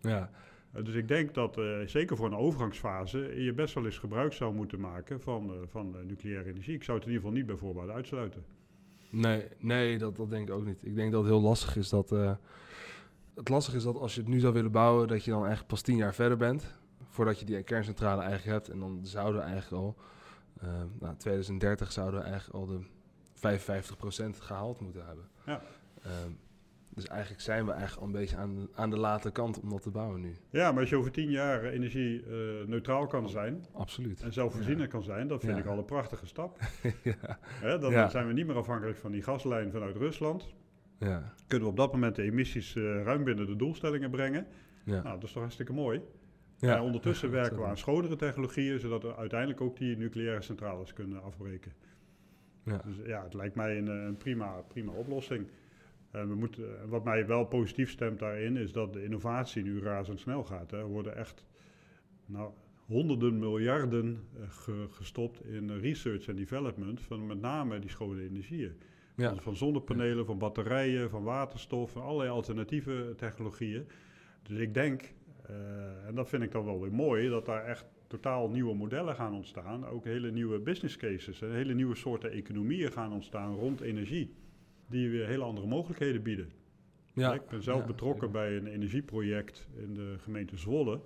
Ja, 0.00 0.30
Uh, 0.76 0.84
dus 0.84 0.94
ik 0.94 1.08
denk 1.08 1.34
dat 1.34 1.58
uh, 1.58 1.86
zeker 1.86 2.16
voor 2.16 2.26
een 2.26 2.36
overgangsfase 2.36 3.42
je 3.42 3.52
best 3.52 3.74
wel 3.74 3.84
eens 3.84 3.98
gebruik 3.98 4.32
zou 4.32 4.54
moeten 4.54 4.80
maken 4.80 5.20
van, 5.20 5.50
uh, 5.50 5.56
van 5.66 5.96
nucleaire 6.06 6.50
energie. 6.50 6.74
Ik 6.74 6.84
zou 6.84 6.98
het 6.98 7.06
in 7.06 7.12
ieder 7.12 7.26
geval 7.26 7.42
niet 7.42 7.48
bij 7.50 7.56
voorbaat 7.56 7.88
uitsluiten. 7.88 8.44
Nee, 9.10 9.46
nee 9.58 9.98
dat, 9.98 10.16
dat 10.16 10.30
denk 10.30 10.48
ik 10.48 10.54
ook 10.54 10.64
niet. 10.64 10.84
Ik 10.84 10.94
denk 10.94 11.12
dat 11.12 11.22
het 11.22 11.30
heel 11.30 11.40
lastig 11.40 11.76
is 11.76 11.88
dat. 11.88 12.10
het 13.34 13.48
lastig 13.48 13.74
is 13.74 13.82
dat 13.82 13.96
als 13.96 14.14
je 14.14 14.20
het 14.20 14.28
nu 14.28 14.40
zou 14.40 14.52
willen 14.52 14.72
bouwen, 14.72 15.08
dat 15.08 15.24
je 15.24 15.30
dan 15.30 15.40
eigenlijk 15.40 15.68
pas 15.68 15.82
tien 15.82 15.96
jaar 15.96 16.14
verder 16.14 16.36
bent. 16.36 16.74
Voordat 17.08 17.38
je 17.38 17.44
die 17.44 17.62
kerncentrale 17.62 18.22
eigenlijk 18.22 18.50
hebt. 18.52 18.68
En 18.68 18.78
dan 18.78 19.00
zouden 19.02 19.40
we 19.40 19.46
eigenlijk 19.46 19.82
al. 19.82 19.96
nou, 21.00 21.16
2030 21.16 21.92
zouden 21.92 22.20
we 22.20 22.26
eigenlijk 22.26 22.54
al 22.54 22.66
de 22.66 22.80
55% 24.36 24.38
gehaald 24.38 24.80
moeten 24.80 25.06
hebben. 25.06 25.24
Ja. 25.46 25.62
Um, 26.24 26.38
dus 27.00 27.08
eigenlijk 27.08 27.40
zijn 27.40 27.64
we 27.66 27.72
eigenlijk 27.72 28.00
al 28.00 28.06
een 28.06 28.20
beetje 28.20 28.36
aan, 28.36 28.68
aan 28.74 28.90
de 28.90 28.98
late 28.98 29.30
kant 29.30 29.60
om 29.60 29.68
dat 29.70 29.82
te 29.82 29.90
bouwen 29.90 30.20
nu. 30.20 30.36
Ja, 30.50 30.72
maar 30.72 30.80
als 30.80 30.90
je 30.90 30.96
over 30.96 31.10
tien 31.10 31.30
jaar 31.30 31.64
energie 31.64 32.24
uh, 32.26 32.66
neutraal 32.66 33.06
kan 33.06 33.28
zijn. 33.28 33.64
Absoluut. 33.72 34.22
En 34.22 34.32
zelfvoorzienend 34.32 34.84
ja. 34.84 34.86
kan 34.86 35.02
zijn, 35.02 35.28
dat 35.28 35.40
vind 35.40 35.52
Ja. 35.56 35.58
ik 35.62 35.66
al 35.66 35.78
een 35.78 35.84
prachtige 35.84 36.26
stap. 36.26 36.58
ja. 37.02 37.38
Hè, 37.42 37.78
dan 37.78 38.10
zijn 38.10 38.26
we 38.26 38.32
niet 38.32 38.46
meer 38.46 38.56
afhankelijk 38.56 38.98
van 38.98 39.10
die 39.12 39.22
gaslijn 39.22 39.70
vanuit 39.70 39.96
Rusland. 39.96 40.54
Ja. 40.98 41.32
Kunnen 41.46 41.66
we 41.66 41.72
op 41.72 41.76
dat 41.78 41.92
moment 41.92 42.16
de 42.16 42.22
emissies 42.22 42.76
eh, 42.76 42.82
ruim 43.02 43.24
binnen 43.24 43.46
de 43.46 43.56
doelstellingen 43.56 44.10
brengen. 44.10 44.46
Ja. 44.84 45.02
Nou, 45.02 45.14
dat 45.14 45.22
is 45.22 45.32
toch 45.32 45.42
hartstikke 45.42 45.72
mooi. 45.72 46.00
ja. 46.58 46.76
En 46.76 46.82
ondertussen 46.82 47.30
werken 47.30 47.58
we 47.58 47.64
aan 47.64 47.76
schonere 47.78 48.16
technologieën, 48.16 48.80
zodat 48.80 49.02
we 49.02 49.16
uiteindelijk 49.16 49.60
ook 49.60 49.76
die 49.76 49.96
nucleaire 49.96 50.42
centrales 50.42 50.92
kunnen 50.92 51.22
afbreken. 51.22 51.72
Ja. 52.64 52.80
Dus 52.84 52.96
ja, 53.06 53.22
het 53.22 53.34
lijkt 53.34 53.54
mij 53.54 53.78
een, 53.78 53.88
eh, 53.88 54.04
een 54.04 54.16
prima, 54.16 54.62
prima 54.68 54.92
oplossing. 54.92 55.46
En 56.10 56.28
we 56.28 56.34
moeten, 56.34 56.88
wat 56.88 57.04
mij 57.04 57.26
wel 57.26 57.44
positief 57.44 57.90
stemt 57.90 58.18
daarin, 58.18 58.56
is 58.56 58.72
dat 58.72 58.92
de 58.92 59.04
innovatie 59.04 59.62
nu 59.62 59.80
razendsnel 59.80 60.44
gaat. 60.44 60.70
Hè. 60.70 60.78
Er 60.78 60.86
worden 60.86 61.16
echt 61.16 61.44
nou, 62.26 62.50
honderden 62.86 63.38
miljarden 63.38 64.20
eh, 64.36 64.42
ge- 64.50 64.86
gestopt 64.90 65.44
in 65.44 65.70
research 65.78 66.28
en 66.28 66.36
development 66.36 67.00
van 67.00 67.26
met 67.26 67.40
name 67.40 67.78
die 67.78 67.90
schone 67.90 68.22
energieën. 68.22 68.72
Ja. 69.16 69.28
Van, 69.28 69.40
van 69.42 69.56
zonnepanelen, 69.56 70.26
van 70.26 70.38
batterijen, 70.38 71.10
van 71.10 71.22
waterstof, 71.22 71.90
van 71.90 72.02
allerlei 72.02 72.30
alternatieve 72.30 73.12
technologieën. 73.16 73.86
Dus 74.42 74.58
ik 74.58 74.74
denk, 74.74 75.12
eh, 75.46 76.06
en 76.06 76.14
dat 76.14 76.28
vind 76.28 76.42
ik 76.42 76.52
dan 76.52 76.64
wel 76.64 76.80
weer 76.80 76.92
mooi, 76.92 77.28
dat 77.28 77.46
daar 77.46 77.64
echt 77.64 77.84
totaal 78.06 78.48
nieuwe 78.48 78.74
modellen 78.74 79.14
gaan 79.14 79.34
ontstaan. 79.34 79.86
Ook 79.86 80.04
hele 80.04 80.30
nieuwe 80.30 80.58
business 80.58 80.96
cases 80.96 81.42
en 81.42 81.52
hele 81.54 81.74
nieuwe 81.74 81.94
soorten 81.94 82.30
economieën 82.30 82.92
gaan 82.92 83.12
ontstaan 83.12 83.54
rond 83.54 83.80
energie. 83.80 84.34
Die 84.90 85.10
weer 85.10 85.26
hele 85.26 85.44
andere 85.44 85.66
mogelijkheden 85.66 86.22
bieden. 86.22 86.52
Ja. 87.12 87.34
Ik 87.34 87.48
ben 87.48 87.62
zelf 87.62 87.80
Ja, 87.80 87.86
betrokken 87.86 88.32
bij 88.32 88.56
een 88.56 88.66
energieproject 88.66 89.68
in 89.76 89.94
de 89.94 90.16
gemeente 90.18 90.56
Zwolle. 90.56 91.00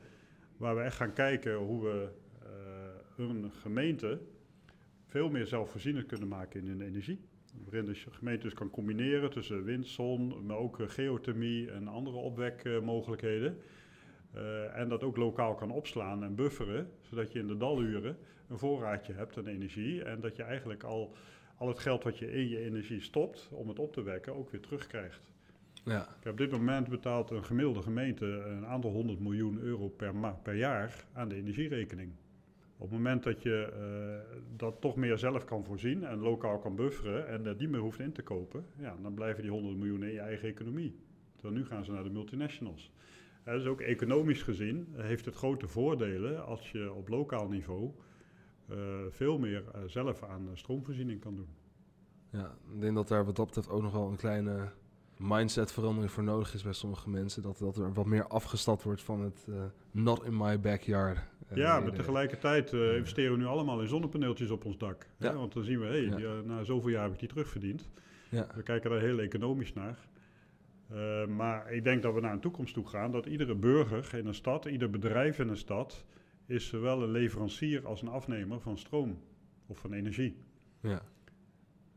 Waar 0.57 0.77
we 0.77 0.83
echt 0.83 0.97
gaan 0.97 1.13
kijken 1.13 1.55
hoe 1.55 1.83
we 1.83 2.09
eh, 2.43 3.27
een 3.27 3.51
gemeente 3.53 4.21
veel 5.07 5.31
meer 5.31 5.47
zelfvoorzienend 5.47 6.07
kunnen 6.07 6.29
maken 6.29 6.61
in 6.61 6.67
hun 6.67 6.81
energie. 6.81 7.21
Waarin 7.65 7.85
de 7.85 7.95
gemeente 7.95 8.43
dus 8.43 8.55
kan 8.55 8.71
combineren 8.71 9.31
tussen 9.31 9.65
wind, 9.65 9.87
zon, 9.87 10.47
maar 10.47 10.57
ook 10.57 10.81
eh, 10.81 10.89
geothermie 10.89 11.71
en 11.71 11.89
andere 11.89 12.17
opwekmogelijkheden. 12.17 13.59
Eh, 14.33 14.77
en 14.79 14.89
dat 14.89 15.03
ook 15.03 15.17
lokaal 15.17 15.55
kan 15.55 15.71
opslaan 15.71 16.25
en 16.25 16.35
bufferen, 16.35 16.91
zodat 17.01 17.33
je 17.33 17.39
in 17.39 17.47
de 17.47 17.57
daluren 17.57 18.17
een 18.49 18.59
voorraadje 18.59 19.13
hebt 19.13 19.39
aan 19.39 19.47
energie. 19.47 20.03
En 20.03 20.21
dat 20.21 20.37
je 20.37 20.43
eigenlijk 20.43 20.83
al, 20.83 21.17
al 21.57 21.69
het 21.69 21.79
geld 21.79 22.03
wat 22.03 22.19
je 22.19 22.33
in 22.33 22.49
je 22.49 22.59
energie 22.59 23.01
stopt 23.01 23.49
om 23.53 23.69
het 23.69 23.79
op 23.79 23.93
te 23.93 24.03
wekken 24.03 24.35
ook 24.35 24.51
weer 24.51 24.61
terugkrijgt. 24.61 25.33
Ja. 25.85 26.09
Kijk, 26.21 26.33
op 26.33 26.39
dit 26.39 26.51
moment 26.51 26.89
betaalt 26.89 27.31
een 27.31 27.45
gemiddelde 27.45 27.83
gemeente 27.83 28.27
een 28.27 28.67
aantal 28.67 28.91
honderd 28.91 29.21
miljoen 29.21 29.59
euro 29.59 29.89
per, 29.89 30.15
ma- 30.15 30.39
per 30.43 30.55
jaar 30.55 31.05
aan 31.13 31.29
de 31.29 31.35
energierekening. 31.35 32.13
Op 32.77 32.91
het 32.91 32.99
moment 32.99 33.23
dat 33.23 33.43
je 33.43 33.73
eh, 33.73 34.39
dat 34.57 34.81
toch 34.81 34.97
meer 34.97 35.19
zelf 35.19 35.45
kan 35.45 35.65
voorzien 35.65 36.05
en 36.05 36.19
lokaal 36.19 36.59
kan 36.59 36.77
bufferen 36.77 37.29
en 37.29 37.43
dat 37.43 37.59
niet 37.59 37.71
meer 37.71 37.81
hoeft 37.81 38.01
in 38.01 38.13
te 38.13 38.23
kopen, 38.23 38.65
ja, 38.79 38.97
dan 39.03 39.15
blijven 39.15 39.43
die 39.43 39.51
honderd 39.51 39.77
miljoen 39.77 40.03
in 40.03 40.13
je 40.13 40.21
eigen 40.21 40.49
economie. 40.49 40.95
Terwijl 41.35 41.61
nu 41.61 41.67
gaan 41.67 41.85
ze 41.85 41.93
naar 41.93 42.03
de 42.03 42.11
multinationals. 42.11 42.93
Eh, 43.43 43.55
dus 43.55 43.67
ook 43.67 43.81
economisch 43.81 44.43
gezien 44.43 44.87
heeft 44.97 45.25
het 45.25 45.35
grote 45.35 45.67
voordelen 45.69 46.47
als 46.47 46.71
je 46.71 46.93
op 46.93 47.09
lokaal 47.09 47.49
niveau 47.49 47.91
veel 49.11 49.39
meer 49.39 49.65
eh, 49.75 49.81
zelf 49.87 50.23
aan 50.23 50.49
eh, 50.49 50.57
stroomvoorziening 50.57 51.21
kan 51.21 51.35
doen. 51.37 51.49
ja, 52.31 52.55
ik 52.75 52.81
denk 52.81 52.95
dat 52.95 53.09
daar 53.09 53.25
wat 53.25 53.37
dat 53.37 53.47
betreft 53.47 53.69
ook 53.71 53.83
nog 53.83 53.93
wel 53.93 54.09
een 54.09 54.17
kleine 54.17 54.69
mindsetverandering 55.19 56.11
voor 56.13 56.23
nodig 56.23 56.55
is 56.55 56.63
bij 56.63 56.73
sommige 56.73 57.11
mensen. 57.11 57.43
Dat, 57.43 57.59
dat 57.59 57.77
er 57.77 57.93
wat 57.93 58.07
meer 58.07 58.27
afgestapt 58.27 58.83
wordt 58.83 59.03
van 59.03 59.21
het 59.21 59.47
eh, 59.49 59.55
not 59.91 60.25
in 60.25 60.37
my 60.37 60.61
backyard. 60.61 61.19
eh, 61.49 61.57
Ja, 61.57 61.81
maar 61.81 61.93
tegelijkertijd 61.93 62.73
eh, 62.73 62.97
investeren 62.97 63.33
we 63.33 63.39
nu 63.39 63.45
allemaal 63.47 63.81
in 63.81 63.89
zonnepaneeltjes 63.89 64.51
op 64.51 64.65
ons 64.65 64.79
dak. 64.79 65.07
Hè? 65.19 65.33
Want 65.35 65.53
dan 65.53 65.65
zien 65.65 65.81
we, 65.81 65.87
hé, 65.87 65.93
Ja. 65.97 66.17
die, 66.17 66.27
eh, 66.27 66.33
na 66.45 66.65
zoveel 66.65 66.91
jaar 66.91 67.03
heb 67.03 67.13
ik 67.13 67.19
die 67.19 67.29
terugverdiend. 67.29 67.89
Ja, 68.29 68.47
We 68.55 68.63
kijken 68.63 68.91
daar 68.91 69.01
heel 69.01 69.19
economisch 69.19 69.73
naar. 69.73 69.99
Eh, 70.89 71.27
maar 71.27 71.73
ik 71.73 71.85
denk 71.85 72.03
dat 72.03 72.15
we 72.15 72.21
naar 72.21 72.33
een 72.33 72.41
toekomst 72.41 72.75
toe 72.75 72.87
gaan 72.89 73.11
dat 73.13 73.27
iedere 73.27 73.55
burger 73.55 74.15
in 74.19 74.27
een 74.27 74.35
stad, 74.35 74.65
ieder 74.65 74.91
bedrijf 74.91 75.39
in 75.39 75.49
een 75.49 75.57
stad, 75.57 76.05
is 76.47 76.67
zowel 76.67 77.03
een 77.03 77.11
leverancier 77.11 77.87
als 77.87 78.03
een 78.03 78.09
afnemer 78.09 78.61
van 78.61 78.79
stroom 78.79 79.19
of 79.67 79.79
van 79.79 79.93
energie. 79.93 80.37
ja, 80.81 81.03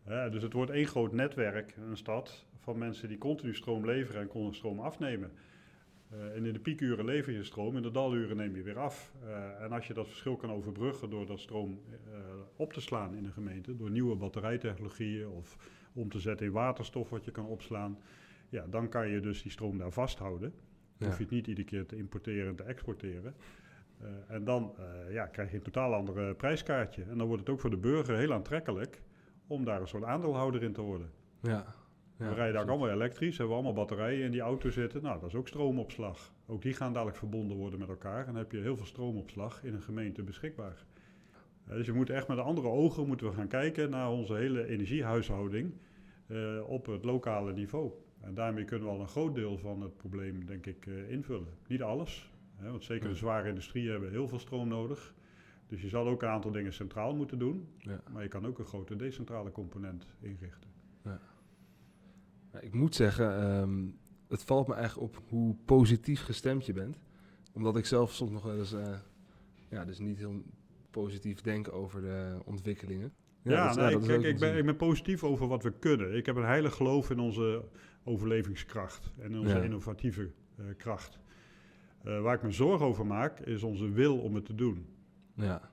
Hè, 0.03 0.29
dus 0.29 0.43
het 0.43 0.53
wordt 0.53 0.71
één 0.71 0.87
groot 0.87 1.11
netwerk 1.11 1.75
een 1.77 1.97
stad 1.97 2.45
van 2.57 2.77
mensen 2.77 3.07
die 3.07 3.17
continu 3.17 3.55
stroom 3.55 3.85
leveren 3.85 4.21
en 4.21 4.27
continu 4.27 4.55
stroom 4.55 4.79
afnemen. 4.79 5.31
Eh, 6.09 6.35
en 6.35 6.45
in 6.45 6.53
de 6.53 6.59
piekuren 6.59 7.05
lever 7.05 7.33
je 7.33 7.43
stroom, 7.43 7.75
in 7.75 7.81
de 7.81 7.91
daluren 7.91 8.37
neem 8.37 8.55
je 8.55 8.61
weer 8.61 8.79
af. 8.79 9.13
Eh, 9.23 9.63
en 9.63 9.71
als 9.71 9.87
je 9.87 9.93
dat 9.93 10.07
verschil 10.07 10.35
kan 10.35 10.51
overbruggen 10.51 11.09
door 11.09 11.25
dat 11.25 11.39
stroom 11.39 11.79
eh, 11.89 12.19
op 12.55 12.73
te 12.73 12.81
slaan 12.81 13.15
in 13.15 13.25
een 13.25 13.31
gemeente, 13.31 13.75
door 13.75 13.91
nieuwe 13.91 14.15
batterijtechnologieën 14.15 15.27
of 15.27 15.57
om 15.93 16.09
te 16.09 16.19
zetten 16.19 16.45
in 16.45 16.51
waterstof 16.51 17.09
wat 17.09 17.25
je 17.25 17.31
kan 17.31 17.45
opslaan, 17.45 17.97
ja, 18.49 18.65
dan 18.69 18.89
kan 18.89 19.09
je 19.09 19.19
dus 19.19 19.41
die 19.41 19.51
stroom 19.51 19.77
daar 19.77 19.91
vasthouden. 19.91 20.49
Dan 20.49 20.59
ja. 20.97 21.05
hoef 21.05 21.17
je 21.17 21.23
het 21.23 21.31
niet 21.33 21.47
iedere 21.47 21.67
keer 21.67 21.85
te 21.85 21.97
importeren 21.97 22.47
en 22.47 22.55
te 22.55 22.63
exporteren. 22.63 23.35
Eh, 24.01 24.35
en 24.35 24.43
dan 24.43 24.73
eh, 24.77 25.13
ja, 25.13 25.25
krijg 25.25 25.49
je 25.49 25.57
een 25.57 25.63
totaal 25.63 25.93
ander 25.93 26.35
prijskaartje. 26.35 27.03
En 27.03 27.17
dan 27.17 27.27
wordt 27.27 27.41
het 27.41 27.49
ook 27.49 27.59
voor 27.59 27.69
de 27.69 27.77
burger 27.77 28.17
heel 28.17 28.33
aantrekkelijk 28.33 29.01
om 29.47 29.65
daar 29.65 29.81
een 29.81 29.87
soort 29.87 30.03
aandeelhouder 30.03 30.63
in 30.63 30.73
te 30.73 30.81
worden. 30.81 31.11
ja. 31.41 31.75
ja 32.17 32.27
we 32.27 32.33
rijden 32.33 32.53
daar 32.53 32.69
allemaal 32.69 32.89
elektrisch, 32.89 33.37
hebben 33.37 33.55
we 33.55 33.63
allemaal 33.63 33.85
batterijen 33.85 34.25
in 34.25 34.31
die 34.31 34.41
auto 34.41 34.69
zitten. 34.69 35.01
Nou, 35.01 35.19
dat 35.19 35.29
is 35.29 35.35
ook 35.35 35.47
stroomopslag. 35.47 36.33
Ook 36.45 36.61
die 36.61 36.73
gaan 36.73 36.93
dadelijk 36.93 37.17
verbonden 37.17 37.57
worden 37.57 37.79
met 37.79 37.89
elkaar. 37.89 38.19
En 38.19 38.25
dan 38.25 38.35
heb 38.35 38.51
je 38.51 38.57
heel 38.57 38.77
veel 38.77 38.85
stroomopslag 38.85 39.63
in 39.63 39.73
een 39.73 39.81
gemeente 39.81 40.23
beschikbaar. 40.23 40.85
Eh, 41.65 41.75
dus 41.75 41.85
je 41.85 41.93
moet 41.93 42.09
echt 42.09 42.27
met 42.27 42.37
andere 42.37 42.67
ogen 42.67 43.07
moeten 43.07 43.27
we 43.27 43.33
gaan 43.33 43.47
kijken 43.47 43.89
naar 43.89 44.11
onze 44.11 44.33
hele 44.33 44.67
energiehuishouding 44.67 45.73
eh, 46.27 46.69
op 46.69 46.85
het 46.85 47.05
lokale 47.05 47.53
niveau. 47.53 47.91
En 48.21 48.33
daarmee 48.33 48.65
kunnen 48.65 48.87
we 48.87 48.93
al 48.93 49.01
een 49.01 49.07
groot 49.07 49.35
deel 49.35 49.57
van 49.57 49.81
het 49.81 49.97
probleem, 49.97 50.45
denk 50.45 50.65
ik, 50.65 50.85
invullen. 50.85 51.53
Niet 51.67 51.81
alles, 51.81 52.31
hè, 52.57 52.69
want 52.71 52.83
zeker 52.83 53.09
de 53.09 53.15
zware 53.15 53.49
industrie 53.49 53.89
hebben 53.89 54.09
heel 54.09 54.27
veel 54.27 54.39
stroom 54.39 54.67
nodig. 54.67 55.15
Dus 55.67 55.81
je 55.81 55.87
zal 55.87 56.07
ook 56.07 56.21
een 56.21 56.27
aantal 56.29 56.51
dingen 56.51 56.73
centraal 56.73 57.15
moeten 57.15 57.39
doen. 57.39 57.67
Ja. 57.77 58.01
Maar 58.11 58.23
je 58.23 58.29
kan 58.29 58.45
ook 58.47 58.59
een 58.59 58.65
grote 58.65 58.95
decentrale 58.95 59.51
component 59.51 60.07
inrichten. 60.19 60.69
Ja, 61.03 61.19
Ik 62.59 62.73
moet 62.73 62.95
zeggen, 62.95 63.39
ehm, 63.39 63.85
het 64.27 64.43
valt 64.43 64.67
me 64.67 64.73
eigenlijk 64.73 65.15
op 65.15 65.21
hoe 65.29 65.55
positief 65.65 66.21
gestemd 66.23 66.65
je 66.65 66.73
bent. 66.73 66.99
Omdat 67.53 67.77
ik 67.77 67.85
zelf 67.85 68.13
soms 68.13 68.31
nog 68.31 68.43
wel 68.43 68.57
eens 68.57 68.73
eh, 68.73 68.97
ja, 69.69 69.85
dus 69.85 69.99
niet 69.99 70.17
heel 70.17 70.43
positief 70.91 71.41
denk 71.41 71.71
over 71.73 72.01
de 72.01 72.39
ontwikkelingen. 72.45 73.13
Ja, 73.41 73.69
is 73.69 73.75
kijk, 73.75 74.23
ik 74.23 74.39
ben, 74.39 74.57
ik 74.57 74.65
ben 74.65 74.75
positief 74.75 75.23
over 75.23 75.47
wat 75.47 75.63
we 75.63 75.71
kunnen. 75.71 76.15
Ik 76.15 76.25
heb 76.25 76.35
een 76.35 76.43
heilig 76.43 76.73
geloof 76.75 77.09
in 77.09 77.19
onze 77.19 77.63
overlevingskracht 78.03 79.13
en 79.17 79.31
in 79.31 79.39
onze 79.39 79.55
Ja. 79.57 79.61
innovatieve 79.63 80.31
eh, 80.57 80.65
kracht. 80.77 81.19
Eh, 82.03 82.21
waar 82.21 82.35
ik 82.35 82.43
me 82.43 82.51
zorgen 82.51 82.85
over 82.85 83.05
maak, 83.05 83.39
is 83.39 83.63
onze 83.63 83.89
wil 83.91 84.17
om 84.17 84.35
het 84.35 84.45
te 84.45 84.55
doen. 84.55 84.85
Ja, 85.33 85.69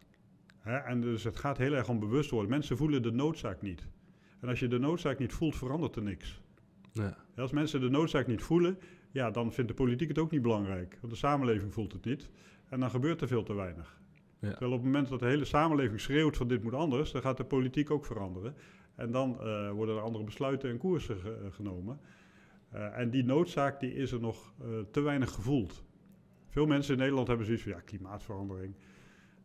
Hè? 0.58 0.76
En 0.76 1.00
dus 1.00 1.24
het 1.24 1.36
gaat 1.36 1.58
heel 1.58 1.72
erg 1.72 1.88
om 1.88 1.98
bewust 1.98 2.30
worden. 2.30 2.50
Mensen 2.50 2.76
voelen 2.76 3.02
de 3.02 3.12
noodzaak 3.12 3.62
niet. 3.62 3.86
En 4.40 4.48
als 4.48 4.60
je 4.60 4.68
de 4.68 4.78
noodzaak 4.78 5.18
niet 5.18 5.32
voelt, 5.32 5.56
verandert 5.56 5.96
er 5.96 6.02
niks. 6.02 6.40
ja, 6.92 7.16
Als 7.36 7.52
mensen 7.52 7.80
de 7.80 7.88
noodzaak 7.90 8.26
niet 8.26 8.42
voelen, 8.42 8.78
ja, 9.10 9.30
dan 9.30 9.52
vindt 9.52 9.70
de 9.70 9.76
politiek 9.76 10.08
het 10.08 10.18
ook 10.18 10.30
niet 10.30 10.42
belangrijk. 10.42 10.98
Want 11.00 11.12
de 11.12 11.18
samenleving 11.18 11.72
voelt 11.72 11.92
het 11.92 12.04
niet. 12.04 12.30
En 12.68 12.80
dan 12.80 12.90
gebeurt 12.90 13.20
er 13.20 13.28
veel 13.28 13.42
te 13.42 13.54
weinig. 13.54 14.00
Ja. 14.38 14.50
Terwijl 14.50 14.70
op 14.72 14.76
het 14.76 14.86
moment 14.86 15.08
dat 15.08 15.18
de 15.20 15.26
hele 15.26 15.44
samenleving 15.44 16.00
schreeuwt 16.00 16.36
van 16.36 16.48
dit 16.48 16.62
moet 16.62 16.74
anders, 16.74 17.12
dan 17.12 17.22
gaat 17.22 17.36
de 17.36 17.44
politiek 17.44 17.90
ook 17.90 18.04
veranderen. 18.06 18.54
En 18.94 19.10
dan 19.10 19.40
eh, 19.40 19.70
worden 19.70 19.96
er 19.96 20.02
andere 20.02 20.24
besluiten 20.24 20.70
en 20.70 20.78
koersen 20.78 21.18
ge- 21.18 21.32
eh, 21.44 21.52
genomen. 21.52 22.00
En 22.70 23.10
die 23.10 23.24
noodzaak 23.24 23.80
die 23.80 23.94
is 23.94 24.12
er 24.12 24.20
nog 24.20 24.52
te 24.90 25.00
weinig 25.00 25.30
gevoeld. 25.30 25.83
Veel 26.54 26.66
mensen 26.66 26.92
in 26.94 26.98
Nederland 27.00 27.28
hebben 27.28 27.46
zoiets 27.46 27.64
van 27.64 27.72
ja, 27.72 27.80
klimaatverandering. 27.80 28.74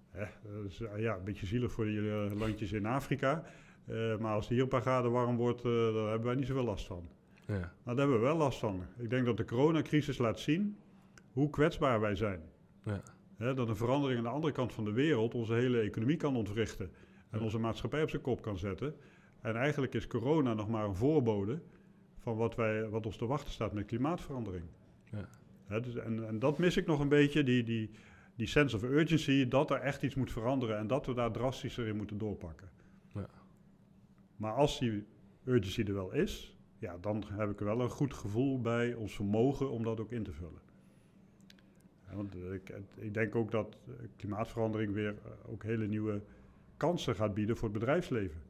Hè, 0.10 0.26
dat 0.53 0.66
is, 0.66 0.82
eh, 0.82 0.99
ja, 1.01 1.16
een 1.16 1.24
beetje 1.24 1.45
zielig 1.45 1.72
voor 1.72 1.86
die 1.86 2.12
eh, 2.12 2.32
landjes 2.36 2.72
in 2.72 2.86
Afrika. 2.86 3.43
Eh, 3.86 4.18
maar 4.18 4.34
als 4.34 4.43
het 4.45 4.53
hier 4.53 4.62
een 4.64 4.68
paar 4.70 4.82
graden 4.82 5.12
warm 5.12 5.38
wordt, 5.38 5.60
eh, 5.66 5.72
dan 5.93 6.07
hebben 6.10 6.28
wij 6.28 6.36
niet 6.36 6.47
zoveel 6.47 6.64
last 6.64 6.86
van. 6.86 7.10
ja, 7.45 7.53
Nou, 7.53 7.70
daar 7.84 7.97
hebben 7.97 8.16
we 8.16 8.24
wel 8.24 8.38
last 8.38 8.60
van. 8.60 8.84
Ik 8.97 9.10
denk 9.10 9.26
dat 9.26 9.38
de 9.38 9.45
coronacrisis 9.45 10.18
laat 10.18 10.39
zien 10.39 10.78
hoe 11.34 11.49
kwetsbaar 11.49 11.99
wij 11.99 12.16
zijn. 12.16 12.41
Ja. 12.84 13.01
Hè, 13.38 13.53
dat 13.53 13.70
een 13.70 13.76
verandering 13.76 14.18
aan 14.18 14.26
de 14.26 14.30
andere 14.30 14.53
kant 14.53 14.74
van 14.74 14.84
de 14.86 14.91
wereld 14.91 15.34
onze 15.34 15.53
hele 15.53 15.80
economie 15.80 16.18
kan 16.18 16.36
ontwrichten. 16.36 16.91
En 17.30 17.38
Ja. 17.38 17.43
onze 17.43 17.60
maatschappij 17.60 18.03
op 18.03 18.10
zijn 18.10 18.22
kop 18.22 18.41
kan 18.41 18.57
zetten. 18.57 18.95
En 19.41 19.55
eigenlijk 19.55 19.93
is 19.93 20.07
corona 20.07 20.53
nog 20.53 20.70
maar 20.70 20.86
een 20.86 20.95
voorbode 20.95 21.62
van 22.18 22.36
wat, 22.38 22.55
wij, 22.55 22.89
wat 22.89 23.05
ons 23.05 23.18
te 23.18 23.26
wachten 23.26 23.51
staat 23.51 23.74
met 23.74 23.86
klimaatverandering. 23.86 24.64
Ja. 25.12 25.30
Dus, 25.70 25.95
en, 25.95 26.28
en 26.28 26.39
dat 26.39 26.57
mis 26.57 26.78
ik 26.78 26.86
nog 26.86 26.99
een 26.99 27.09
beetje, 27.09 27.43
die, 27.43 27.63
die, 27.63 27.89
die 28.36 28.47
sense 28.47 28.76
of 28.76 28.84
urgency, 28.84 29.47
dat 29.47 29.72
er 29.72 29.80
echt 29.80 30.03
iets 30.03 30.15
moet 30.15 30.32
veranderen 30.32 30.78
en 30.78 30.88
dat 30.88 31.05
we 31.05 31.13
daar 31.13 31.32
drastischer 31.32 31.88
in 31.88 31.95
moeten 31.95 32.17
doorpakken. 32.17 32.70
Ja. 33.13 33.30
Maar 34.36 34.53
als 34.53 34.80
die 34.80 35.05
urgency 35.45 35.82
er 35.82 35.93
wel 35.93 36.11
is, 36.13 36.57
ja, 36.78 36.97
dan 36.97 37.24
heb 37.32 37.49
ik 37.49 37.59
er 37.59 37.65
wel 37.65 37.82
een 37.82 37.89
goed 37.89 38.13
gevoel 38.13 38.61
bij 38.61 38.93
ons 38.93 39.15
vermogen 39.15 39.72
om 39.72 39.84
dat 39.84 39.99
ook 39.99 40.11
in 40.11 40.24
te 40.24 40.32
vullen. 40.32 40.61
Ja, 42.09 42.15
want 42.15 42.36
eh, 42.36 42.53
ik, 42.53 42.72
ik 42.95 43.13
denk 43.13 43.36
ook 43.36 43.51
dat 43.51 43.78
eh, 43.88 43.93
klimaatverandering 44.15 44.93
weer 44.93 45.09
eh, 45.26 45.51
ook 45.51 45.63
hele 45.63 45.88
nieuwe 45.88 46.22
kansen 46.78 47.15
gaat 47.15 47.34
bieden 47.34 47.57
voor 47.57 47.70
het 47.70 47.80
bedrijfsleven. 47.80 48.41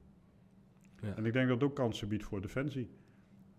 Ja. 1.01 1.15
En 1.15 1.25
ik 1.25 1.33
denk 1.33 1.47
dat 1.47 1.61
het 1.61 1.69
ook 1.69 1.75
kansen 1.75 2.07
biedt 2.07 2.23
voor 2.23 2.41
Defensie. 2.41 2.89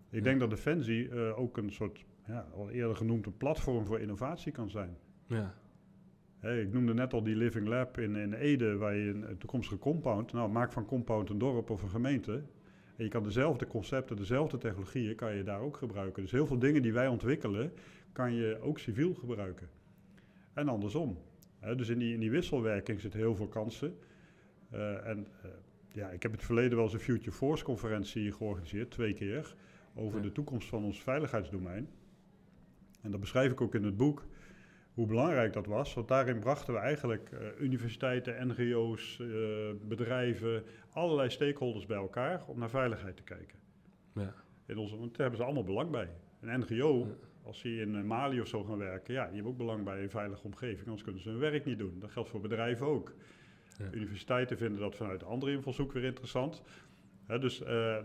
Ik 0.09 0.17
Ja. 0.17 0.21
denk 0.21 0.39
dat 0.39 0.49
Defensie 0.49 1.09
eh, 1.09 1.39
ook 1.39 1.57
een 1.57 1.71
soort, 1.71 2.05
ja, 2.27 2.47
al 2.55 2.69
eerder 2.69 2.95
genoemd, 2.95 3.25
een 3.25 3.37
platform 3.37 3.85
voor 3.85 3.99
innovatie 3.99 4.51
kan 4.51 4.69
zijn. 4.69 4.97
Ja. 5.27 5.53
Ik 6.41 6.73
noemde 6.73 6.93
net 6.93 7.13
al 7.13 7.23
die 7.23 7.35
Living 7.35 7.67
Lab 7.67 7.97
in, 7.97 8.15
in 8.15 8.33
Ede, 8.33 8.77
waar 8.77 8.95
je 8.95 9.09
een, 9.09 9.37
toekomstige 9.37 9.77
compound, 9.79 10.33
nou 10.33 10.51
maak 10.51 10.71
van 10.71 10.85
compound 10.85 11.29
een 11.29 11.37
dorp 11.37 11.69
of 11.69 11.81
een 11.83 11.89
gemeente. 11.89 12.43
En 12.95 13.03
je 13.03 13.09
kan 13.09 13.23
dezelfde 13.23 13.67
concepten, 13.67 14.15
dezelfde 14.15 14.57
technologieën, 14.57 15.15
kan 15.15 15.35
je 15.35 15.43
daar 15.43 15.59
ook 15.59 15.77
gebruiken. 15.77 16.21
Dus 16.21 16.31
heel 16.31 16.45
veel 16.45 16.59
dingen 16.59 16.81
die 16.81 16.93
wij 16.93 17.07
ontwikkelen, 17.07 17.73
kan 18.11 18.33
je 18.33 18.59
ook 18.61 18.79
civiel 18.79 19.13
gebruiken. 19.13 19.69
En 20.53 20.67
andersom. 20.67 21.17
Dus 21.75 21.89
in 21.89 21.99
die, 21.99 22.13
in 22.13 22.19
die 22.19 22.31
wisselwerking 22.31 23.01
zitten 23.01 23.19
heel 23.19 23.35
veel 23.35 23.47
kansen. 23.47 23.97
Eh, 24.69 25.07
en 25.07 25.27
eh, 25.41 25.49
ja, 25.91 26.09
ik 26.09 26.21
heb 26.21 26.31
in 26.31 26.37
het 26.37 26.45
verleden 26.45 26.75
wel 26.75 26.83
eens 26.83 26.93
een 26.93 26.99
Future 26.99 27.31
Force 27.31 27.63
conferentie 27.63 28.31
georganiseerd, 28.31 28.91
twee 28.91 29.13
keer, 29.13 29.55
over 29.95 30.17
Ja. 30.17 30.23
de 30.23 30.31
toekomst 30.31 30.67
van 30.69 30.83
ons 30.83 31.01
veiligheidsdomein. 31.03 31.89
En 33.01 33.11
dat 33.11 33.19
beschrijf 33.19 33.51
ik 33.51 33.61
ook 33.61 33.75
in 33.75 33.83
het 33.83 33.97
boek, 33.97 34.25
hoe 34.93 35.07
belangrijk 35.07 35.53
dat 35.53 35.65
was. 35.65 35.93
Want 35.93 36.07
daarin 36.07 36.39
brachten 36.39 36.73
we 36.73 36.79
eigenlijk 36.79 37.31
eh, 37.31 37.39
universiteiten, 37.59 38.47
NGO's, 38.47 39.19
eh, 39.19 39.27
bedrijven, 39.87 40.63
allerlei 40.91 41.29
stakeholders 41.29 41.85
bij 41.85 41.97
elkaar 41.97 42.43
om 42.47 42.59
naar 42.59 42.69
veiligheid 42.69 43.17
te 43.17 43.23
kijken. 43.23 43.59
Ja. 44.13 44.33
In 44.65 44.77
onze, 44.77 44.97
want 44.97 45.09
daar 45.09 45.19
hebben 45.21 45.37
ze 45.37 45.43
allemaal 45.43 45.63
belang 45.63 45.89
bij. 45.91 46.09
Een 46.41 46.59
NGO, 46.59 46.97
Ja. 46.97 47.13
als 47.43 47.59
ze 47.59 47.75
in 47.75 47.95
eh, 47.95 48.03
Mali 48.03 48.41
of 48.41 48.47
zo 48.47 48.63
gaan 48.63 48.77
werken, 48.77 49.13
ja, 49.13 49.25
die 49.25 49.33
hebben 49.33 49.51
ook 49.51 49.57
belang 49.57 49.83
bij 49.83 50.03
een 50.03 50.09
veilige 50.09 50.43
omgeving, 50.43 50.83
anders 50.85 51.03
kunnen 51.03 51.21
ze 51.21 51.29
hun 51.29 51.39
werk 51.39 51.65
niet 51.65 51.79
doen. 51.79 51.99
Dat 51.99 52.11
geldt 52.11 52.29
voor 52.29 52.41
bedrijven 52.41 52.85
ook. 52.87 53.13
Ja. 53.77 53.85
Universiteiten 53.91 54.57
vinden 54.57 54.79
dat 54.79 54.95
vanuit 54.95 55.23
andere 55.23 55.51
invalshoek 55.51 55.91
weer 55.91 56.03
interessant. 56.03 56.61
Dus 57.39 57.57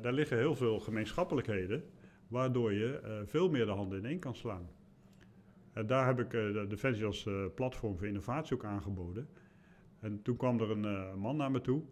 daar 0.02 0.12
liggen 0.12 0.36
heel 0.36 0.54
veel 0.54 0.80
gemeenschappelijkheden, 0.80 1.84
waardoor 2.28 2.72
je 2.72 3.22
veel 3.24 3.50
meer 3.50 3.64
de 3.66 3.70
handen 3.70 3.98
in 3.98 4.04
één 4.04 4.18
kan 4.18 4.34
slaan. 4.34 4.68
En 5.76 5.86
daar 5.86 6.06
heb 6.06 6.20
ik 6.20 6.34
eh, 6.34 6.52
de 6.52 6.66
Defensie 6.68 7.04
als 7.04 7.26
eh, 7.26 7.44
platform 7.54 7.96
voor 7.96 8.06
innovatie 8.06 8.56
ook 8.56 8.64
aangeboden. 8.64 9.28
En 10.00 10.22
toen 10.22 10.36
kwam 10.36 10.60
er 10.60 10.70
een 10.70 10.84
eh, 10.84 11.14
man 11.14 11.36
naar 11.36 11.50
me 11.50 11.60
toe. 11.60 11.82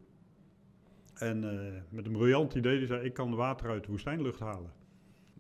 En 1.14 1.41
met 1.89 2.07
een 2.07 2.12
briljant 2.12 2.55
idee, 2.55 2.78
die 2.78 2.87
zei, 2.87 3.05
ik 3.05 3.14
kan 3.14 3.35
water 3.35 3.70
uit 3.70 3.85
de 3.85 3.91
woestijnlucht 3.91 4.41
halen. 4.41 4.72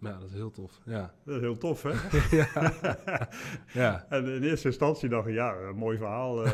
ja, 0.00 0.18
dat 0.18 0.28
is 0.28 0.34
heel 0.34 0.50
tof. 0.50 0.80
Ja. 0.84 1.14
Dat 1.24 1.34
is 1.34 1.40
heel 1.40 1.58
tof, 1.58 1.82
hè? 1.82 1.90
ja. 2.36 3.28
ja. 3.72 4.06
En 4.08 4.26
in 4.26 4.42
eerste 4.42 4.68
instantie 4.68 5.08
dacht 5.08 5.28
ik, 5.28 5.34
ja, 5.34 5.72
mooi 5.74 5.96
verhaal, 5.96 6.34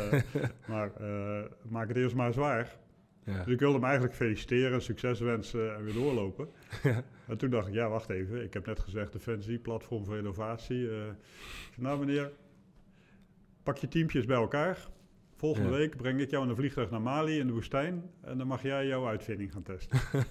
maar 0.67 0.91
maak 1.69 1.87
het 1.87 1.97
eerst 1.97 2.15
maar 2.15 2.33
zwaar. 2.33 2.79
Ja. 3.23 3.43
Dus 3.43 3.53
ik 3.53 3.59
wilde 3.59 3.73
hem 3.75 3.83
eigenlijk 3.83 4.15
feliciteren, 4.15 4.81
succes 4.81 5.19
wensen 5.19 5.75
en 5.75 5.83
weer 5.83 5.93
doorlopen. 5.93 6.47
Ja. 6.83 7.03
En 7.27 7.37
toen 7.37 7.49
dacht 7.49 7.67
ik, 7.67 7.73
ja, 7.73 7.89
wacht 7.89 8.09
even, 8.09 8.43
ik 8.43 8.53
heb 8.53 8.65
net 8.65 8.79
gezegd 8.79 9.11
Defensie, 9.13 9.59
platform 9.59 10.05
voor 10.05 10.17
innovatie. 10.17 10.89
eh. 10.89 10.95
Nou 11.77 11.99
meneer, 11.99 12.31
pak 13.63 13.77
je 13.77 13.87
teampjes 13.87 14.25
bij 14.25 14.35
elkaar. 14.37 14.87
Volgende 15.35 15.69
Ja. 15.69 15.75
week 15.75 15.97
breng 15.97 16.19
ik 16.19 16.29
jou 16.29 16.43
in 16.43 16.49
een 16.49 16.55
vliegtuig 16.55 16.89
naar 16.91 17.01
Mali 17.01 17.39
in 17.39 17.47
de 17.47 17.53
woestijn 17.53 18.03
en 18.21 18.37
dan 18.37 18.47
mag 18.47 18.61
jij 18.61 18.87
jouw 18.87 19.07
uitvinding 19.07 19.51
gaan 19.51 19.63
testen. 19.63 19.99
en 20.13 20.23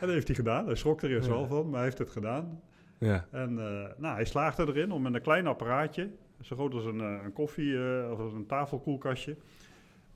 dat 0.00 0.10
heeft 0.10 0.26
hij 0.26 0.36
gedaan. 0.36 0.66
Hij 0.66 0.74
schrok 0.74 1.02
er 1.02 1.10
eerst 1.10 1.28
wel 1.28 1.46
van, 1.46 1.64
maar 1.64 1.74
hij 1.74 1.84
heeft 1.84 1.98
het 1.98 2.10
gedaan. 2.10 2.60
Ja. 2.98 3.26
En 3.30 3.58
eh, 3.58 3.88
nou, 3.98 4.14
hij 4.14 4.24
slaagde 4.24 4.66
erin 4.66 4.92
om 4.92 5.02
met 5.02 5.14
een 5.14 5.22
klein 5.22 5.46
apparaatje, 5.46 6.10
zo 6.40 6.56
groot 6.56 6.74
als 6.74 6.84
een, 6.84 7.00
eh, 7.00 7.20
een 7.24 7.32
koffie 7.32 7.76
of 8.10 8.18
als 8.18 8.32
een 8.32 8.46
tafelkoelkastje, 8.46 9.36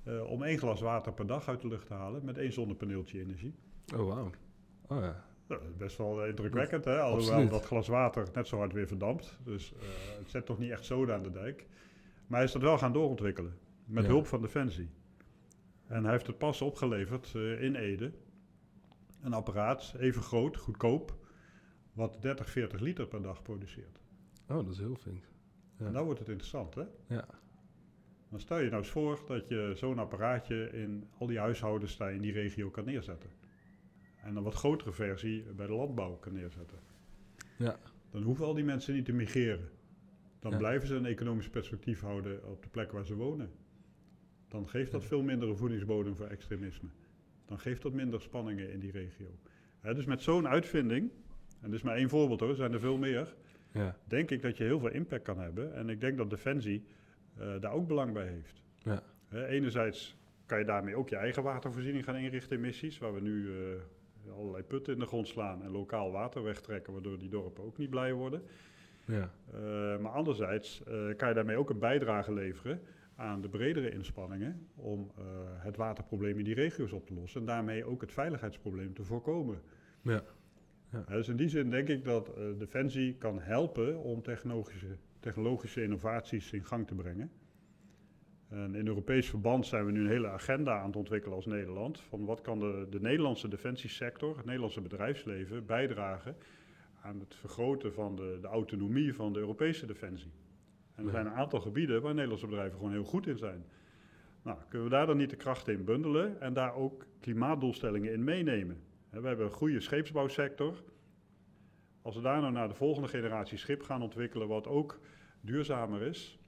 eh, 0.06 0.22
om 0.30 0.42
één 0.42 0.58
glas 0.58 0.80
water 0.80 1.12
per 1.12 1.26
dag 1.26 1.48
uit 1.48 1.60
de 1.60 1.68
lucht 1.68 1.86
te 1.86 1.94
halen 1.94 2.24
met 2.24 2.38
één 2.38 2.52
zonnepaneeltje 2.52 3.20
energie. 3.20 3.54
Oh, 3.94 4.06
wauw. 4.06 4.30
Oh 4.88 5.00
ja. 5.00 5.24
Nou, 5.48 5.60
dat 5.60 5.70
is 5.70 5.76
best 5.76 5.96
wel 5.96 6.26
indrukwekkend, 6.26 6.84
hè? 6.84 7.00
alhoewel 7.00 7.28
Absoluut. 7.30 7.50
dat 7.50 7.64
glas 7.64 7.88
water 7.88 8.28
net 8.34 8.46
zo 8.46 8.56
hard 8.58 8.72
weer 8.72 8.86
verdampt. 8.86 9.38
Dus 9.44 9.72
eh, 9.74 9.78
het 10.18 10.30
zet 10.30 10.46
toch 10.46 10.58
niet 10.58 10.70
echt 10.70 10.84
zoden 10.84 11.14
aan 11.14 11.22
de 11.22 11.30
dijk. 11.30 11.66
Maar 12.26 12.36
hij 12.38 12.46
is 12.46 12.52
dat 12.52 12.62
wel 12.62 12.78
gaan 12.78 12.92
doorontwikkelen, 12.92 13.58
met 13.84 14.02
Ja. 14.04 14.08
hulp 14.10 14.26
van 14.26 14.40
Defensie. 14.40 14.88
En 15.86 16.02
hij 16.02 16.12
heeft 16.12 16.26
het 16.26 16.38
pas 16.38 16.62
opgeleverd 16.62 17.32
eh, 17.34 17.62
in 17.62 17.74
Ede. 17.74 18.12
Een 19.22 19.32
apparaat, 19.32 19.94
even 19.98 20.22
groot, 20.22 20.56
goedkoop, 20.56 21.14
wat 21.92 22.22
30, 22.22 22.50
40 22.50 22.80
liter 22.80 23.06
per 23.06 23.22
dag 23.22 23.42
produceert. 23.42 24.00
Oh, 24.48 24.56
dat 24.56 24.68
is 24.68 24.78
heel 24.78 24.94
flink. 24.94 25.24
Ja. 25.78 25.86
En 25.86 25.92
dan 25.92 26.04
wordt 26.04 26.18
het 26.18 26.28
interessant, 26.28 26.74
hè? 26.74 26.82
Ja. 27.06 27.24
Dan 28.30 28.40
stel 28.40 28.58
je 28.58 28.68
nou 28.70 28.82
eens 28.82 28.90
voor 28.90 29.20
dat 29.26 29.48
je 29.48 29.72
zo'n 29.74 29.98
apparaatje 29.98 30.70
in 30.72 31.04
al 31.18 31.26
die 31.26 31.38
huishoudens 31.38 31.96
daar 31.96 32.12
in 32.14 32.20
die 32.20 32.32
regio 32.32 32.70
kan 32.70 32.84
neerzetten. 32.84 33.30
En 34.22 34.36
een 34.36 34.42
wat 34.42 34.54
grotere 34.54 34.92
versie 34.92 35.42
bij 35.56 35.66
de 35.66 35.72
landbouw 35.72 36.16
kan 36.16 36.32
neerzetten. 36.32 36.78
Ja. 37.56 37.78
Dan 38.10 38.22
hoeven 38.22 38.44
al 38.44 38.54
die 38.54 38.64
mensen 38.64 38.94
niet 38.94 39.04
te 39.04 39.12
migreren. 39.12 39.68
Dan 40.38 40.50
Ja. 40.52 40.56
blijven 40.58 40.88
ze 40.88 40.94
een 40.94 41.06
economisch 41.06 41.48
perspectief 41.48 42.00
houden 42.00 42.44
op 42.50 42.62
de 42.62 42.68
plek 42.68 42.92
waar 42.92 43.04
ze 43.04 43.14
wonen. 43.14 43.50
Dan 44.48 44.68
geeft 44.68 44.92
dat 44.92 45.02
Ja. 45.02 45.08
veel 45.08 45.22
minder 45.22 45.56
voedingsbodem 45.56 46.16
voor 46.16 46.26
extremisme. 46.26 46.88
Dan 47.46 47.58
geeft 47.58 47.82
dat 47.82 47.92
minder 47.92 48.20
spanningen 48.20 48.72
in 48.72 48.80
die 48.80 48.90
regio. 48.92 49.38
Dus 49.82 50.04
met 50.04 50.22
zo'n 50.22 50.48
uitvinding, 50.48 51.10
en 51.60 51.70
dit 51.70 51.74
is 51.78 51.82
maar 51.82 51.96
één 51.96 52.08
voorbeeld 52.08 52.40
hoor, 52.40 52.48
er 52.48 52.56
zijn 52.56 52.72
er 52.72 52.80
veel 52.80 52.96
meer 52.98 53.34
Ja. 53.72 53.96
denk 54.04 54.30
ik 54.30 54.42
dat 54.42 54.56
je 54.56 54.64
heel 54.64 54.78
veel 54.78 54.90
impact 54.90 55.22
kan 55.22 55.38
hebben. 55.38 55.74
En 55.74 55.88
ik 55.88 56.00
denk 56.00 56.16
dat 56.16 56.30
Defensie 56.30 56.84
daar 57.60 57.72
ook 57.72 57.86
belang 57.86 58.12
bij 58.12 58.26
heeft. 58.26 58.62
Ja. 58.78 59.02
Enerzijds 59.46 60.16
kan 60.46 60.58
je 60.58 60.64
daarmee 60.64 60.96
ook 60.96 61.08
je 61.08 61.16
eigen 61.16 61.42
watervoorziening 61.42 62.04
gaan 62.04 62.16
inrichten 62.16 62.56
in 62.56 62.62
missies, 62.62 62.98
waar 62.98 63.14
we 63.14 63.20
nu 63.20 63.50
eh, 63.50 64.34
allerlei 64.36 64.62
putten 64.62 64.92
in 64.92 64.98
de 64.98 65.06
grond 65.06 65.28
slaan 65.28 65.62
en 65.62 65.70
lokaal 65.70 66.12
water 66.12 66.42
wegtrekken, 66.42 66.92
waardoor 66.92 67.18
die 67.18 67.28
dorpen 67.28 67.64
ook 67.64 67.78
niet 67.78 67.90
blij 67.90 68.12
worden. 68.12 68.42
Ja. 69.04 69.30
Eh, 69.52 69.98
maar 69.98 70.12
anderzijds 70.12 70.82
eh, 70.84 71.16
kan 71.16 71.28
je 71.28 71.34
daarmee 71.34 71.56
ook 71.56 71.70
een 71.70 71.78
bijdrage 71.78 72.32
leveren 72.32 72.80
aan 73.16 73.40
de 73.40 73.48
bredere 73.48 73.90
inspanningen 73.90 74.68
om 74.74 75.10
eh, 75.18 75.24
het 75.58 75.76
waterprobleem 75.76 76.38
in 76.38 76.44
die 76.44 76.54
regio's 76.54 76.92
op 76.92 77.06
te 77.06 77.14
lossen 77.14 77.40
en 77.40 77.46
daarmee 77.46 77.84
ook 77.84 78.00
het 78.00 78.12
veiligheidsprobleem 78.12 78.94
te 78.94 79.04
voorkomen. 79.04 79.60
Ja. 80.02 80.22
Ja, 80.92 81.04
dus 81.08 81.28
in 81.28 81.36
die 81.36 81.48
zin 81.48 81.70
denk 81.70 81.88
ik 81.88 82.04
dat 82.04 82.28
eh, 82.28 82.44
Defensie 82.58 83.14
kan 83.14 83.40
helpen 83.40 83.98
om 83.98 84.22
technologische, 84.22 84.96
technologische 85.26 85.82
innovaties 85.82 86.52
in 86.52 86.64
gang 86.64 86.86
te 86.86 86.94
brengen. 86.94 87.30
En 88.48 88.74
in 88.74 88.86
Europees 88.86 89.28
verband 89.28 89.66
zijn 89.66 89.86
we 89.86 89.92
nu 89.92 90.00
een 90.00 90.10
hele 90.10 90.28
agenda 90.28 90.78
aan 90.78 90.86
het 90.86 90.96
ontwikkelen 90.96 91.36
als 91.36 91.46
Nederland. 91.46 92.00
Van 92.00 92.24
wat 92.24 92.40
kan 92.40 92.58
de, 92.58 92.86
de 92.90 93.00
Nederlandse 93.00 93.48
defensiesector, 93.48 94.36
het 94.36 94.44
Nederlandse 94.44 94.80
bedrijfsleven 94.80 95.66
bijdragen 95.66 96.36
aan 97.02 97.20
het 97.20 97.34
vergroten 97.34 97.92
van 97.92 98.16
de, 98.16 98.38
de 98.40 98.46
autonomie 98.46 99.14
van 99.14 99.32
de 99.32 99.38
Europese 99.38 99.86
defensie. 99.86 100.30
En 100.94 101.04
er 101.04 101.10
zijn 101.10 101.26
een 101.26 101.32
aantal 101.32 101.60
gebieden 101.60 102.02
waar 102.02 102.14
Nederlandse 102.14 102.46
bedrijven 102.46 102.76
gewoon 102.76 102.92
heel 102.92 103.04
goed 103.04 103.26
in 103.26 103.38
zijn. 103.38 103.64
Nou, 104.42 104.58
kunnen 104.68 104.88
we 104.88 104.94
daar 104.94 105.06
dan 105.06 105.16
niet 105.16 105.30
de 105.30 105.36
krachten 105.36 105.74
in 105.74 105.84
bundelen 105.84 106.40
en 106.40 106.52
daar 106.52 106.74
ook 106.74 107.06
klimaatdoelstellingen 107.20 108.12
in 108.12 108.24
meenemen? 108.24 108.80
We 109.10 109.26
hebben 109.26 109.46
een 109.46 109.52
goede 109.52 109.80
scheepsbouwsector. 109.80 110.82
Als 112.02 112.14
we 112.14 112.22
daar 112.22 112.40
nou 112.40 112.52
naar 112.52 112.68
de 112.68 112.74
volgende 112.74 113.08
generatie 113.08 113.58
schip 113.58 113.82
gaan 113.82 114.02
ontwikkelen, 114.02 114.48
wat 114.48 114.66
ook 114.66 115.00
duurzamer 115.46 116.02
is. 116.02 116.38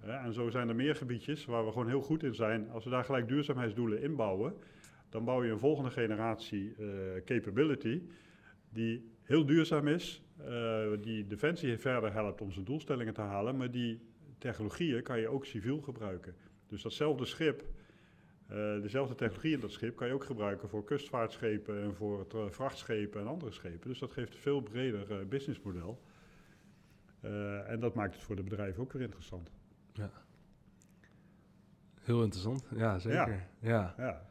en 0.00 0.32
zo 0.32 0.50
zijn 0.50 0.68
er 0.68 0.74
meer 0.74 0.96
gebiedjes 0.96 1.44
waar 1.44 1.64
we 1.64 1.72
gewoon 1.72 1.88
heel 1.88 2.02
goed 2.02 2.22
in 2.22 2.34
zijn. 2.34 2.70
Als 2.70 2.84
we 2.84 2.90
daar 2.90 3.04
gelijk 3.04 3.28
duurzaamheidsdoelen 3.28 4.02
inbouwen, 4.02 4.54
dan 5.08 5.24
bouw 5.24 5.44
je 5.44 5.50
een 5.50 5.58
volgende 5.58 5.90
generatie 5.90 6.74
eh, 6.78 6.86
capability 7.24 8.02
die 8.68 9.10
heel 9.22 9.46
duurzaam 9.46 9.88
is, 9.88 10.22
eh, 10.36 10.86
die 11.00 11.26
Defensie 11.26 11.78
verder 11.78 12.12
helpt 12.12 12.40
om 12.40 12.52
zijn 12.52 12.64
doelstellingen 12.64 13.14
te 13.14 13.20
halen, 13.20 13.56
maar 13.56 13.70
die 13.70 14.00
technologieën 14.38 15.02
kan 15.02 15.20
je 15.20 15.28
ook 15.28 15.44
civiel 15.44 15.80
gebruiken. 15.80 16.34
Dus 16.66 16.82
datzelfde 16.82 17.24
schip, 17.24 17.64
eh, 18.46 18.80
dezelfde 18.82 19.14
technologie 19.14 19.52
in 19.52 19.60
dat 19.60 19.70
schip 19.70 19.96
kan 19.96 20.06
je 20.06 20.14
ook 20.14 20.24
gebruiken 20.24 20.68
voor 20.68 20.84
kustvaartschepen 20.84 21.82
en 21.82 21.94
voor 21.94 22.26
vrachtschepen 22.50 23.20
en 23.20 23.26
andere 23.26 23.52
schepen. 23.52 23.88
Dus 23.88 23.98
dat 23.98 24.12
geeft 24.12 24.34
een 24.34 24.40
veel 24.40 24.60
breder 24.60 25.28
businessmodel. 25.28 26.02
Uh, 27.20 27.70
en 27.70 27.80
dat 27.80 27.94
maakt 27.94 28.14
het 28.14 28.22
voor 28.22 28.36
de 28.36 28.42
bedrijven 28.42 28.82
ook 28.82 28.92
weer 28.92 29.02
interessant. 29.02 29.52
Ja. 29.92 30.10
Heel 32.00 32.22
interessant, 32.22 32.64
ja 32.74 32.98
zeker. 32.98 33.46
Ja. 33.58 33.94
ja. 33.96 34.26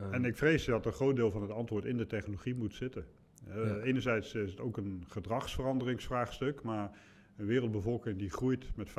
Um, 0.00 0.12
en 0.12 0.24
ik 0.24 0.36
vrees 0.36 0.64
dat 0.64 0.86
een 0.86 0.92
groot 0.92 1.16
deel 1.16 1.30
van 1.30 1.42
het 1.42 1.50
antwoord 1.50 1.84
in 1.84 1.96
de 1.96 2.06
technologie 2.06 2.54
moet 2.54 2.74
zitten. 2.74 3.06
Uh, 3.48 3.54
ja. 3.54 3.78
Enerzijds 3.78 4.34
is 4.34 4.50
het 4.50 4.60
ook 4.60 4.76
een 4.76 5.04
gedragsveranderingsvraagstuk, 5.08 6.62
maar 6.62 6.90
een 7.36 7.46
wereldbevolking 7.46 8.18
die 8.18 8.30
groeit 8.30 8.76
met 8.76 8.90
50% 8.90 8.92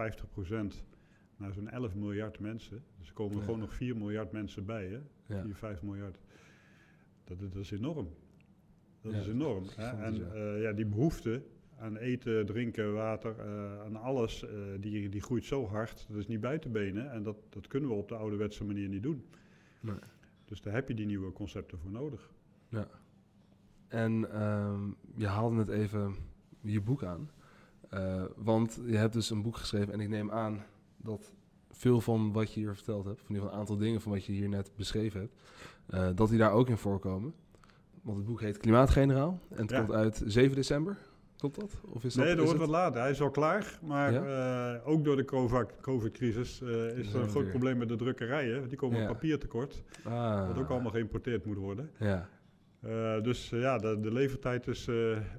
naar 1.38 1.54
zo'n 1.54 1.70
11 1.70 1.96
miljard 1.96 2.40
mensen. 2.40 2.84
Dus 3.00 3.08
er 3.08 3.14
komen 3.14 3.38
ja. 3.38 3.44
gewoon 3.44 3.60
nog 3.60 3.74
4 3.74 3.98
miljard 3.98 4.32
mensen 4.32 4.66
bij, 4.66 4.88
hè? 4.88 5.00
Ja. 5.36 5.42
4, 5.42 5.56
5 5.56 5.82
miljard. 5.82 6.18
Dat, 7.24 7.40
dat 7.40 7.56
is 7.56 7.72
enorm. 7.72 8.10
Dat 9.02 9.14
is 9.14 9.28
enorm. 9.28 9.64
Hè? 9.76 10.04
En 10.04 10.16
uh, 10.16 10.62
ja, 10.62 10.72
die 10.72 10.86
behoefte 10.86 11.44
aan 11.80 11.98
eten, 11.98 12.46
drinken, 12.46 12.94
water, 12.94 13.36
uh, 13.40 13.82
aan 13.82 13.96
alles, 13.96 14.44
uh, 14.44 14.50
die, 14.80 15.10
die 15.10 15.22
groeit 15.22 15.46
zo 15.46 15.68
hard. 15.68 16.06
Dat 16.10 16.18
is 16.18 16.28
niet 16.28 16.40
bij 16.40 16.60
te 16.60 16.70
benen. 16.70 17.12
En 17.12 17.24
dat, 17.24 17.38
dat 17.50 17.68
kunnen 17.68 17.90
we 17.90 17.96
op 17.96 18.08
de 18.08 18.16
ouderwetse 18.16 18.64
manier 18.64 18.90
niet 18.90 19.04
doen. 19.04 19.26
Nee. 19.80 19.96
Dus 20.46 20.62
daar 20.62 20.74
heb 20.74 20.88
je 20.88 20.94
die 20.94 21.06
nieuwe 21.06 21.32
concepten 21.32 21.80
voor 21.80 21.92
nodig. 21.92 22.32
Ja. 22.70 22.88
En 23.88 24.42
um, 24.44 24.96
je 25.16 25.28
haalde 25.28 25.56
net 25.56 25.70
even 25.70 26.16
je 26.62 26.82
boek 26.82 27.04
aan. 27.04 27.30
Uh, 27.94 28.24
want 28.36 28.80
je 28.86 28.98
hebt 28.98 29.14
dus 29.14 29.30
een 29.30 29.42
boek 29.42 29.58
geschreven 29.58 29.94
en 29.94 30.00
ik 30.00 30.10
neem 30.10 30.32
aan 30.32 30.64
dat 30.98 31.34
veel 31.72 32.02
van 32.02 32.32
wat 32.32 32.54
je 32.54 32.60
hier 32.60 32.76
verteld 32.76 33.06
hebt, 33.06 33.22
van 33.22 33.36
een 33.36 33.50
aantal 33.50 33.78
dingen 33.78 34.02
van 34.02 34.12
wat 34.12 34.26
je 34.26 34.32
hier 34.32 34.50
net 34.50 34.72
beschreven 34.76 35.20
hebt, 35.20 35.34
uh, 35.90 36.10
dat 36.16 36.30
die 36.30 36.38
daar 36.38 36.52
ook 36.52 36.70
in 36.70 36.78
voorkomen. 36.78 37.34
Want 38.02 38.18
het 38.18 38.28
boek 38.28 38.42
heet 38.42 38.58
Klimaatgeneraal 38.58 39.40
en 39.50 39.62
het 39.62 39.70
ja. 39.70 39.78
komt 39.80 39.92
uit 39.92 40.24
7 40.26 40.56
december. 40.56 40.98
Klopt 41.38 41.60
dat? 41.60 41.82
Of 41.90 42.04
is 42.04 42.16
nee, 42.16 42.28
dat, 42.28 42.38
dat 42.38 42.46
wordt 42.46 42.60
wat 42.60 42.70
later. 42.70 43.02
Hij 43.02 43.12
is 43.12 43.22
al 43.22 43.30
klaar. 43.30 43.80
Maar 43.82 44.14
ja? 44.14 44.76
uh, 44.76 44.88
ook 44.88 45.04
door 45.04 45.16
de 45.16 45.66
COVID-crisis 45.82 46.62
uh, 46.62 46.98
is 46.98 47.14
er 47.14 47.22
een 47.22 47.30
groot 47.30 47.50
probleem 47.50 47.78
met 47.78 47.90
de 47.90 47.96
drukkerijen. 47.96 48.68
Die 48.68 48.78
komen 48.78 49.00
ja. 49.00 49.08
papier 49.08 49.40
tekort. 49.40 49.84
Ah. 50.04 50.48
Wat 50.48 50.58
ook 50.58 50.70
allemaal 50.70 50.92
geïmporteerd 50.92 51.46
moet 51.46 51.58
worden. 51.58 51.92
Ja. 51.98 52.30
Uh, 52.86 53.22
dus 53.22 53.50
ja, 53.50 53.78
de, 53.78 54.00
de, 54.00 54.14
levertijd 54.14 54.68
is, 54.68 54.88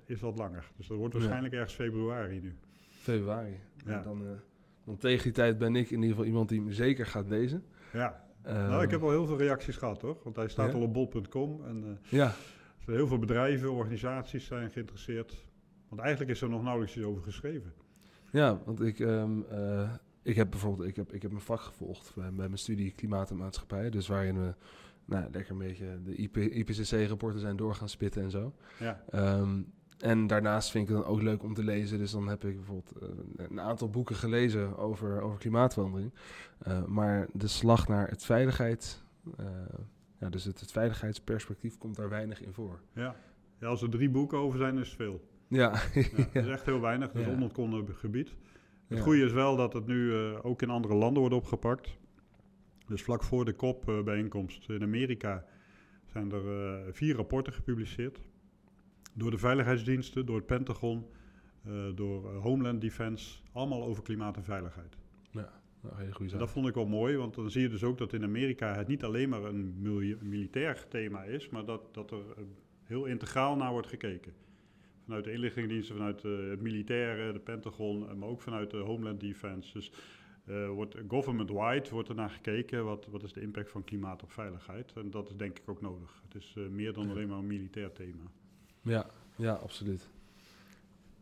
is 0.04 0.20
wat 0.20 0.38
langer. 0.38 0.70
Dus 0.76 0.86
dat 0.86 0.96
wordt 0.96 1.14
waarschijnlijk 1.14 1.54
ergens 1.54 1.74
februari 1.74 2.40
nu. 2.40 2.56
Februari. 3.00 3.60
Ja. 3.86 4.02
Dan, 4.02 4.22
dan 4.84 4.96
tegen 4.96 5.22
die 5.22 5.32
tijd 5.32 5.58
ben 5.58 5.76
ik 5.76 5.90
in 5.90 5.96
ieder 5.96 6.08
geval 6.08 6.24
iemand 6.24 6.48
die 6.48 6.60
hem 6.60 6.72
zeker 6.72 7.06
gaat 7.06 7.28
lezen. 7.28 7.64
Ja. 7.92 8.24
nou, 8.42 8.82
ik 8.82 8.90
heb 8.90 9.02
al 9.02 9.10
heel 9.10 9.26
veel 9.26 9.38
reacties 9.38 9.76
gehad, 9.76 10.00
toch? 10.00 10.22
Want 10.22 10.36
hij 10.36 10.48
staat 10.48 10.74
al 10.74 10.80
op 10.80 10.92
bol.com. 10.92 11.64
En 11.64 11.98
ja. 12.08 12.34
heel 12.86 13.06
veel 13.06 13.18
bedrijven, 13.18 13.72
organisaties 13.72 14.46
zijn 14.46 14.70
geïnteresseerd. 14.70 15.46
Want 15.88 16.00
eigenlijk 16.00 16.30
is 16.30 16.40
er 16.40 16.48
nog 16.48 16.62
nauwelijks 16.62 16.96
iets 16.96 17.06
over 17.06 17.22
geschreven. 17.22 17.72
Ja, 18.30 18.60
want 18.64 18.80
ik, 18.80 18.98
um, 18.98 19.44
uh, 19.52 19.90
ik 20.22 20.36
heb 20.36 20.50
bijvoorbeeld 20.50 20.88
ik 20.88 20.96
heb, 20.96 21.12
ik 21.12 21.22
heb 21.22 21.30
mijn 21.30 21.42
vak 21.42 21.60
gevolgd 21.60 22.14
bij, 22.14 22.32
bij 22.32 22.46
mijn 22.46 22.58
studie 22.58 22.90
Klimaat 22.90 23.30
en 23.30 23.36
Maatschappij. 23.36 23.90
Dus 23.90 24.08
waarin 24.08 24.40
we 24.40 24.54
nou, 25.04 25.30
lekker 25.32 25.52
een 25.52 25.58
beetje 25.58 25.98
de 26.04 26.14
IP, 26.14 26.36
IPCC-rapporten 26.36 27.40
zijn 27.40 27.56
doorgaan 27.56 27.88
spitten 27.88 28.22
en 28.22 28.30
zo. 28.30 28.52
Ja. 28.78 29.02
Um, 29.14 29.72
en 29.98 30.26
daarnaast 30.26 30.70
vind 30.70 30.88
ik 30.88 30.94
het 30.94 31.04
dan 31.04 31.12
ook 31.12 31.22
leuk 31.22 31.42
om 31.42 31.54
te 31.54 31.64
lezen. 31.64 31.98
Dus 31.98 32.10
dan 32.10 32.28
heb 32.28 32.44
ik 32.44 32.56
bijvoorbeeld 32.56 33.02
uh, 33.02 33.08
een 33.36 33.60
aantal 33.60 33.90
boeken 33.90 34.16
gelezen 34.16 34.76
over, 34.76 35.20
over 35.20 35.38
klimaatverandering. 35.38 36.12
Uh, 36.68 36.84
maar 36.84 37.28
de 37.32 37.46
slag 37.46 37.88
naar 37.88 38.08
het 38.08 38.24
veiligheid, 38.24 39.02
uh, 39.40 39.46
ja, 40.20 40.28
dus 40.28 40.44
het, 40.44 40.60
het 40.60 40.72
veiligheidsperspectief 40.72 41.78
komt 41.78 41.96
daar 41.96 42.08
weinig 42.08 42.42
in 42.42 42.52
voor. 42.52 42.80
Ja. 42.92 43.16
ja, 43.60 43.66
als 43.66 43.82
er 43.82 43.90
drie 43.90 44.10
boeken 44.10 44.38
over 44.38 44.58
zijn, 44.58 44.78
is 44.78 44.88
het 44.88 44.96
veel. 44.96 45.20
Ja. 45.48 45.80
ja. 45.94 46.02
Dat 46.32 46.34
is 46.44 46.46
echt 46.46 46.64
heel 46.64 46.80
weinig. 46.80 47.10
Dat 47.10 47.26
is 47.26 47.96
gebied. 47.96 48.34
Het 48.86 49.00
goede 49.00 49.24
is 49.24 49.32
wel 49.32 49.56
dat 49.56 49.72
het 49.72 49.86
nu 49.86 50.10
uh, 50.10 50.38
ook 50.42 50.62
in 50.62 50.70
andere 50.70 50.94
landen 50.94 51.20
wordt 51.20 51.36
opgepakt. 51.36 51.96
Dus 52.86 53.02
vlak 53.02 53.22
voor 53.22 53.44
de 53.44 53.56
COP-bijeenkomst 53.56 54.68
in 54.68 54.82
Amerika 54.82 55.44
zijn 56.06 56.32
er 56.32 56.44
uh, 56.44 56.92
vier 56.92 57.16
rapporten 57.16 57.52
gepubliceerd. 57.52 58.20
Door 59.14 59.30
de 59.30 59.38
veiligheidsdiensten, 59.38 60.26
door 60.26 60.36
het 60.36 60.46
Pentagon, 60.46 61.06
uh, 61.66 61.72
door 61.94 62.34
Homeland 62.34 62.80
Defense. 62.80 63.38
Allemaal 63.52 63.84
over 63.84 64.02
klimaat 64.02 64.36
en 64.36 64.44
veiligheid. 64.44 64.96
Ja, 65.30 65.52
nou, 65.80 65.96
hele 65.96 66.12
goede 66.12 66.30
zaak. 66.30 66.40
Dat 66.40 66.50
vond 66.50 66.68
ik 66.68 66.74
wel 66.74 66.86
mooi, 66.86 67.16
want 67.16 67.34
dan 67.34 67.50
zie 67.50 67.62
je 67.62 67.68
dus 67.68 67.84
ook 67.84 67.98
dat 67.98 68.12
in 68.12 68.22
Amerika 68.22 68.74
het 68.74 68.88
niet 68.88 69.04
alleen 69.04 69.28
maar 69.28 69.44
een 69.44 69.74
militair 70.20 70.86
thema 70.88 71.22
is, 71.22 71.48
maar 71.48 71.64
dat, 71.64 71.94
dat 71.94 72.10
er 72.10 72.22
heel 72.82 73.04
integraal 73.04 73.56
naar 73.56 73.70
wordt 73.70 73.88
gekeken 73.88 74.32
vanuit 75.08 75.24
de 75.24 75.32
inlichtingendiensten, 75.32 75.96
vanuit 75.96 76.24
uh, 76.24 76.50
het 76.50 76.60
militaire, 76.60 77.32
de 77.32 77.38
Pentagon, 77.38 78.18
maar 78.18 78.28
ook 78.28 78.40
vanuit 78.40 78.70
de 78.70 78.76
Homeland 78.76 79.20
Defense. 79.20 79.72
Dus 79.72 79.92
uh, 80.46 80.68
wordt 80.68 80.96
government-wide 81.08 81.88
wordt 81.90 82.08
er 82.08 82.14
naar 82.14 82.30
gekeken, 82.30 82.84
wat, 82.84 83.06
wat 83.10 83.22
is 83.22 83.32
de 83.32 83.40
impact 83.40 83.70
van 83.70 83.84
klimaat 83.84 84.22
op 84.22 84.32
veiligheid. 84.32 84.92
En 84.94 85.10
dat 85.10 85.28
is 85.28 85.36
denk 85.36 85.58
ik 85.58 85.68
ook 85.68 85.80
nodig. 85.80 86.22
Het 86.24 86.42
is 86.42 86.54
uh, 86.58 86.68
meer 86.68 86.92
dan 86.92 87.10
alleen 87.10 87.28
maar 87.28 87.38
een 87.38 87.46
militair 87.46 87.92
thema. 87.92 88.22
Ja, 88.82 89.06
ja, 89.36 89.52
absoluut. 89.52 90.10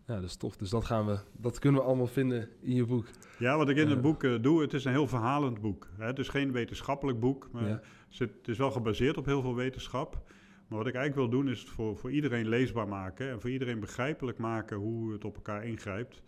Ja, 0.06 0.20
dus 0.20 0.36
tof. 0.36 0.56
Dus 0.56 0.70
dat 0.70 0.84
gaan 0.84 1.06
we, 1.06 1.18
dat 1.32 1.58
kunnen 1.58 1.80
we 1.80 1.86
allemaal 1.86 2.06
vinden 2.06 2.48
in 2.60 2.74
je 2.74 2.84
boek. 2.84 3.06
Ja, 3.38 3.56
wat 3.56 3.68
ik 3.68 3.76
in 3.76 3.88
het 3.88 4.00
boek 4.00 4.42
doe, 4.42 4.62
het 4.62 4.72
is 4.72 4.84
een 4.84 4.92
heel 4.92 5.08
verhalend 5.08 5.60
boek. 5.60 5.88
Hè? 5.96 6.06
Het 6.06 6.18
is 6.18 6.28
geen 6.28 6.52
wetenschappelijk 6.52 7.20
boek, 7.20 7.48
maar 7.52 7.68
ja. 7.68 7.80
het 8.08 8.48
is 8.48 8.58
wel 8.58 8.70
gebaseerd 8.70 9.16
op 9.16 9.24
heel 9.24 9.42
veel 9.42 9.54
wetenschap. 9.54 10.24
Maar 10.68 10.78
wat 10.78 10.86
ik 10.86 10.94
eigenlijk 10.94 11.30
wil 11.30 11.40
doen 11.40 11.50
is 11.50 11.60
het 11.60 11.68
voor, 11.68 11.96
voor 11.96 12.10
iedereen 12.10 12.48
leesbaar 12.48 12.88
maken 12.88 13.30
en 13.30 13.40
voor 13.40 13.50
iedereen 13.50 13.80
begrijpelijk 13.80 14.38
maken 14.38 14.76
hoe 14.76 15.12
het 15.12 15.24
op 15.24 15.34
elkaar 15.36 15.64
ingrijpt. 15.64 16.22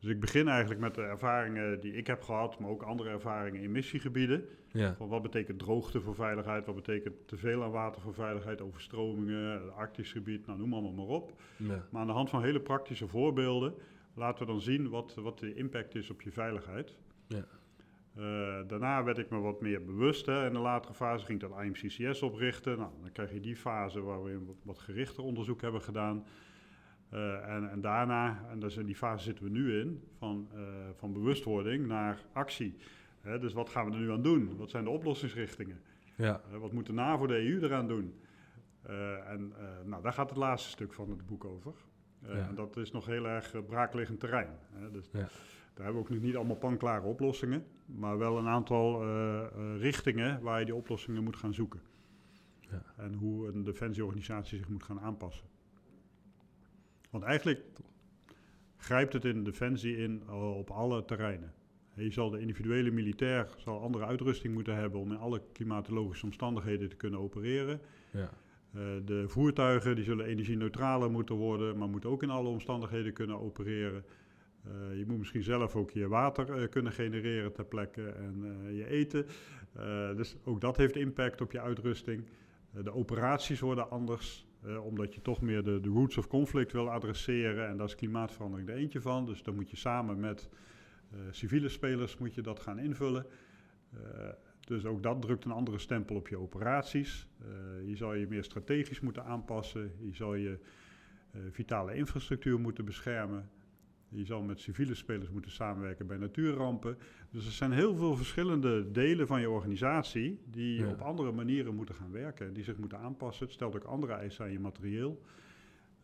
Dus 0.00 0.10
ik 0.10 0.20
begin 0.20 0.48
eigenlijk 0.48 0.80
met 0.80 0.94
de 0.94 1.02
ervaringen 1.02 1.80
die 1.80 1.92
ik 1.92 2.06
heb 2.06 2.22
gehad, 2.22 2.58
maar 2.58 2.70
ook 2.70 2.82
andere 2.82 3.10
ervaringen 3.10 3.62
in 3.62 3.72
missiegebieden. 3.72 4.44
Ja. 4.72 4.94
Van 4.94 5.08
wat 5.08 5.22
betekent 5.22 5.58
droogte 5.58 6.00
voor 6.00 6.14
veiligheid, 6.14 6.66
wat 6.66 6.74
betekent 6.74 7.28
teveel 7.28 7.62
aan 7.62 7.70
water 7.70 8.02
voor 8.02 8.14
veiligheid, 8.14 8.60
overstromingen, 8.60 9.52
het 9.52 9.72
Arktisch 9.72 10.12
gebied, 10.12 10.46
nou 10.46 10.58
noem 10.58 10.72
allemaal 10.72 10.92
maar 10.92 11.14
op. 11.16 11.40
Ja. 11.56 11.86
Maar 11.90 12.00
aan 12.00 12.06
de 12.06 12.12
hand 12.12 12.30
van 12.30 12.42
hele 12.42 12.60
praktische 12.60 13.08
voorbeelden 13.08 13.74
laten 14.14 14.46
we 14.46 14.52
dan 14.52 14.60
zien 14.60 14.88
wat, 14.88 15.14
wat 15.14 15.38
de 15.38 15.54
impact 15.54 15.94
is 15.94 16.10
op 16.10 16.22
je 16.22 16.30
veiligheid. 16.30 16.96
Ja. 17.26 17.44
Uh, 18.18 18.58
daarna 18.66 19.04
werd 19.04 19.18
ik 19.18 19.30
me 19.30 19.38
wat 19.38 19.60
meer 19.60 19.84
bewust. 19.84 20.26
Hè. 20.26 20.46
In 20.46 20.52
de 20.52 20.58
latere 20.58 20.94
fase 20.94 21.24
ging 21.24 21.42
ik 21.42 21.48
dat 21.48 21.62
IMCCS 21.62 22.22
oprichten. 22.22 22.78
Nou, 22.78 22.90
dan 23.00 23.12
krijg 23.12 23.32
je 23.32 23.40
die 23.40 23.56
fase 23.56 24.00
waar 24.00 24.24
we 24.24 24.44
wat, 24.44 24.56
wat 24.62 24.78
gerichter 24.78 25.24
onderzoek 25.24 25.60
hebben 25.60 25.82
gedaan. 25.82 26.24
Uh, 27.14 27.48
en, 27.48 27.70
en, 27.70 27.80
daarna, 27.80 28.44
en 28.50 28.60
dus 28.60 28.76
in 28.76 28.86
die 28.86 28.96
fase 28.96 29.24
zitten 29.24 29.44
we 29.44 29.50
nu 29.50 29.80
in, 29.80 30.02
van, 30.18 30.48
uh, 30.54 30.60
van 30.94 31.12
bewustwording 31.12 31.86
naar 31.86 32.20
actie. 32.32 32.76
Hè, 33.20 33.38
dus 33.38 33.52
wat 33.52 33.68
gaan 33.68 33.86
we 33.86 33.92
er 33.92 33.98
nu 33.98 34.10
aan 34.10 34.22
doen? 34.22 34.56
Wat 34.56 34.70
zijn 34.70 34.84
de 34.84 34.90
oplossingsrichtingen? 34.90 35.80
Ja. 36.16 36.40
wat 36.58 36.72
moet 36.72 36.86
de 36.86 36.92
NAVO, 36.92 37.26
de 37.26 37.34
EU 37.34 37.62
eraan 37.62 37.88
doen? 37.88 38.14
en 39.26 39.52
nou, 39.84 40.02
daar 40.02 40.12
gaat 40.12 40.28
het 40.28 40.38
laatste 40.38 40.70
stuk 40.70 40.92
van 40.92 41.10
het 41.10 41.26
boek 41.26 41.44
over. 41.44 41.72
Ja. 42.22 42.48
En 42.48 42.54
dat 42.54 42.76
is 42.76 42.90
nog 42.90 43.06
heel 43.06 43.26
erg 43.26 43.66
braakliggend 43.66 44.20
terrein. 44.20 44.58
Hè. 44.72 44.90
Dus 44.90 45.08
ja. 45.12 45.28
Daar 45.78 45.86
hebben 45.86 46.04
we 46.04 46.08
ook 46.08 46.14
nog 46.14 46.24
niet 46.24 46.36
allemaal 46.36 46.56
panklare 46.56 47.06
oplossingen, 47.06 47.64
maar 47.86 48.18
wel 48.18 48.38
een 48.38 48.46
aantal 48.46 49.02
uh, 49.02 49.44
uh, 49.56 49.80
richtingen 49.80 50.42
waar 50.42 50.58
je 50.58 50.64
die 50.64 50.74
oplossingen 50.74 51.24
moet 51.24 51.36
gaan 51.36 51.54
zoeken. 51.54 51.80
Ja. 52.60 52.82
En 52.96 53.14
hoe 53.14 53.48
een 53.48 53.64
defensieorganisatie 53.64 54.58
zich 54.58 54.68
moet 54.68 54.82
gaan 54.82 55.00
aanpassen. 55.00 55.46
Want 57.10 57.24
eigenlijk 57.24 57.60
grijpt 58.76 59.12
het 59.12 59.24
in 59.24 59.44
defensie 59.44 59.96
in 59.96 60.22
uh, 60.26 60.56
op 60.56 60.70
alle 60.70 61.04
terreinen. 61.04 61.52
Je 61.94 62.10
zal 62.10 62.30
de 62.30 62.40
individuele 62.40 62.90
militair 62.90 63.48
zal 63.56 63.80
andere 63.80 64.04
uitrusting 64.04 64.54
moeten 64.54 64.74
hebben 64.74 65.00
om 65.00 65.12
in 65.12 65.18
alle 65.18 65.42
klimatologische 65.52 66.24
omstandigheden 66.24 66.88
te 66.88 66.96
kunnen 66.96 67.20
opereren. 67.20 67.80
Ja. 68.10 68.30
Uh, 68.74 68.82
de 69.04 69.28
voertuigen 69.28 69.94
die 69.94 70.04
zullen 70.04 70.26
energie-neutraler 70.26 71.10
moeten 71.10 71.34
worden, 71.34 71.78
maar 71.78 71.88
moeten 71.88 72.10
ook 72.10 72.22
in 72.22 72.30
alle 72.30 72.48
omstandigheden 72.48 73.12
kunnen 73.12 73.40
opereren. 73.40 74.04
Uh, 74.68 74.98
je 74.98 75.04
moet 75.06 75.18
misschien 75.18 75.42
zelf 75.42 75.76
ook 75.76 75.90
je 75.90 76.08
water 76.08 76.60
uh, 76.60 76.68
kunnen 76.68 76.92
genereren 76.92 77.52
ter 77.52 77.64
plekke 77.64 78.08
en 78.08 78.44
uh, 78.44 78.76
je 78.76 78.86
eten. 78.86 79.26
dus 80.16 80.36
ook 80.44 80.60
dat 80.60 80.76
heeft 80.76 80.96
impact 80.96 81.40
op 81.40 81.52
je 81.52 81.60
uitrusting. 81.60 82.24
de 82.82 82.92
operaties 82.92 83.60
worden 83.60 83.90
anders, 83.90 84.46
omdat 84.82 85.14
je 85.14 85.22
toch 85.22 85.40
meer 85.40 85.62
de, 85.62 85.80
de, 85.80 85.88
roots 85.88 86.16
of 86.16 86.26
conflict 86.26 86.72
wil 86.72 86.90
adresseren. 86.90 87.68
En 87.68 87.76
daar 87.76 87.86
is 87.86 87.94
klimaatverandering 87.94 88.68
er 88.68 88.74
eentje 88.74 89.00
van. 89.00 89.26
Dus 89.26 89.42
dan 89.42 89.54
moet 89.54 89.70
je 89.70 89.76
samen 89.76 90.20
met 90.20 90.48
civiele 91.30 91.68
spelers 91.68 92.18
moet 92.18 92.34
je 92.34 92.42
dat 92.42 92.60
gaan 92.60 92.78
invullen. 92.78 93.26
dus 94.60 94.84
ook 94.84 95.02
dat 95.02 95.22
drukt 95.22 95.44
een 95.44 95.50
andere 95.50 95.78
stempel 95.78 96.16
op 96.16 96.28
je 96.28 96.38
operaties. 96.38 97.28
je 97.86 97.96
zal 97.96 98.14
je 98.14 98.26
meer 98.28 98.44
strategisch 98.44 99.00
moeten 99.00 99.24
aanpassen. 99.24 99.92
Je 100.00 100.14
zal 100.14 100.34
je 100.34 100.58
vitale 101.50 101.94
infrastructuur 101.94 102.60
moeten 102.60 102.84
beschermen. 102.84 103.50
Je 104.08 104.24
zal 104.24 104.42
met 104.42 104.60
civiele 104.60 104.94
spelers 104.94 105.30
moeten 105.30 105.50
samenwerken 105.50 106.06
bij 106.06 106.16
natuurrampen. 106.16 106.98
Dus 107.30 107.46
er 107.46 107.52
zijn 107.52 107.72
heel 107.72 107.96
veel 107.96 108.16
verschillende 108.16 108.90
delen 108.90 109.26
van 109.26 109.40
je 109.40 109.50
organisatie 109.50 110.40
die 110.44 110.80
ja. 110.80 110.90
op 110.90 111.00
andere 111.00 111.32
manieren 111.32 111.74
moeten 111.74 111.94
gaan 111.94 112.10
werken. 112.10 112.52
Die 112.52 112.64
zich 112.64 112.76
moeten 112.76 112.98
aanpassen. 112.98 113.44
Het 113.44 113.54
stelt 113.54 113.76
ook 113.76 113.84
andere 113.84 114.12
eisen 114.12 114.44
aan 114.44 114.52
je 114.52 114.60
materieel. 114.60 115.22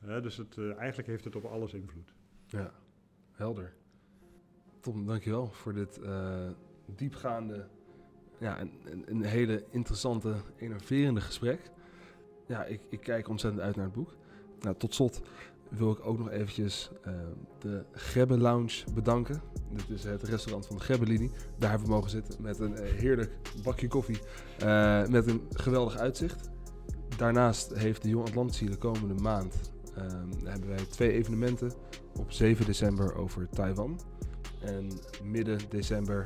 Uh, 0.06 0.22
dus 0.22 0.36
het, 0.36 0.56
uh, 0.56 0.76
eigenlijk 0.76 1.08
heeft 1.08 1.24
het 1.24 1.36
op 1.36 1.44
alles 1.44 1.74
invloed. 1.74 2.14
Ja. 2.46 2.72
helder. 3.32 3.72
Tom, 4.80 5.06
dankjewel 5.06 5.46
voor 5.46 5.72
dit 5.72 6.00
uh, 6.02 6.50
diepgaande, 6.86 7.66
ja, 8.38 8.60
een, 8.60 9.04
een, 9.06 9.24
hele 9.24 9.64
interessante, 9.70 10.34
innoverende 10.56 11.20
gesprek. 11.20 11.70
Ja, 12.46 12.64
ik, 12.64 12.80
ik 12.88 13.00
kijk 13.00 13.28
ontzettend 13.28 13.62
uit 13.62 13.76
naar 13.76 13.84
het 13.84 13.94
boek. 13.94 14.16
Nou, 14.60 14.76
tot 14.76 14.94
slot 14.94 15.22
wil 15.76 15.90
ik 15.90 16.06
ook 16.06 16.18
nog 16.18 16.30
eventjes 16.30 16.90
uh, 17.06 17.12
de 17.58 17.84
Gebbe 17.92 18.38
Lounge 18.38 18.84
bedanken. 18.94 19.42
Dit 19.70 19.90
is 19.90 20.04
het 20.04 20.22
restaurant 20.22 20.66
van 20.66 20.76
de 20.76 20.82
Gebbe-linie. 20.82 21.30
Daar 21.58 21.70
hebben 21.70 21.88
we 21.88 21.94
mogen 21.94 22.10
zitten 22.10 22.42
met 22.42 22.58
een 22.58 22.72
uh, 22.72 22.90
heerlijk 22.90 23.38
bakje 23.62 23.88
koffie. 23.88 24.18
Uh, 24.62 25.06
met 25.06 25.26
een 25.26 25.42
geweldig 25.50 25.96
uitzicht. 25.96 26.50
Daarnaast 27.16 27.74
heeft 27.74 28.02
de 28.02 28.08
Jong 28.08 28.26
Atlantici 28.26 28.70
de 28.70 28.76
komende 28.76 29.14
maand 29.14 29.72
hebben 30.44 30.68
wij 30.68 30.84
twee 30.90 31.12
evenementen. 31.12 31.72
Op 32.18 32.32
7 32.32 32.66
december 32.66 33.14
over 33.14 33.48
Taiwan. 33.48 34.00
En 34.60 34.88
midden 35.22 35.58
december 35.68 36.24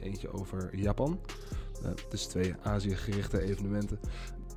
eentje 0.00 0.32
over 0.32 0.76
Japan. 0.76 1.20
dus 2.08 2.26
twee 2.26 2.54
Azië-gerichte 2.62 3.40
evenementen. 3.40 4.00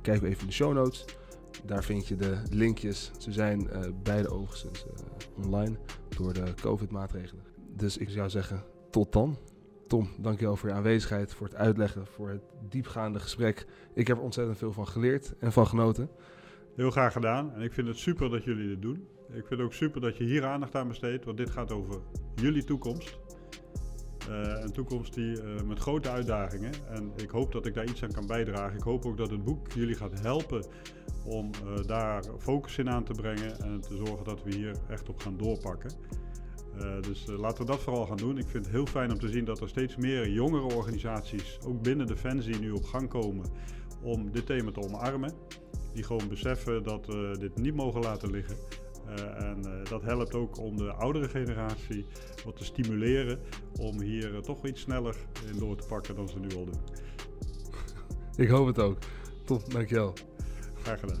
Kijk 0.02 0.22
even 0.22 0.40
in 0.40 0.46
de 0.46 0.52
show 0.52 0.72
notes. 0.72 1.04
Daar 1.64 1.84
vind 1.84 2.06
je 2.06 2.16
de 2.16 2.42
linkjes. 2.50 3.10
Ze 3.18 3.32
zijn 3.32 3.60
uh, 3.60 3.80
beide 4.02 4.28
overigens 4.28 4.84
uh, 4.86 5.44
online 5.44 5.76
door 6.16 6.32
de 6.32 6.54
COVID-maatregelen. 6.60 7.44
Dus 7.76 7.96
ik 7.96 8.10
zou 8.10 8.30
zeggen, 8.30 8.64
tot 8.90 9.12
dan. 9.12 9.38
Tom, 9.86 10.08
dankjewel 10.18 10.56
voor 10.56 10.68
je 10.68 10.74
aanwezigheid, 10.74 11.34
voor 11.34 11.46
het 11.46 11.56
uitleggen, 11.56 12.06
voor 12.06 12.28
het 12.28 12.42
diepgaande 12.68 13.20
gesprek. 13.20 13.66
Ik 13.94 14.06
heb 14.06 14.16
er 14.16 14.22
ontzettend 14.22 14.58
veel 14.58 14.72
van 14.72 14.88
geleerd 14.88 15.34
en 15.38 15.52
van 15.52 15.66
genoten. 15.66 16.10
Heel 16.76 16.90
graag 16.90 17.12
gedaan. 17.12 17.52
En 17.52 17.60
ik 17.60 17.72
vind 17.72 17.88
het 17.88 17.96
super 17.96 18.30
dat 18.30 18.44
jullie 18.44 18.68
dit 18.68 18.82
doen. 18.82 19.06
Ik 19.28 19.46
vind 19.46 19.50
het 19.50 19.60
ook 19.60 19.72
super 19.72 20.00
dat 20.00 20.16
je 20.16 20.24
hier 20.24 20.44
aandacht 20.44 20.74
aan 20.74 20.88
besteedt, 20.88 21.24
want 21.24 21.36
dit 21.36 21.50
gaat 21.50 21.72
over 21.72 22.00
jullie 22.34 22.64
toekomst. 22.64 23.18
Uh, 24.30 24.62
een 24.62 24.72
toekomst 24.72 25.14
die 25.14 25.42
uh, 25.42 25.62
met 25.62 25.78
grote 25.78 26.10
uitdagingen. 26.10 26.72
En 26.88 27.12
ik 27.16 27.30
hoop 27.30 27.52
dat 27.52 27.66
ik 27.66 27.74
daar 27.74 27.88
iets 27.88 28.02
aan 28.02 28.12
kan 28.12 28.26
bijdragen. 28.26 28.76
Ik 28.76 28.82
hoop 28.82 29.06
ook 29.06 29.16
dat 29.16 29.30
het 29.30 29.44
boek 29.44 29.72
jullie 29.72 29.94
gaat 29.94 30.20
helpen 30.20 30.64
om 31.24 31.50
uh, 31.64 31.86
daar 31.86 32.24
focus 32.38 32.78
in 32.78 32.90
aan 32.90 33.04
te 33.04 33.12
brengen 33.12 33.58
en 33.60 33.80
te 33.80 33.96
zorgen 33.96 34.24
dat 34.24 34.42
we 34.42 34.54
hier 34.54 34.76
echt 34.88 35.08
op 35.08 35.20
gaan 35.20 35.36
doorpakken. 35.36 35.90
dus 37.00 37.26
laten 37.26 37.64
we 37.64 37.70
dat 37.70 37.80
vooral 37.80 38.06
gaan 38.06 38.16
doen. 38.16 38.38
Ik 38.38 38.48
vind 38.48 38.64
het 38.64 38.74
heel 38.74 38.86
fijn 38.86 39.10
om 39.12 39.18
te 39.18 39.28
zien 39.28 39.44
dat 39.44 39.60
er 39.60 39.68
steeds 39.68 39.96
meer 39.96 40.28
jongere 40.28 40.74
organisaties, 40.74 41.58
ook 41.66 41.82
binnen 41.82 42.06
Defensie, 42.06 42.58
nu 42.58 42.70
op 42.70 42.84
gang 42.84 43.08
komen 43.08 43.46
om 44.02 44.30
dit 44.30 44.46
thema 44.46 44.70
te 44.70 44.82
omarmen. 44.82 45.32
Die 45.92 46.04
gewoon 46.04 46.28
beseffen 46.28 46.82
dat 46.82 47.06
we 47.06 47.36
dit 47.38 47.56
niet 47.56 47.74
mogen 47.74 48.00
laten 48.00 48.30
liggen. 48.30 48.56
Uh, 49.08 49.42
en 49.42 49.62
uh, 49.66 49.84
dat 49.84 50.02
helpt 50.02 50.34
ook 50.34 50.58
om 50.58 50.76
de 50.76 50.92
oudere 50.92 51.28
generatie 51.28 52.06
wat 52.44 52.56
te 52.56 52.64
stimuleren 52.64 53.40
om 53.80 54.00
hier 54.00 54.32
uh, 54.32 54.38
toch 54.38 54.66
iets 54.66 54.80
sneller 54.80 55.16
in 55.52 55.58
door 55.58 55.76
te 55.76 55.86
pakken 55.86 56.14
dan 56.14 56.28
ze 56.28 56.38
nu 56.38 56.56
al 56.56 56.64
doen. 56.64 56.80
Ik 58.36 58.48
hoop 58.48 58.66
het 58.66 58.78
ook. 58.78 58.98
Top, 59.44 59.70
dankjewel. 59.70 60.12
Graag 60.82 61.00
gedaan. 61.00 61.20